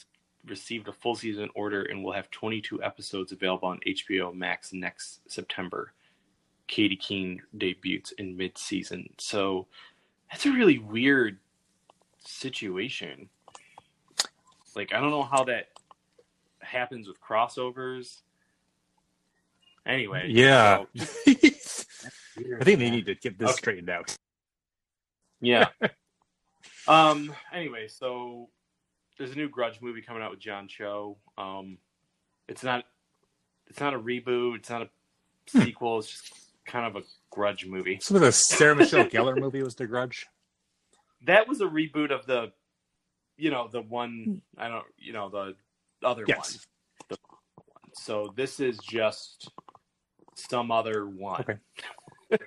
received 0.44 0.86
a 0.86 0.92
full 0.92 1.16
season 1.16 1.48
order 1.56 1.82
and 1.82 2.04
will 2.04 2.12
have 2.12 2.30
22 2.30 2.84
episodes 2.84 3.32
available 3.32 3.66
on 3.66 3.80
HBO 3.84 4.32
Max 4.32 4.72
next 4.72 5.28
September. 5.28 5.92
Katy 6.68 6.96
Keene 6.96 7.42
debuts 7.56 8.12
in 8.12 8.36
mid-season, 8.36 9.08
so 9.18 9.66
that's 10.30 10.46
a 10.46 10.50
really 10.52 10.78
weird 10.78 11.38
situation. 12.24 13.28
Like, 14.74 14.92
I 14.92 15.00
don't 15.00 15.10
know 15.10 15.22
how 15.22 15.44
that 15.44 15.68
happens 16.60 17.06
with 17.08 17.20
crossovers. 17.20 18.20
Anyway, 19.86 20.26
Yeah. 20.28 20.84
so- 20.96 21.32
I 22.60 22.64
think 22.64 22.78
they 22.80 22.90
need 22.90 23.06
to 23.06 23.14
get 23.14 23.38
this 23.38 23.50
Okay. 23.50 23.56
straightened 23.56 23.88
out. 23.90 24.14
Yeah. 25.40 25.68
um. 26.88 27.32
Anyway, 27.52 27.88
so 27.88 28.48
there's 29.16 29.30
a 29.32 29.36
new 29.36 29.48
Grudge 29.48 29.80
movie 29.80 30.02
coming 30.02 30.22
out 30.22 30.30
with 30.32 30.40
John 30.40 30.66
Cho. 30.68 31.16
Um, 31.38 31.78
it's 32.48 32.62
not. 32.62 32.84
It's 33.68 33.80
not 33.80 33.94
a 33.94 33.98
reboot. 33.98 34.56
It's 34.56 34.70
not 34.70 34.82
a 34.82 34.88
Hmm. 35.52 35.62
sequel. 35.62 35.98
It's 36.00 36.10
just 36.10 36.32
kind 36.66 36.86
of 36.86 36.96
a 37.02 37.06
Grudge 37.30 37.66
movie. 37.66 37.98
Some 38.02 38.16
of 38.16 38.22
the 38.22 38.32
Sarah 38.32 38.74
Michelle 38.76 39.06
Gellar 39.06 39.38
movie 39.38 39.62
was 39.62 39.74
The 39.74 39.86
Grudge. 39.86 40.26
That 41.26 41.48
was 41.48 41.60
a 41.60 41.66
reboot 41.66 42.10
of 42.10 42.26
the, 42.26 42.52
you 43.36 43.50
know, 43.50 43.68
the 43.70 43.82
one. 43.82 44.42
I 44.58 44.68
don't. 44.68 44.84
You 44.98 45.12
know, 45.12 45.28
the 45.30 45.54
other 46.06 46.24
Yes. 46.26 46.38
one. 46.38 47.08
The 47.10 47.16
one. 47.28 47.38
So 47.94 48.32
this 48.36 48.60
is 48.60 48.78
just 48.78 49.50
some 50.34 50.70
other 50.70 51.06
one. 51.06 51.40
Okay. 51.40 51.56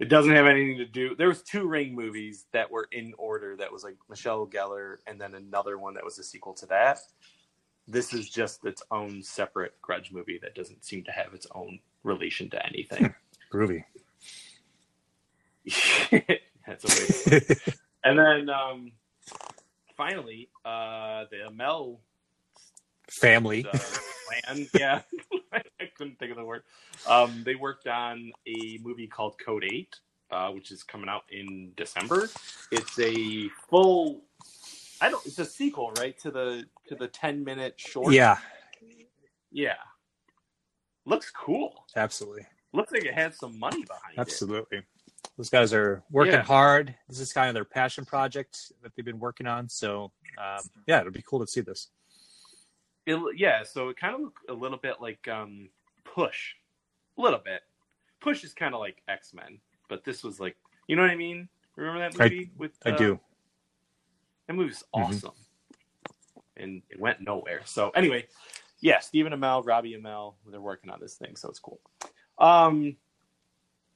it 0.00 0.08
doesn't 0.08 0.34
have 0.34 0.46
anything 0.46 0.78
to 0.78 0.86
do. 0.86 1.14
There 1.16 1.28
was 1.28 1.42
two 1.42 1.66
Ring 1.66 1.94
movies 1.94 2.46
that 2.52 2.70
were 2.70 2.88
in 2.92 3.12
order. 3.18 3.56
That 3.56 3.72
was 3.72 3.82
like 3.82 3.96
Michelle 4.08 4.46
Gellar, 4.46 4.96
and 5.06 5.20
then 5.20 5.34
another 5.34 5.78
one 5.78 5.94
that 5.94 6.04
was 6.04 6.18
a 6.18 6.22
sequel 6.22 6.54
to 6.54 6.66
that. 6.66 6.98
This 7.88 8.12
is 8.12 8.28
just 8.28 8.64
its 8.64 8.82
own 8.90 9.22
separate 9.22 9.80
Grudge 9.80 10.10
movie 10.12 10.38
that 10.42 10.54
doesn't 10.54 10.84
seem 10.84 11.04
to 11.04 11.12
have 11.12 11.34
its 11.34 11.46
own 11.54 11.78
relation 12.02 12.48
to 12.50 12.66
anything. 12.66 13.14
Groovy. 13.56 13.84
That's 16.66 16.84
a 16.84 16.88
way. 16.88 17.06
To 17.06 17.22
put 17.24 17.32
it. 17.50 17.74
and 18.04 18.18
then 18.18 18.50
um, 18.50 18.92
finally, 19.96 20.48
uh, 20.64 21.24
the 21.30 21.48
Amell 21.50 21.98
Family. 23.08 23.64
uh, 23.66 23.70
plan. 23.72 24.66
Yeah, 24.74 25.02
I 25.52 25.62
couldn't 25.96 26.18
think 26.18 26.32
of 26.32 26.36
the 26.36 26.44
word. 26.44 26.62
Um, 27.08 27.42
they 27.46 27.54
worked 27.54 27.86
on 27.86 28.32
a 28.46 28.78
movie 28.82 29.06
called 29.06 29.38
Code 29.38 29.64
Eight, 29.64 29.94
uh, 30.30 30.50
which 30.50 30.70
is 30.72 30.82
coming 30.82 31.08
out 31.08 31.22
in 31.30 31.72
December. 31.76 32.28
It's 32.72 32.98
a 32.98 33.48
full. 33.70 34.22
I 35.00 35.08
don't. 35.08 35.24
It's 35.24 35.38
a 35.38 35.44
sequel, 35.44 35.92
right 35.98 36.18
to 36.18 36.30
the 36.30 36.64
to 36.88 36.94
the 36.96 37.06
ten 37.08 37.44
minute 37.44 37.74
short. 37.76 38.12
Yeah, 38.12 38.38
yeah. 39.52 39.76
Looks 41.04 41.30
cool. 41.30 41.84
absolutely. 41.94 42.46
Looks 42.76 42.92
like 42.92 43.04
it 43.04 43.14
had 43.14 43.34
some 43.34 43.58
money 43.58 43.84
behind 43.84 44.14
it. 44.16 44.20
Absolutely. 44.20 44.82
Those 45.36 45.50
guys 45.50 45.72
are 45.72 46.02
working 46.10 46.34
Yeah. 46.34 46.42
hard. 46.42 46.94
This 47.08 47.20
is 47.20 47.32
kind 47.32 47.48
of 47.48 47.54
their 47.54 47.64
passion 47.64 48.04
project 48.04 48.72
that 48.82 48.94
they've 48.94 49.04
been 49.04 49.18
working 49.18 49.46
on. 49.46 49.68
So, 49.68 50.12
um, 50.38 50.60
yeah, 50.86 51.00
it'll 51.00 51.12
be 51.12 51.22
cool 51.22 51.40
to 51.40 51.46
see 51.46 51.60
this. 51.62 51.88
It, 53.06 53.18
yeah, 53.36 53.62
so 53.62 53.88
it 53.88 53.96
kind 53.96 54.14
of 54.14 54.20
looked 54.20 54.50
a 54.50 54.52
little 54.52 54.78
bit 54.78 55.00
like 55.00 55.26
um, 55.28 55.68
Push, 56.04 56.54
a 57.18 57.20
little 57.22 57.38
bit. 57.38 57.62
Push 58.20 58.44
is 58.44 58.52
kind 58.52 58.74
of 58.74 58.80
like 58.80 59.02
X 59.08 59.32
Men, 59.32 59.58
but 59.88 60.04
this 60.04 60.22
was 60.24 60.40
like, 60.40 60.56
you 60.88 60.96
know 60.96 61.02
what 61.02 61.10
I 61.10 61.16
mean? 61.16 61.48
Remember 61.76 62.00
that 62.00 62.20
I- 62.20 62.24
movie 62.24 62.50
with? 62.56 62.72
I 62.84 62.90
uh, 62.90 62.96
do. 62.96 63.20
That 64.46 64.54
movie's 64.54 64.82
Mhm. 64.94 65.02
awesome, 65.08 65.34
and 66.56 66.82
it 66.90 66.98
went 67.00 67.20
nowhere. 67.20 67.62
So 67.64 67.90
anyway, 67.90 68.26
yeah, 68.80 69.00
Stephen 69.00 69.32
Amell, 69.32 69.64
Robbie 69.66 69.94
Amell, 69.96 70.34
they're 70.46 70.60
working 70.60 70.90
on 70.90 71.00
this 71.00 71.14
thing, 71.16 71.36
so 71.36 71.48
it's 71.48 71.58
cool. 71.58 71.80
Um, 72.38 72.96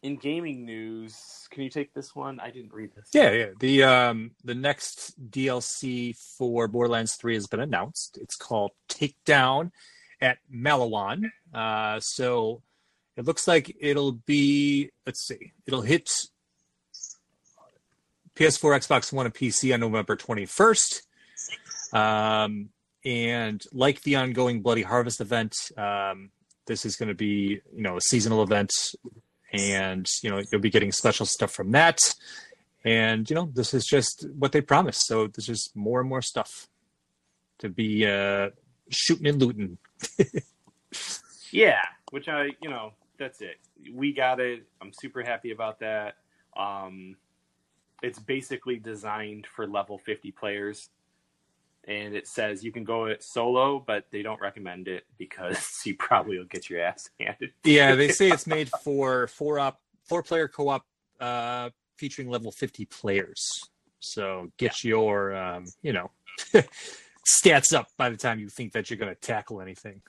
in 0.03 0.17
gaming 0.17 0.65
news, 0.65 1.47
can 1.51 1.63
you 1.63 1.71
take 1.71 1.93
this 1.93 2.15
one? 2.15 2.41
I 2.41 2.51
didn't 2.51 2.73
read 2.73 2.91
this. 2.95 3.11
Yeah, 3.13 3.31
yeah. 3.33 3.47
The 3.59 3.83
um 3.85 4.31
the 4.45 4.55
next 4.55 5.31
DLC 5.31 6.17
for 6.39 6.69
Borderlands 6.69 7.17
3 7.17 7.35
has 7.35 7.47
been 7.47 7.61
announced. 7.61 8.19
It's 8.21 8.37
called 8.37 8.73
Takedown 8.89 9.73
at 10.21 10.39
Maliwan. 10.53 11.31
Uh 11.53 12.01
so 12.01 12.63
it 13.17 13.27
looks 13.27 13.47
like 13.47 13.77
it'll 13.79 14.13
be 14.13 14.91
let's 15.05 15.27
see. 15.27 15.53
It'll 15.67 15.83
hit 15.83 16.09
PS4, 18.37 18.79
Xbox 18.79 19.13
One, 19.13 19.27
and 19.27 19.35
PC 19.35 19.75
on 19.75 19.81
November 19.81 20.17
21st. 20.17 21.03
Um 21.93 22.71
and 23.05 23.63
like 23.73 24.01
the 24.03 24.17
ongoing 24.17 24.63
Bloody 24.63 24.83
Harvest 24.83 25.21
event, 25.21 25.55
um 25.77 26.31
this 26.71 26.85
is 26.85 26.97
going 26.97 27.09
to 27.09 27.15
be, 27.15 27.61
you 27.75 27.83
know, 27.83 27.97
a 27.97 28.01
seasonal 28.01 28.43
event 28.43 28.73
and 29.53 30.07
you 30.23 30.31
know 30.31 30.41
you'll 30.51 30.61
be 30.61 30.71
getting 30.71 30.93
special 30.93 31.27
stuff 31.27 31.51
from 31.51 31.73
that 31.73 31.99
and 32.85 33.29
you 33.29 33.35
know 33.35 33.51
this 33.53 33.75
is 33.75 33.85
just 33.85 34.25
what 34.39 34.53
they 34.53 34.61
promised 34.61 35.05
so 35.09 35.27
there's 35.27 35.45
just 35.45 35.75
more 35.75 35.99
and 35.99 36.09
more 36.09 36.23
stuff 36.23 36.69
to 37.59 37.69
be 37.69 38.07
uh 38.07 38.49
shooting 38.91 39.27
and 39.27 39.43
looting 39.43 39.77
Yeah, 41.53 41.83
which 42.11 42.29
I, 42.29 42.51
you 42.63 42.71
know, 42.71 42.93
that's 43.19 43.41
it. 43.41 43.59
We 43.93 44.13
got 44.13 44.41
it. 44.41 44.65
I'm 44.81 44.93
super 44.93 45.23
happy 45.23 45.51
about 45.51 45.81
that. 45.81 46.17
Um, 46.57 47.17
it's 48.03 48.19
basically 48.19 48.77
designed 48.77 49.47
for 49.47 49.67
level 49.67 49.99
50 49.99 50.33
players, 50.33 50.89
and 51.87 52.15
it 52.15 52.27
says 52.27 52.63
you 52.63 52.73
can 52.73 52.85
go 52.85 53.07
it 53.07 53.23
solo, 53.23 53.79
but 53.79 54.05
they 54.11 54.23
don't 54.23 54.41
recommend 54.41 54.89
it 54.89 55.05
because 55.19 55.81
you 55.87 55.95
probably 55.97 56.39
will 56.39 56.45
get 56.47 56.69
your 56.71 56.81
ass 56.83 57.11
handed. 57.19 57.51
yeah 57.65 57.95
they 57.95 58.09
say 58.09 58.29
it's 58.29 58.47
made 58.47 58.69
for 58.83 59.27
four 59.29 59.59
op 59.59 59.81
four 60.05 60.23
player 60.23 60.49
co-op 60.49 60.85
uh 61.21 61.71
featuring 61.97 62.29
level 62.31 62.51
50 62.51 62.87
players 62.87 63.63
so 64.01 64.51
get 64.57 64.83
your 64.83 65.35
um 65.37 65.67
you 65.83 65.93
know 65.93 66.11
stats 67.29 67.75
up 67.75 67.89
by 67.99 68.09
the 68.09 68.17
time 68.17 68.41
you 68.41 68.49
think 68.49 68.73
that 68.73 68.89
you're 68.89 68.97
going 68.99 69.15
to 69.15 69.21
tackle 69.21 69.61
anything 69.61 70.01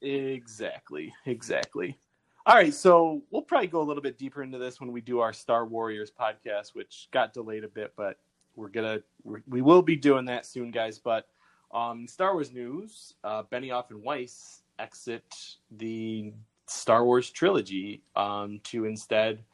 Exactly, 0.00 1.12
exactly. 1.26 1.98
All 2.46 2.54
right, 2.54 2.72
so 2.72 3.22
we'll 3.30 3.42
probably 3.42 3.66
go 3.66 3.80
a 3.80 3.84
little 3.84 4.02
bit 4.02 4.18
deeper 4.18 4.42
into 4.42 4.58
this 4.58 4.80
when 4.80 4.92
we 4.92 5.00
do 5.00 5.20
our 5.20 5.32
Star 5.32 5.66
Warriors 5.66 6.10
podcast, 6.10 6.74
which 6.74 7.08
got 7.12 7.34
delayed 7.34 7.64
a 7.64 7.68
bit, 7.68 7.92
but 7.96 8.18
we're 8.58 8.68
gonna 8.68 9.00
we're, 9.22 9.42
we 9.46 9.62
will 9.62 9.82
be 9.82 9.96
doing 9.96 10.26
that 10.26 10.44
soon, 10.44 10.70
guys. 10.70 10.98
But 10.98 11.26
um, 11.72 12.08
Star 12.08 12.34
Wars 12.34 12.52
news: 12.52 13.14
uh, 13.22 13.44
Benioff 13.44 13.90
and 13.90 14.02
Weiss 14.02 14.62
exit 14.78 15.24
the 15.70 16.32
Star 16.66 17.04
Wars 17.04 17.30
trilogy 17.30 18.02
um, 18.16 18.60
to 18.64 18.84
instead 18.84 19.44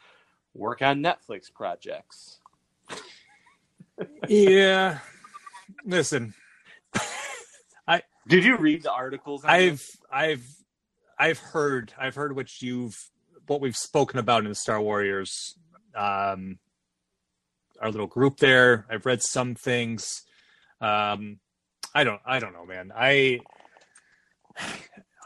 work 0.55 0.83
on 0.83 1.03
Netflix 1.03 1.53
projects. 1.53 2.41
yeah 4.29 4.99
listen 5.85 6.35
I 7.87 8.03
Did 8.29 8.45
you 8.45 8.57
read 8.57 8.83
the 8.83 8.93
articles? 8.93 9.45
on 9.45 9.51
I've 9.51 9.79
this? 9.79 9.97
I've 10.13 10.57
I've 11.19 11.39
heard 11.39 11.93
I've 11.99 12.15
heard 12.15 12.35
what 12.35 12.61
you've 12.61 12.97
what 13.47 13.61
we've 13.61 13.77
spoken 13.77 14.19
about 14.19 14.43
in 14.43 14.49
the 14.49 14.55
Star 14.55 14.81
Warriors 14.81 15.57
um 15.97 16.59
our 17.85 17.91
little 17.91 18.07
group 18.07 18.39
there. 18.39 18.87
I've 18.91 19.07
read 19.07 19.23
some 19.23 19.55
things. 19.55 20.23
Um 20.81 21.39
I 21.95 22.03
don't 22.03 22.21
I 22.27 22.41
don't 22.41 22.53
know, 22.53 22.65
man. 22.67 22.93
I 22.97 23.41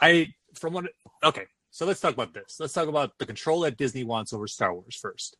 I 0.00 0.34
from 0.54 0.74
what 0.74 0.86
okay, 1.24 1.46
so 1.70 1.86
let's 1.86 2.00
talk 2.00 2.12
about 2.12 2.34
this. 2.34 2.56
Let's 2.58 2.72
talk 2.72 2.88
about 2.88 3.18
the 3.18 3.26
control 3.26 3.60
that 3.60 3.76
Disney 3.76 4.04
wants 4.04 4.32
over 4.32 4.46
Star 4.46 4.74
Wars 4.74 4.98
first. 5.00 5.36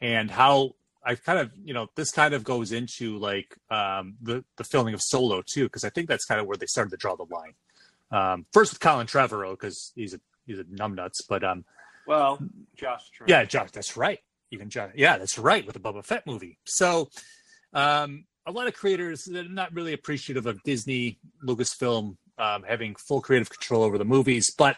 And 0.00 0.30
how 0.30 0.72
I've 1.04 1.22
kind 1.24 1.38
of, 1.38 1.50
you 1.64 1.74
know, 1.74 1.88
this 1.94 2.10
kind 2.10 2.34
of 2.34 2.44
goes 2.44 2.72
into 2.72 3.18
like 3.18 3.56
um, 3.70 4.16
the 4.20 4.44
the 4.56 4.64
filming 4.64 4.94
of 4.94 5.00
Solo 5.02 5.42
too, 5.42 5.64
because 5.64 5.84
I 5.84 5.90
think 5.90 6.08
that's 6.08 6.24
kind 6.24 6.40
of 6.40 6.46
where 6.46 6.56
they 6.56 6.66
started 6.66 6.90
to 6.90 6.96
draw 6.96 7.16
the 7.16 7.26
line. 7.30 7.54
Um, 8.10 8.46
first 8.52 8.72
with 8.72 8.80
Colin 8.80 9.06
Trevorrow 9.06 9.52
because 9.52 9.92
he's 9.94 10.14
a 10.14 10.20
he's 10.46 10.58
a 10.58 10.64
numbnuts, 10.64 11.20
but 11.28 11.44
um, 11.44 11.64
well, 12.06 12.38
Josh. 12.76 13.10
Yeah, 13.26 13.44
Josh, 13.44 13.70
that's 13.70 13.96
right. 13.96 14.20
Even 14.50 14.70
John, 14.70 14.92
yeah, 14.94 15.18
that's 15.18 15.38
right 15.38 15.64
with 15.66 15.74
the 15.74 15.80
Boba 15.80 16.04
Fett 16.04 16.26
movie. 16.26 16.58
So, 16.64 17.10
um, 17.72 18.24
a 18.46 18.50
lot 18.50 18.66
of 18.66 18.74
creators 18.74 19.24
that 19.24 19.44
are 19.44 19.48
not 19.48 19.74
really 19.74 19.92
appreciative 19.92 20.46
of 20.46 20.62
Disney, 20.62 21.18
Lucasfilm 21.44 22.16
um, 22.38 22.62
having 22.62 22.94
full 22.94 23.20
creative 23.20 23.50
control 23.50 23.82
over 23.82 23.98
the 23.98 24.04
movies. 24.04 24.54
But 24.56 24.76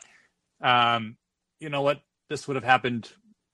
um, 0.61 1.17
you 1.61 1.69
know 1.69 1.83
what? 1.83 2.01
This 2.29 2.49
would 2.49 2.57
have 2.57 2.65
happened 2.65 3.11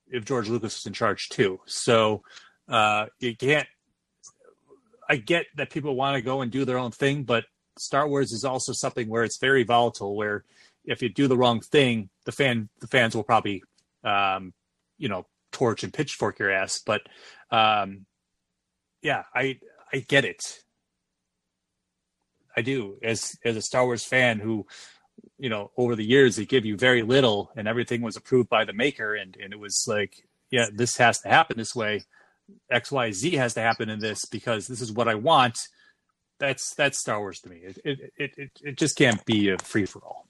if 0.09 0.25
George 0.25 0.49
Lucas 0.49 0.77
was 0.77 0.87
in 0.87 0.93
charge 0.93 1.29
too. 1.29 1.61
So 1.67 2.23
uh, 2.69 3.07
you 3.21 3.37
can't. 3.37 3.67
I 5.09 5.17
get 5.17 5.47
that 5.57 5.71
people 5.71 5.95
want 5.95 6.17
to 6.17 6.23
go 6.23 6.41
and 6.41 6.51
do 6.51 6.65
their 6.65 6.79
own 6.79 6.91
thing, 6.91 7.23
but 7.23 7.45
Star 7.79 8.09
Wars 8.09 8.33
is 8.33 8.45
also 8.45 8.73
something 8.73 9.09
where 9.09 9.25
it's 9.25 9.39
very 9.39 9.63
volatile. 9.63 10.17
Where 10.17 10.45
if 10.85 11.03
you 11.03 11.09
do 11.09 11.29
the 11.29 11.37
wrong 11.37 11.61
thing, 11.61 12.11
the 12.25 12.33
fan 12.33 12.69
the 12.81 12.87
fans 12.87 13.15
will 13.15 13.23
probably, 13.23 13.63
um, 14.05 14.53
you 14.99 15.09
know, 15.09 15.27
torch 15.57 15.83
and 15.83 15.93
pitchfork 15.93 16.39
your 16.39 16.51
ass. 16.51 16.83
But 16.85 17.03
um, 17.51 18.05
yeah, 19.03 19.25
I 19.35 19.59
I 19.93 20.05
get 20.07 20.25
it. 20.25 20.63
I 22.57 22.63
do 22.63 22.99
as 23.03 23.37
as 23.45 23.57
a 23.57 23.63
Star 23.63 23.85
Wars 23.85 24.05
fan 24.05 24.39
who, 24.39 24.67
you 25.39 25.49
know, 25.49 25.71
over 25.77 25.97
the 25.97 26.05
years 26.05 26.37
they 26.37 26.45
give 26.45 26.67
you 26.67 26.77
very 26.77 27.03
little, 27.03 27.51
and 27.57 27.67
everything 27.67 28.03
was 28.03 28.17
approved 28.17 28.49
by 28.51 28.65
the 28.65 28.73
maker, 28.75 29.15
and 29.15 29.37
and 29.37 29.53
it 29.53 29.59
was 29.59 29.87
like, 29.89 30.27
yeah, 30.51 30.67
this 30.73 30.97
has 30.99 31.21
to 31.21 31.29
happen 31.29 31.57
this 31.57 31.75
way. 31.75 32.05
X 32.71 32.93
Y 32.93 33.13
Z 33.13 33.37
has 33.37 33.55
to 33.55 33.61
happen 33.61 33.89
in 33.89 33.99
this 33.99 34.25
because 34.27 34.67
this 34.67 34.81
is 34.81 34.93
what 34.93 35.09
I 35.09 35.15
want. 35.15 35.59
That's 36.39 36.75
that's 36.75 36.99
Star 36.99 37.19
Wars 37.19 37.41
to 37.41 37.49
me. 37.49 37.57
It 37.65 37.79
it 37.85 38.13
it, 38.17 38.51
it 38.63 38.77
just 38.77 38.97
can't 38.97 39.25
be 39.25 39.49
a 39.51 39.59
free 39.59 39.87
for 39.87 40.01
all. 40.01 40.27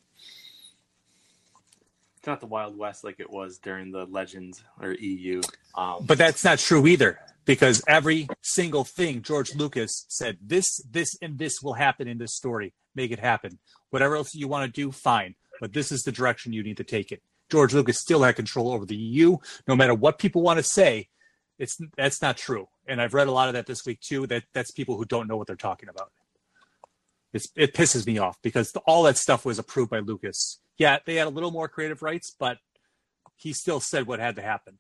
It's 2.27 2.29
not 2.29 2.41
the 2.41 2.47
Wild 2.49 2.77
West 2.77 3.05
like 3.05 3.21
it 3.21 3.31
was 3.31 3.59
during 3.59 3.93
the 3.93 4.05
Legends 4.05 4.65
or 4.83 4.95
EU. 4.95 5.41
Um, 5.77 6.05
But 6.05 6.19
that's 6.19 6.43
not 6.43 6.59
true 6.59 6.85
either, 6.89 7.21
because 7.45 7.85
every 7.87 8.27
single 8.43 8.83
thing 8.83 9.23
George 9.23 9.55
Lucas 9.55 10.07
said, 10.09 10.37
this, 10.43 10.81
this, 10.91 11.17
and 11.23 11.39
this 11.39 11.63
will 11.63 11.75
happen 11.75 12.09
in 12.09 12.19
this 12.19 12.35
story. 12.35 12.75
Make 12.97 13.13
it 13.13 13.21
happen. 13.21 13.61
Whatever 13.91 14.17
else 14.17 14.35
you 14.35 14.49
want 14.49 14.67
to 14.67 14.73
do, 14.73 14.91
fine. 14.91 15.37
But 15.61 15.73
this 15.73 15.93
is 15.93 16.03
the 16.03 16.11
direction 16.11 16.53
you 16.53 16.65
need 16.65 16.79
to 16.79 16.85
take 16.85 17.13
it. 17.13 17.23
George 17.49 17.73
Lucas 17.73 18.01
still 18.01 18.25
had 18.25 18.35
control 18.35 18.73
over 18.73 18.85
the 18.85 18.97
EU, 18.97 19.37
no 19.69 19.77
matter 19.77 19.95
what 19.95 20.19
people 20.19 20.43
want 20.43 20.59
to 20.59 20.65
say. 20.65 21.07
It's 21.61 21.79
that's 21.97 22.21
not 22.21 22.37
true, 22.37 22.67
and 22.89 23.01
I've 23.01 23.15
read 23.15 23.29
a 23.29 23.33
lot 23.33 23.47
of 23.47 23.55
that 23.55 23.67
this 23.67 23.87
week 23.87 24.01
too. 24.01 24.27
That 24.27 24.43
that's 24.53 24.73
people 24.73 24.97
who 24.97 25.05
don't 25.05 25.29
know 25.29 25.37
what 25.37 25.47
they're 25.47 25.57
talking 25.57 25.89
about. 25.89 26.11
It's, 27.37 27.49
it 27.55 27.75
pisses 27.75 28.07
me 28.07 28.19
off 28.19 28.39
because 28.43 28.75
all 28.87 29.05
that 29.05 29.17
stuff 29.17 29.45
was 29.45 29.59
approved 29.59 29.91
by 29.91 30.01
Lucas. 30.01 30.59
Yeah, 30.79 30.99
they 31.05 31.15
had 31.15 31.27
a 31.27 31.31
little 31.31 31.51
more 31.51 31.69
creative 31.69 32.03
rights, 32.03 32.35
but 32.39 32.59
he 33.37 33.53
still 33.53 33.81
said 33.81 34.07
what 34.07 34.19
had 34.19 34.37
to 34.37 34.43
happen. 34.43 34.79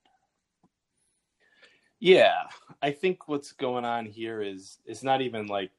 Yeah, 1.98 2.44
I 2.82 2.90
think 2.90 3.28
what's 3.28 3.52
going 3.52 3.84
on 3.84 4.06
here 4.06 4.42
is 4.42 4.78
it's 4.84 5.02
not 5.02 5.22
even 5.22 5.46
like 5.46 5.70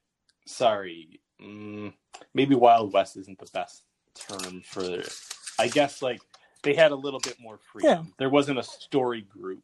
sorry, 0.45 1.19
mm, 1.41 1.93
maybe 2.33 2.55
Wild 2.55 2.93
West 2.93 3.17
isn't 3.17 3.37
the 3.39 3.49
best 3.53 3.83
term 4.15 4.61
for. 4.65 4.83
It. 4.83 5.13
I 5.59 5.67
guess 5.67 6.01
like 6.01 6.21
they 6.63 6.73
had 6.73 6.91
a 6.91 6.95
little 6.95 7.19
bit 7.19 7.37
more 7.39 7.59
freedom. 7.71 8.05
Yeah. 8.05 8.11
There 8.17 8.29
wasn't 8.29 8.59
a 8.59 8.63
story 8.63 9.21
group, 9.21 9.63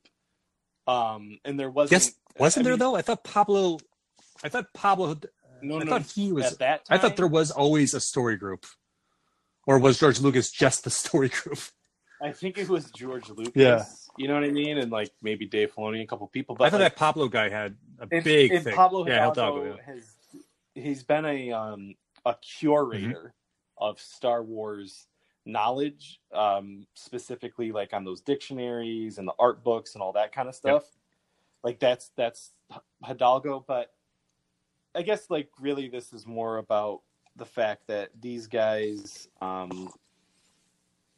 um, 0.87 1.39
and 1.43 1.59
there 1.59 1.69
wasn't. 1.69 2.03
Yes, 2.03 2.13
wasn't 2.37 2.63
I 2.63 2.69
there 2.69 2.73
mean, 2.73 2.79
though? 2.79 2.95
I 2.95 3.01
thought 3.01 3.23
Pablo. 3.23 3.79
I 4.43 4.49
thought 4.49 4.73
Pablo. 4.73 5.17
No, 5.63 5.79
I 5.79 5.83
no. 5.83 5.91
thought 5.91 6.11
he 6.11 6.31
was. 6.31 6.53
at 6.53 6.59
that 6.59 6.81
I 6.89 6.97
thought 6.97 7.15
there 7.15 7.27
was 7.27 7.51
always 7.51 7.93
a 7.93 7.99
story 7.99 8.37
group, 8.37 8.65
or 9.65 9.79
was 9.79 9.99
George 9.99 10.19
Lucas 10.19 10.51
just 10.51 10.83
the 10.83 10.89
story 10.89 11.29
group? 11.29 11.59
I 12.21 12.31
think 12.31 12.57
it 12.57 12.69
was 12.69 12.89
George 12.91 13.29
Lucas. 13.29 13.51
Yeah. 13.55 13.83
You 14.17 14.27
know 14.27 14.35
what 14.35 14.43
I 14.43 14.51
mean? 14.51 14.77
And 14.77 14.91
like 14.91 15.11
maybe 15.21 15.45
Dave 15.45 15.73
Filoni, 15.73 16.01
a 16.01 16.05
couple 16.05 16.27
people. 16.27 16.55
But 16.55 16.65
I 16.65 16.69
thought 16.69 16.81
like, 16.81 16.93
that 16.93 16.99
Pablo 16.99 17.27
guy 17.27 17.49
had 17.49 17.75
a 17.99 18.07
if, 18.11 18.23
big 18.23 18.51
if 18.51 18.63
thing. 18.63 18.75
Pablo 18.75 19.05
yeah, 19.05 19.27
Hidalgo 19.27 19.63
Hidalgo. 19.63 19.79
Yeah. 19.79 19.93
has 19.93 20.15
he's 20.75 21.03
been 21.03 21.25
a 21.25 21.51
um 21.51 21.95
a 22.25 22.35
curator 22.35 23.33
of 23.77 23.99
Star 23.99 24.43
Wars 24.43 25.07
knowledge, 25.45 26.21
um, 26.33 26.87
specifically 26.93 27.71
like 27.71 27.93
on 27.93 28.05
those 28.05 28.21
dictionaries 28.21 29.17
and 29.17 29.27
the 29.27 29.33
art 29.39 29.63
books 29.63 29.95
and 29.95 30.01
all 30.01 30.13
that 30.13 30.31
kind 30.31 30.47
of 30.47 30.55
stuff. 30.55 30.83
Like 31.63 31.79
that's 31.79 32.11
that's 32.15 32.51
Hidalgo, 33.03 33.63
but 33.67 33.91
I 34.95 35.01
guess 35.01 35.29
like 35.29 35.49
really 35.59 35.87
this 35.87 36.13
is 36.13 36.27
more 36.27 36.57
about 36.57 37.01
the 37.35 37.45
fact 37.45 37.87
that 37.87 38.09
these 38.21 38.47
guys 38.47 39.27
um 39.41 39.91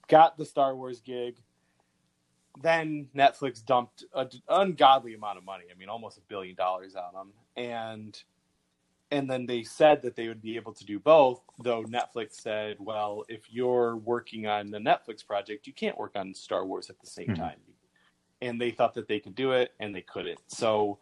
got 0.07 0.37
the 0.37 0.45
Star 0.45 0.75
Wars 0.75 1.01
gig. 1.01 1.37
Then 2.61 3.09
Netflix 3.13 3.63
dumped 3.65 4.05
an 4.13 4.29
ungodly 4.47 5.13
amount 5.13 5.37
of 5.37 5.43
money. 5.43 5.65
I 5.69 5.77
mean, 5.77 5.89
almost 5.89 6.17
a 6.17 6.21
billion 6.21 6.55
dollars 6.55 6.95
on 6.95 7.13
them, 7.13 7.33
and 7.57 8.23
and 9.11 9.29
then 9.29 9.45
they 9.45 9.63
said 9.63 10.01
that 10.01 10.15
they 10.15 10.27
would 10.27 10.41
be 10.41 10.55
able 10.55 10.73
to 10.73 10.85
do 10.85 10.99
both. 10.99 11.41
Though 11.61 11.83
Netflix 11.83 12.33
said, 12.33 12.77
"Well, 12.79 13.25
if 13.27 13.51
you're 13.51 13.97
working 13.97 14.47
on 14.47 14.71
the 14.71 14.79
Netflix 14.79 15.25
project, 15.25 15.67
you 15.67 15.73
can't 15.73 15.97
work 15.97 16.13
on 16.15 16.33
Star 16.33 16.65
Wars 16.65 16.89
at 16.89 16.99
the 16.99 17.07
same 17.07 17.29
Mhm. 17.29 17.37
time." 17.37 17.61
And 18.41 18.59
they 18.59 18.71
thought 18.71 18.93
that 18.95 19.07
they 19.07 19.19
could 19.19 19.35
do 19.35 19.51
it, 19.51 19.73
and 19.79 19.93
they 19.93 20.01
couldn't. 20.01 20.39
So, 20.47 20.99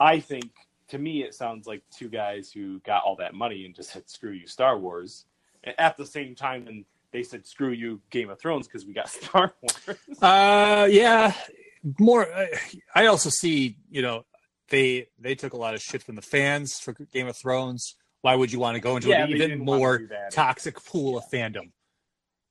I 0.00 0.18
think 0.18 0.52
to 0.94 0.98
me, 1.00 1.22
it 1.24 1.34
sounds 1.34 1.66
like 1.66 1.82
two 1.90 2.08
guys 2.08 2.52
who 2.52 2.78
got 2.80 3.02
all 3.04 3.16
that 3.16 3.34
money 3.34 3.66
and 3.66 3.74
just 3.74 3.90
said, 3.90 4.08
"Screw 4.08 4.30
you, 4.30 4.46
Star 4.46 4.78
Wars." 4.78 5.26
At 5.78 5.96
the 5.96 6.06
same 6.06 6.34
time, 6.36 6.68
and 6.68 6.84
they 7.10 7.22
said, 7.24 7.46
"Screw 7.46 7.70
you, 7.72 8.00
Game 8.10 8.30
of 8.30 8.38
Thrones," 8.38 8.68
because 8.68 8.86
we 8.86 8.92
got 8.92 9.08
Star 9.20 9.52
Wars. 9.60 9.98
Uh, 10.22 10.86
yeah, 10.90 11.34
more. 11.98 12.32
uh, 12.32 12.46
I 12.94 13.06
also 13.06 13.28
see, 13.28 13.76
you 13.90 14.02
know, 14.02 14.24
they 14.68 15.08
they 15.18 15.34
took 15.34 15.52
a 15.52 15.56
lot 15.56 15.74
of 15.74 15.80
shit 15.80 16.02
from 16.02 16.14
the 16.14 16.22
fans 16.22 16.78
for 16.78 16.92
Game 16.92 17.26
of 17.26 17.36
Thrones. 17.36 17.96
Why 18.20 18.36
would 18.36 18.52
you 18.52 18.60
want 18.60 18.76
to 18.76 18.80
go 18.80 18.94
into 18.96 19.10
Yeah, 19.10 19.24
an 19.24 19.30
even 19.30 19.64
more 19.64 20.00
toxic 20.30 20.82
pool 20.84 21.18
of 21.18 21.24
fandom? 21.32 21.72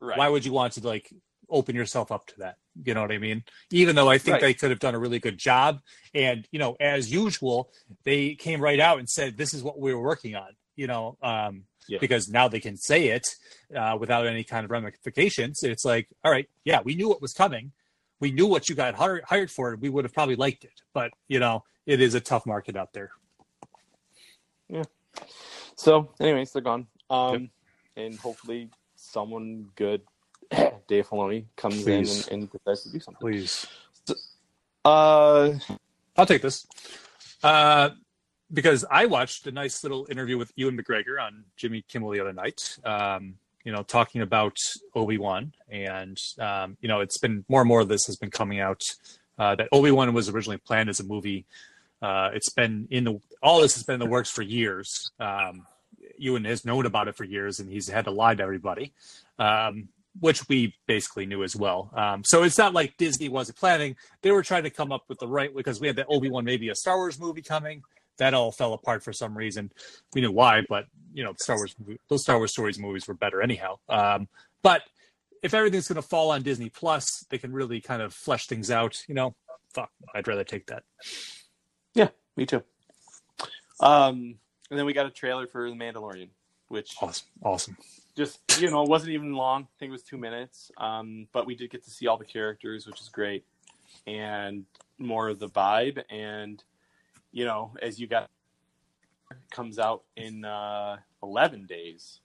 right. 0.02 0.18
Why 0.18 0.28
would 0.28 0.46
you 0.46 0.52
want 0.52 0.74
to 0.74 0.86
like 0.86 1.10
open 1.54 1.76
yourself 1.76 2.12
up 2.12 2.26
to 2.28 2.34
that? 2.40 2.58
You 2.84 2.94
know 2.94 3.02
what 3.02 3.12
I 3.12 3.18
mean? 3.20 3.44
Even 3.72 3.96
though 3.96 4.10
I 4.10 4.18
think 4.18 4.34
Right. 4.34 4.42
they 4.42 4.54
could 4.54 4.72
have 4.72 4.80
done 4.80 4.96
a 4.96 5.00
really 5.00 5.20
good 5.20 5.38
job, 5.38 5.80
and 6.14 6.48
you 6.52 6.60
know, 6.60 6.76
as 6.80 7.12
usual, 7.12 7.72
they 8.04 8.36
came 8.36 8.60
right 8.60 8.80
out 8.80 9.00
and 9.00 9.10
said, 9.10 9.38
"This 9.38 9.54
is 9.54 9.64
what 9.64 9.80
we 9.80 9.94
were 9.94 10.02
working 10.02 10.36
on." 10.36 10.56
You 10.76 10.88
know, 10.88 11.18
um, 11.22 11.66
Yeah. 11.88 12.00
because 12.00 12.28
now 12.30 12.48
they 12.48 12.60
can 12.60 12.78
say 12.78 13.10
it 13.10 13.28
uh, 13.76 13.96
without 14.00 14.26
any 14.26 14.44
kind 14.44 14.66
of 14.66 14.72
ramifications. 14.72 15.62
It's 15.64 15.86
like, 15.86 16.08
all 16.24 16.32
right, 16.32 16.50
yeah, 16.64 16.82
we 16.82 16.96
knew 16.96 17.08
what 17.10 17.22
was 17.22 17.34
coming. 17.34 17.74
We 18.20 18.32
knew 18.32 18.48
what 18.48 18.70
you 18.70 18.76
got 18.76 18.96
hired, 18.96 19.24
hired 19.26 19.52
for. 19.52 19.76
We 19.76 19.90
would 19.90 20.06
have 20.06 20.14
probably 20.14 20.36
liked 20.38 20.64
it, 20.64 20.82
but 20.94 21.12
you 21.28 21.40
know, 21.40 21.64
it 21.86 22.02
is 22.02 22.16
a 22.16 22.22
tough 22.22 22.46
market 22.46 22.76
out 22.76 22.94
there. 22.94 23.12
Yeah. 24.70 24.84
So, 25.76 26.14
anyways, 26.20 26.52
they're 26.54 26.62
gone. 26.62 26.88
Um, 27.10 27.52
and 27.96 28.18
hopefully, 28.18 28.70
someone 28.96 29.70
good, 29.76 30.02
Dave 30.88 31.08
Filoni, 31.08 31.46
comes 31.56 31.84
Please. 31.84 32.28
in 32.28 32.34
and, 32.34 32.44
and 32.44 32.52
decides 32.52 32.84
to 32.84 32.92
do 32.92 33.00
something. 33.00 33.20
Please. 33.20 33.68
Uh, 34.86 35.54
I'll 36.18 36.26
take 36.26 36.42
this. 36.42 36.68
Uh, 37.42 37.92
because 38.52 38.86
I 38.90 39.06
watched 39.06 39.48
a 39.48 39.52
nice 39.52 39.84
little 39.84 40.08
interview 40.10 40.38
with 40.38 40.52
Ewan 40.56 40.78
McGregor 40.78 41.22
on 41.22 41.46
Jimmy 41.58 41.84
Kimmel 41.88 42.12
the 42.12 42.20
other 42.20 42.34
night. 42.34 42.78
Um, 42.84 43.36
you 43.64 43.72
know, 43.72 43.84
talking 43.84 44.22
about 44.22 44.58
Obi 44.94 45.18
Wan, 45.18 45.54
and 45.70 46.18
um, 46.40 46.78
you 46.82 46.90
know, 46.90 47.00
it's 47.00 47.18
been 47.18 47.46
more 47.48 47.62
and 47.62 47.68
more 47.68 47.82
of 47.82 47.88
this 47.88 48.06
has 48.08 48.18
been 48.18 48.32
coming 48.32 48.60
out. 48.60 48.84
Uh, 49.40 49.56
that 49.56 49.70
Obi 49.72 49.90
Wan 49.90 50.14
was 50.14 50.30
originally 50.30 50.58
planned 50.58 50.90
as 50.90 51.00
a 51.00 51.04
movie. 51.04 51.46
Uh, 52.02 52.30
it's 52.34 52.50
been 52.50 52.88
in 52.92 53.06
the 53.06 53.20
all 53.42 53.62
this 53.62 53.76
has 53.76 53.84
been 53.84 53.96
in 53.96 54.00
the 54.00 54.06
works 54.06 54.30
for 54.30 54.42
years. 54.42 55.12
Um, 55.20 55.66
Ewan 56.18 56.46
has 56.46 56.66
known 56.66 56.86
about 56.86 57.08
it 57.08 57.16
for 57.16 57.24
years, 57.24 57.60
and 57.60 57.70
he's 57.70 57.88
had 57.88 58.06
to 58.06 58.12
lie 58.12 58.36
to 58.36 58.44
everybody, 58.44 58.94
um, 59.40 59.88
which 60.20 60.48
we 60.48 60.76
basically 60.88 61.26
knew 61.26 61.44
as 61.44 61.56
well. 61.56 61.92
Um, 61.96 62.24
so 62.24 62.44
it's 62.44 62.58
not 62.58 62.74
like 62.74 62.98
Disney 62.98 63.30
wasn't 63.30 63.58
planning; 63.58 63.96
they 64.22 64.32
were 64.32 64.44
trying 64.44 64.64
to 64.64 64.70
come 64.70 64.92
up 64.92 65.04
with 65.08 65.20
the 65.20 65.28
right 65.28 65.54
because 65.56 65.80
we 65.80 65.88
had 65.88 65.96
the 65.96 66.06
Obi 66.06 66.30
Wan 66.30 66.46
maybe 66.46 66.70
a 66.70 66.76
Star 66.76 66.98
Wars 66.98 67.20
movie 67.20 67.42
coming. 67.42 67.84
That 68.18 68.36
all 68.36 68.52
fell 68.52 68.74
apart 68.74 69.04
for 69.04 69.12
some 69.12 69.36
reason. 69.36 69.72
We 70.14 70.22
knew 70.22 70.32
why, 70.32 70.62
but 70.70 70.86
you 71.14 71.24
know, 71.24 71.34
Star 71.40 71.58
Wars 71.58 71.76
those 72.10 72.22
Star 72.22 72.38
Wars 72.38 72.52
stories 72.52 72.78
movies 72.78 73.08
were 73.08 73.16
better 73.16 73.42
anyhow. 73.42 73.80
Um, 73.90 74.28
but 74.62 74.84
if 75.42 75.54
everything's 75.54 75.88
going 75.88 76.02
to 76.02 76.08
fall 76.08 76.32
on 76.32 76.42
Disney 76.42 76.70
Plus, 76.70 77.26
they 77.30 77.38
can 77.38 77.52
really 77.52 77.82
kind 77.82 78.02
of 78.02 78.14
flesh 78.14 78.48
things 78.48 78.72
out. 78.72 79.04
You 79.08 79.16
know, 79.16 79.36
fuck, 79.74 79.92
I'd 80.14 80.28
rather 80.28 80.44
take 80.44 80.68
that. 80.68 80.84
Yeah, 81.96 82.10
me 82.38 82.46
too. 82.46 82.64
Um, 83.80 84.36
and 84.70 84.80
then 84.80 84.86
we 84.86 84.94
got 84.94 85.06
a 85.06 85.12
trailer 85.12 85.48
for 85.48 85.70
The 85.70 85.76
Mandalorian, 85.76 86.30
which 86.70 86.96
Awesome, 87.02 87.28
awesome. 87.44 87.78
Just 88.16 88.40
you 88.60 88.70
know 88.70 88.84
it 88.84 88.90
wasn't 88.90 89.12
even 89.12 89.34
long. 89.34 89.64
I 89.64 89.68
think 89.80 89.90
it 89.90 89.94
was 89.94 90.04
two 90.04 90.18
minutes. 90.18 90.72
Um, 90.78 91.28
but 91.32 91.46
we 91.46 91.56
did 91.56 91.70
get 91.72 91.84
to 91.86 91.90
see 91.90 92.08
all 92.08 92.18
the 92.18 92.26
characters, 92.26 92.86
which 92.88 93.02
is 93.02 93.10
great, 93.10 93.46
and 94.08 94.66
more 94.98 95.30
of 95.30 95.40
the 95.40 95.50
vibe. 95.50 96.04
And 96.10 96.64
you 97.32 97.46
know, 97.46 97.72
as 97.82 98.00
you 98.00 98.08
got 98.08 98.30
comes 99.52 99.80
out 99.80 100.04
in 100.16 100.46
uh, 100.46 100.98
eleven 101.22 101.66
days 101.66 102.20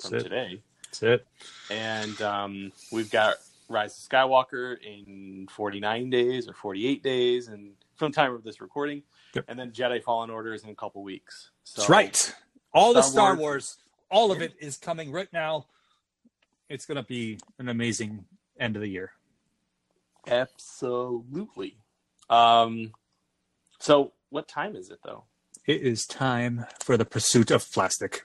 from 0.00 0.12
That's 0.12 0.24
today, 0.24 0.62
That's 0.86 1.02
it. 1.02 1.26
and 1.70 2.20
um, 2.22 2.72
we've 2.92 3.10
got 3.10 3.36
Rise 3.68 3.96
of 3.98 4.08
Skywalker 4.10 4.76
in 4.82 5.48
forty 5.50 5.80
nine 5.80 6.10
days 6.10 6.48
or 6.48 6.54
forty 6.54 6.86
eight 6.86 7.02
days, 7.02 7.48
and 7.48 7.72
from 7.96 8.12
the 8.12 8.16
time 8.16 8.32
of 8.34 8.42
this 8.44 8.60
recording, 8.60 9.02
Yep. 9.34 9.44
and 9.48 9.58
then 9.58 9.70
Jedi 9.72 10.02
Fallen 10.02 10.30
Order 10.30 10.54
is 10.54 10.62
in 10.64 10.70
a 10.70 10.74
couple 10.74 11.02
weeks. 11.02 11.50
So, 11.64 11.80
That's 11.82 11.90
right. 11.90 12.34
All 12.74 12.92
the 12.94 13.02
Star 13.02 13.32
Star 13.32 13.36
Wars, 13.36 13.76
all 14.12 14.30
of 14.30 14.42
it 14.42 14.52
is 14.60 14.76
coming 14.76 15.10
right 15.10 15.32
now. 15.32 15.66
It's 16.68 16.84
going 16.84 16.96
to 16.96 17.02
be 17.02 17.38
an 17.58 17.68
amazing 17.68 18.26
end 18.60 18.76
of 18.76 18.82
the 18.82 18.88
year. 18.88 19.12
Absolutely. 20.28 21.78
Um, 22.30 22.92
so, 23.80 24.12
what 24.30 24.46
time 24.46 24.76
is 24.76 24.90
it 24.90 25.00
though? 25.04 25.24
It 25.66 25.82
is 25.82 26.04
time 26.06 26.66
for 26.84 26.96
the 26.96 27.04
pursuit 27.04 27.50
of 27.50 27.68
plastic. 27.72 28.24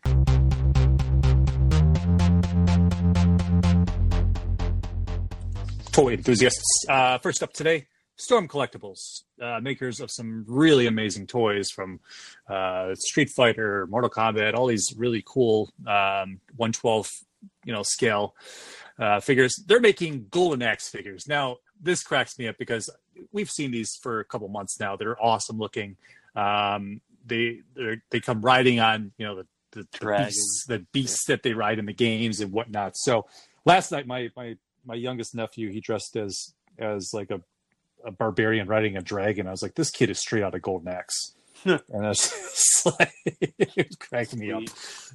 Toy 5.92 6.14
enthusiasts. 6.14 6.86
Uh, 6.88 7.18
first 7.18 7.42
up 7.42 7.54
today, 7.54 7.88
Storm 8.18 8.48
Collectibles, 8.48 9.24
uh, 9.42 9.60
makers 9.62 10.00
of 10.00 10.10
some 10.10 10.44
really 10.48 10.88
amazing 10.88 11.28
toys 11.28 11.70
from 11.70 12.00
uh, 12.50 12.96
Street 12.96 13.30
Fighter, 13.30 13.88
Mortal 13.88 14.10
Kombat, 14.10 14.56
all 14.56 14.66
these 14.66 14.94
really 14.98 15.24
cool 15.26 15.72
um, 15.82 16.42
112, 16.56 17.12
you 17.64 17.74
know, 17.74 17.84
scale 17.84 18.36
uh, 18.98 19.20
figures. 19.20 19.56
They're 19.68 19.80
making 19.80 20.28
Golden 20.32 20.64
Axe 20.64 20.90
figures 20.90 21.28
now. 21.28 21.58
This 21.80 22.02
cracks 22.04 22.40
me 22.40 22.48
up 22.48 22.58
because 22.58 22.90
we've 23.32 23.52
seen 23.52 23.70
these 23.70 23.96
for 24.02 24.20
a 24.20 24.26
couple 24.26 24.48
months 24.48 24.80
now. 24.80 24.96
They're 24.96 25.22
awesome 25.24 25.60
looking. 25.60 25.96
Um, 26.36 27.02
they 27.24 27.62
they 28.10 28.20
come 28.20 28.42
riding 28.42 28.80
on 28.80 29.12
you 29.18 29.26
know 29.26 29.36
the 29.36 29.48
the, 29.72 29.88
the 30.00 30.18
beasts, 30.18 30.66
the 30.68 30.80
beasts 30.92 31.26
yeah. 31.28 31.36
that 31.36 31.44
they 31.44 31.54
ride 31.54 31.78
in 31.78 31.86
the 31.86 31.94
games 31.94 32.40
and 32.40 32.52
whatnot. 32.52 32.98
So 32.98 33.28
last 33.66 33.92
night, 33.92 34.08
my 34.08 34.32
my 34.36 34.56
my 34.86 34.96
youngest 34.96 35.36
nephew 35.36 35.72
he 35.72 35.82
dressed 35.82 36.16
as 36.16 36.54
as 36.80 37.12
like 37.14 37.30
a 37.30 37.42
a 38.06 38.12
barbarian 38.12 38.68
riding 38.68 38.98
a 38.98 39.02
dragon. 39.02 39.48
I 39.48 39.52
was 39.52 39.62
like, 39.62 39.76
this 39.76 39.92
kid 39.92 40.10
is 40.10 40.20
straight 40.20 40.44
out 40.44 40.56
of 40.56 40.62
Golden 40.62 40.88
Axe. 40.88 41.34
and 41.66 41.80
it's 41.90 42.86
like, 43.00 43.14
it 43.26 43.88
was 43.88 43.96
cracking 43.98 44.40
me 44.40 44.52
up. 44.52 44.64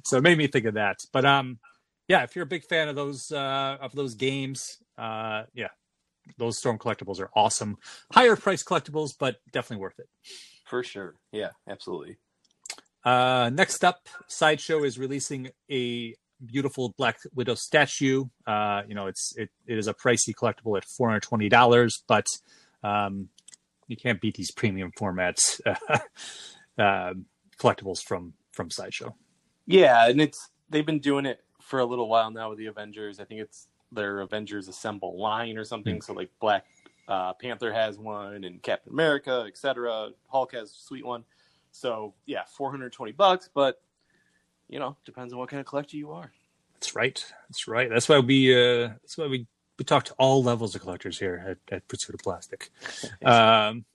So 0.03 0.17
it 0.17 0.23
made 0.23 0.37
me 0.37 0.47
think 0.47 0.65
of 0.65 0.75
that. 0.75 0.97
But 1.11 1.25
um, 1.25 1.59
yeah, 2.07 2.23
if 2.23 2.35
you're 2.35 2.43
a 2.43 2.47
big 2.47 2.65
fan 2.65 2.89
of 2.89 2.95
those 2.95 3.31
uh, 3.31 3.77
of 3.79 3.93
those 3.93 4.15
games, 4.15 4.77
uh, 4.97 5.43
yeah, 5.53 5.69
those 6.37 6.57
Storm 6.57 6.77
collectibles 6.77 7.19
are 7.19 7.29
awesome. 7.35 7.77
Higher 8.11 8.35
price 8.35 8.63
collectibles, 8.63 9.11
but 9.17 9.37
definitely 9.51 9.81
worth 9.81 9.99
it. 9.99 10.09
For 10.65 10.83
sure. 10.83 11.15
Yeah, 11.31 11.51
absolutely. 11.67 12.17
Uh, 13.05 13.51
next 13.53 13.83
up, 13.83 14.07
Sideshow 14.27 14.83
is 14.83 14.97
releasing 14.97 15.49
a 15.69 16.15
beautiful 16.45 16.93
Black 16.97 17.17
Widow 17.33 17.55
statue. 17.55 18.25
Uh, 18.47 18.81
you 18.87 18.95
know, 18.95 19.07
it's 19.07 19.33
it, 19.37 19.49
it 19.67 19.77
is 19.77 19.87
a 19.87 19.93
pricey 19.93 20.33
collectible 20.33 20.77
at 20.77 20.85
four 20.85 21.09
hundred 21.09 21.23
twenty 21.23 21.49
dollars, 21.49 22.03
but 22.07 22.25
um, 22.83 23.29
you 23.87 23.97
can't 23.97 24.21
beat 24.21 24.35
these 24.35 24.51
premium 24.51 24.91
formats 24.91 25.59
uh, 26.77 27.13
collectibles 27.57 28.03
from 28.03 28.33
from 28.51 28.69
Sideshow. 28.69 29.15
Yeah, 29.65 30.07
and 30.07 30.21
it's 30.21 30.49
they've 30.69 30.85
been 30.85 30.99
doing 30.99 31.25
it 31.25 31.43
for 31.61 31.79
a 31.79 31.85
little 31.85 32.09
while 32.09 32.31
now 32.31 32.49
with 32.49 32.59
the 32.59 32.67
Avengers. 32.67 33.19
I 33.19 33.25
think 33.25 33.41
it's 33.41 33.67
their 33.91 34.21
Avengers 34.21 34.67
Assemble 34.67 35.19
line 35.19 35.57
or 35.57 35.63
something. 35.63 35.95
Mm-hmm. 35.95 36.01
So 36.01 36.13
like 36.13 36.29
Black 36.39 36.65
uh, 37.07 37.33
Panther 37.33 37.71
has 37.71 37.97
one, 37.97 38.43
and 38.43 38.61
Captain 38.61 38.91
America, 38.91 39.45
etc. 39.47 40.09
Hulk 40.27 40.53
has 40.53 40.71
a 40.71 40.73
sweet 40.73 41.05
one. 41.05 41.23
So 41.71 42.13
yeah, 42.25 42.43
420 42.47 43.11
bucks, 43.13 43.49
but 43.53 43.81
you 44.69 44.79
know, 44.79 44.95
depends 45.05 45.33
on 45.33 45.39
what 45.39 45.49
kind 45.49 45.59
of 45.59 45.65
collector 45.65 45.97
you 45.97 46.11
are. 46.11 46.31
That's 46.75 46.95
right. 46.95 47.33
That's 47.49 47.67
right. 47.67 47.89
That's 47.89 48.09
why 48.09 48.19
we 48.19 48.53
uh 48.53 48.89
that's 49.01 49.17
why 49.17 49.27
we 49.27 49.47
we 49.77 49.85
talk 49.85 50.05
to 50.05 50.13
all 50.17 50.43
levels 50.43 50.75
of 50.75 50.81
collectors 50.81 51.19
here 51.19 51.57
at, 51.69 51.75
at 51.75 51.87
Pursuit 51.87 52.15
of 52.15 52.21
Plastic. 52.21 52.69
um, 53.25 53.85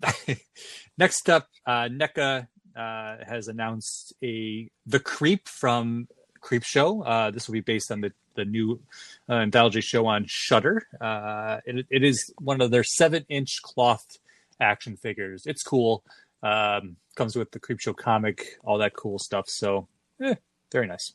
next 0.98 1.30
up, 1.30 1.48
uh, 1.66 1.88
NECA 1.88 2.48
uh, 2.76 3.16
has 3.26 3.48
announced 3.48 4.14
a 4.22 4.70
The 4.86 5.00
Creep 5.00 5.48
from 5.48 6.08
Creepshow. 6.40 7.02
Uh, 7.04 7.30
this 7.30 7.48
will 7.48 7.54
be 7.54 7.60
based 7.60 7.90
on 7.90 8.00
the 8.00 8.12
the 8.38 8.44
new 8.44 8.80
uh, 9.28 9.32
anthology 9.32 9.80
show 9.80 10.06
on 10.06 10.24
Shudder. 10.28 10.86
Uh, 11.00 11.58
it, 11.66 11.86
it 11.90 12.04
is 12.04 12.32
one 12.40 12.60
of 12.60 12.70
their 12.70 12.84
seven 12.84 13.26
inch 13.28 13.60
cloth 13.62 14.18
action 14.60 14.96
figures. 14.96 15.42
It's 15.44 15.64
cool. 15.64 16.04
Um, 16.42 16.96
comes 17.16 17.34
with 17.34 17.50
the 17.50 17.58
Creepshow 17.58 17.96
comic, 17.96 18.58
all 18.64 18.78
that 18.78 18.94
cool 18.94 19.18
stuff. 19.18 19.46
So, 19.48 19.88
eh, 20.22 20.36
very 20.70 20.86
nice. 20.86 21.14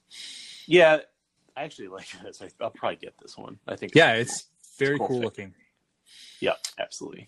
Yeah, 0.67 0.97
I 1.55 1.63
actually 1.63 1.87
like 1.87 2.07
this. 2.21 2.41
I'll 2.59 2.71
probably 2.71 2.97
get 2.97 3.13
this 3.21 3.37
one. 3.37 3.57
I 3.67 3.77
think. 3.77 3.93
Yeah, 3.95 4.15
it's 4.15 4.47
very 4.77 4.97
cool, 4.97 5.07
cool 5.07 5.21
looking. 5.21 5.53
Yep, 6.41 6.57
absolutely. 6.79 7.27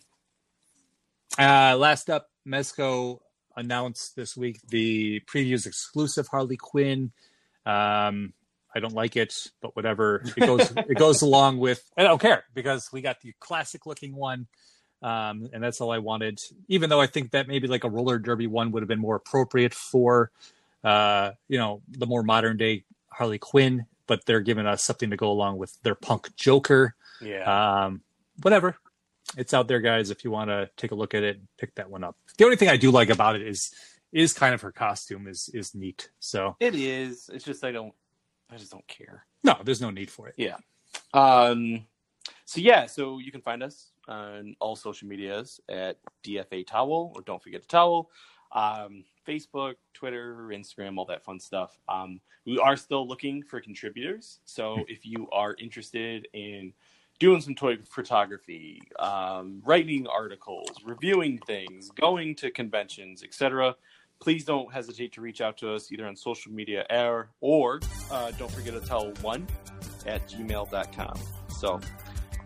Uh, 1.37 1.75
last 1.77 2.09
up, 2.09 2.29
Mezco 2.47 3.19
announced 3.55 4.15
this 4.15 4.35
week 4.35 4.59
the 4.67 5.21
previews 5.21 5.65
exclusive 5.65 6.27
Harley 6.27 6.57
Quinn. 6.57 7.11
Um, 7.65 8.33
I 8.73 8.79
don't 8.79 8.93
like 8.93 9.15
it, 9.15 9.33
but 9.61 9.75
whatever. 9.75 10.23
It 10.37 10.45
goes 10.45 10.71
it 10.77 10.97
goes 10.97 11.21
along 11.21 11.59
with 11.59 11.83
I 11.97 12.03
don't 12.03 12.21
care 12.21 12.43
because 12.53 12.89
we 12.91 13.01
got 13.01 13.21
the 13.21 13.33
classic 13.39 13.85
looking 13.85 14.15
one. 14.15 14.47
Um, 15.01 15.49
and 15.53 15.61
that's 15.61 15.81
all 15.81 15.91
I 15.91 15.99
wanted. 15.99 16.39
Even 16.67 16.89
though 16.89 17.01
I 17.01 17.07
think 17.07 17.31
that 17.31 17.47
maybe 17.47 17.67
like 17.67 17.83
a 17.83 17.89
roller 17.89 18.17
derby 18.17 18.47
one 18.47 18.71
would 18.71 18.81
have 18.81 18.87
been 18.87 18.99
more 18.99 19.15
appropriate 19.15 19.73
for 19.73 20.31
uh, 20.85 21.31
you 21.49 21.57
know, 21.57 21.81
the 21.89 22.05
more 22.05 22.21
modern 22.21 22.57
day 22.57 22.85
Harley 23.11 23.39
Quinn, 23.39 23.87
but 24.08 24.26
they're 24.26 24.41
giving 24.41 24.66
us 24.66 24.84
something 24.84 25.10
to 25.10 25.18
go 25.18 25.32
along 25.32 25.58
with 25.58 25.82
their 25.84 25.95
punk 25.95 26.36
Joker. 26.36 26.95
Yeah. 27.22 27.86
Um, 27.86 28.01
whatever. 28.41 28.78
It's 29.38 29.53
out 29.53 29.68
there, 29.68 29.80
guys. 29.80 30.12
If 30.12 30.24
you 30.24 30.32
want 30.32 30.49
to 30.49 30.70
take 30.78 30.91
a 30.91 30.95
look 30.95 31.14
at 31.14 31.24
it, 31.24 31.41
pick 31.58 31.76
that 31.76 31.89
one 31.89 32.03
up. 32.03 32.16
The 32.38 32.45
only 32.45 32.58
thing 32.58 32.70
I 32.70 32.78
do 32.78 32.91
like 32.91 33.10
about 33.10 33.36
it 33.36 33.41
is 33.41 33.74
is 34.12 34.34
kind 34.34 34.53
of 34.53 34.62
her 34.62 34.72
costume 34.72 35.28
is 35.28 35.49
is 35.53 35.76
neat. 35.76 36.10
So 36.20 36.56
it 36.60 36.76
is. 36.76 37.30
It's 37.34 37.43
just 37.43 37.64
I 37.64 37.72
don't. 37.72 37.93
I 38.51 38.58
just 38.58 38.72
don't 38.72 38.88
care. 38.88 39.26
No, 39.43 39.58
there's 39.64 39.82
no 39.82 39.89
need 39.89 40.12
for 40.12 40.28
it. 40.28 40.36
Yeah. 40.38 40.58
Um. 41.14 41.86
So 42.45 42.62
yeah. 42.62 42.86
So 42.86 43.20
you 43.20 43.32
can 43.32 43.41
find 43.41 43.64
us 43.64 43.91
on 44.08 44.56
all 44.60 44.76
social 44.76 45.08
medias 45.08 45.60
at 45.68 45.97
DFA 46.24 46.66
Towel 46.68 47.12
or 47.16 47.22
Don't 47.22 47.41
Forget 47.41 47.64
to 47.64 47.68
Towel. 47.68 48.10
Um, 48.51 49.03
Facebook, 49.26 49.76
Twitter, 49.93 50.49
Instagram, 50.51 50.97
all 50.97 51.05
that 51.05 51.23
fun 51.23 51.39
stuff. 51.39 51.78
Um, 51.89 52.19
we 52.45 52.59
are 52.59 52.76
still 52.76 53.07
looking 53.07 53.43
for 53.43 53.59
contributors. 53.59 54.39
So 54.45 54.84
if 54.88 55.05
you 55.05 55.28
are 55.32 55.55
interested 55.59 56.28
in 56.34 56.73
doing 57.19 57.41
some 57.41 57.55
toy 57.55 57.78
photography, 57.89 58.82
um, 58.99 59.61
writing 59.65 60.07
articles, 60.07 60.69
reviewing 60.84 61.39
things, 61.47 61.89
going 61.91 62.36
to 62.36 62.51
conventions, 62.51 63.23
etc., 63.23 63.76
please 64.19 64.45
don't 64.45 64.71
hesitate 64.73 65.11
to 65.13 65.21
reach 65.21 65.41
out 65.41 65.57
to 65.57 65.73
us 65.73 65.91
either 65.91 66.07
on 66.07 66.15
social 66.15 66.51
media 66.51 66.86
or, 66.89 67.30
or 67.41 67.80
uh, 68.11 68.32
don't 68.32 68.51
forget 68.51 68.73
to 68.73 68.80
tell 68.80 69.11
one 69.21 69.45
at 70.05 70.28
gmail.com. 70.28 71.19
So, 71.49 71.80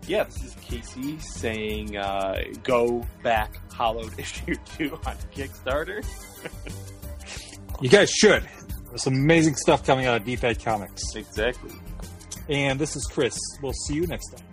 yeah, 0.10 0.24
this 0.24 0.43
is 0.43 0.55
Casey 0.55 1.20
saying 1.20 1.95
uh, 1.95 2.41
go 2.64 3.05
back 3.22 3.60
hollowed 3.72 4.12
issue 4.20 4.55
2 4.78 4.91
on 5.05 5.16
Kickstarter. 5.34 6.03
you 7.82 7.89
guys 7.89 8.10
should. 8.10 8.43
There's 8.89 9.03
some 9.03 9.14
amazing 9.14 9.55
stuff 9.55 9.86
coming 9.86 10.07
out 10.07 10.20
of 10.20 10.28
DFAT 10.28 10.64
Comics. 10.64 11.16
Exactly. 11.16 11.72
And 12.49 12.80
this 12.80 12.95
is 12.95 13.05
Chris. 13.05 13.38
We'll 13.62 13.74
see 13.88 13.93
you 13.93 14.07
next 14.07 14.30
time. 14.32 14.48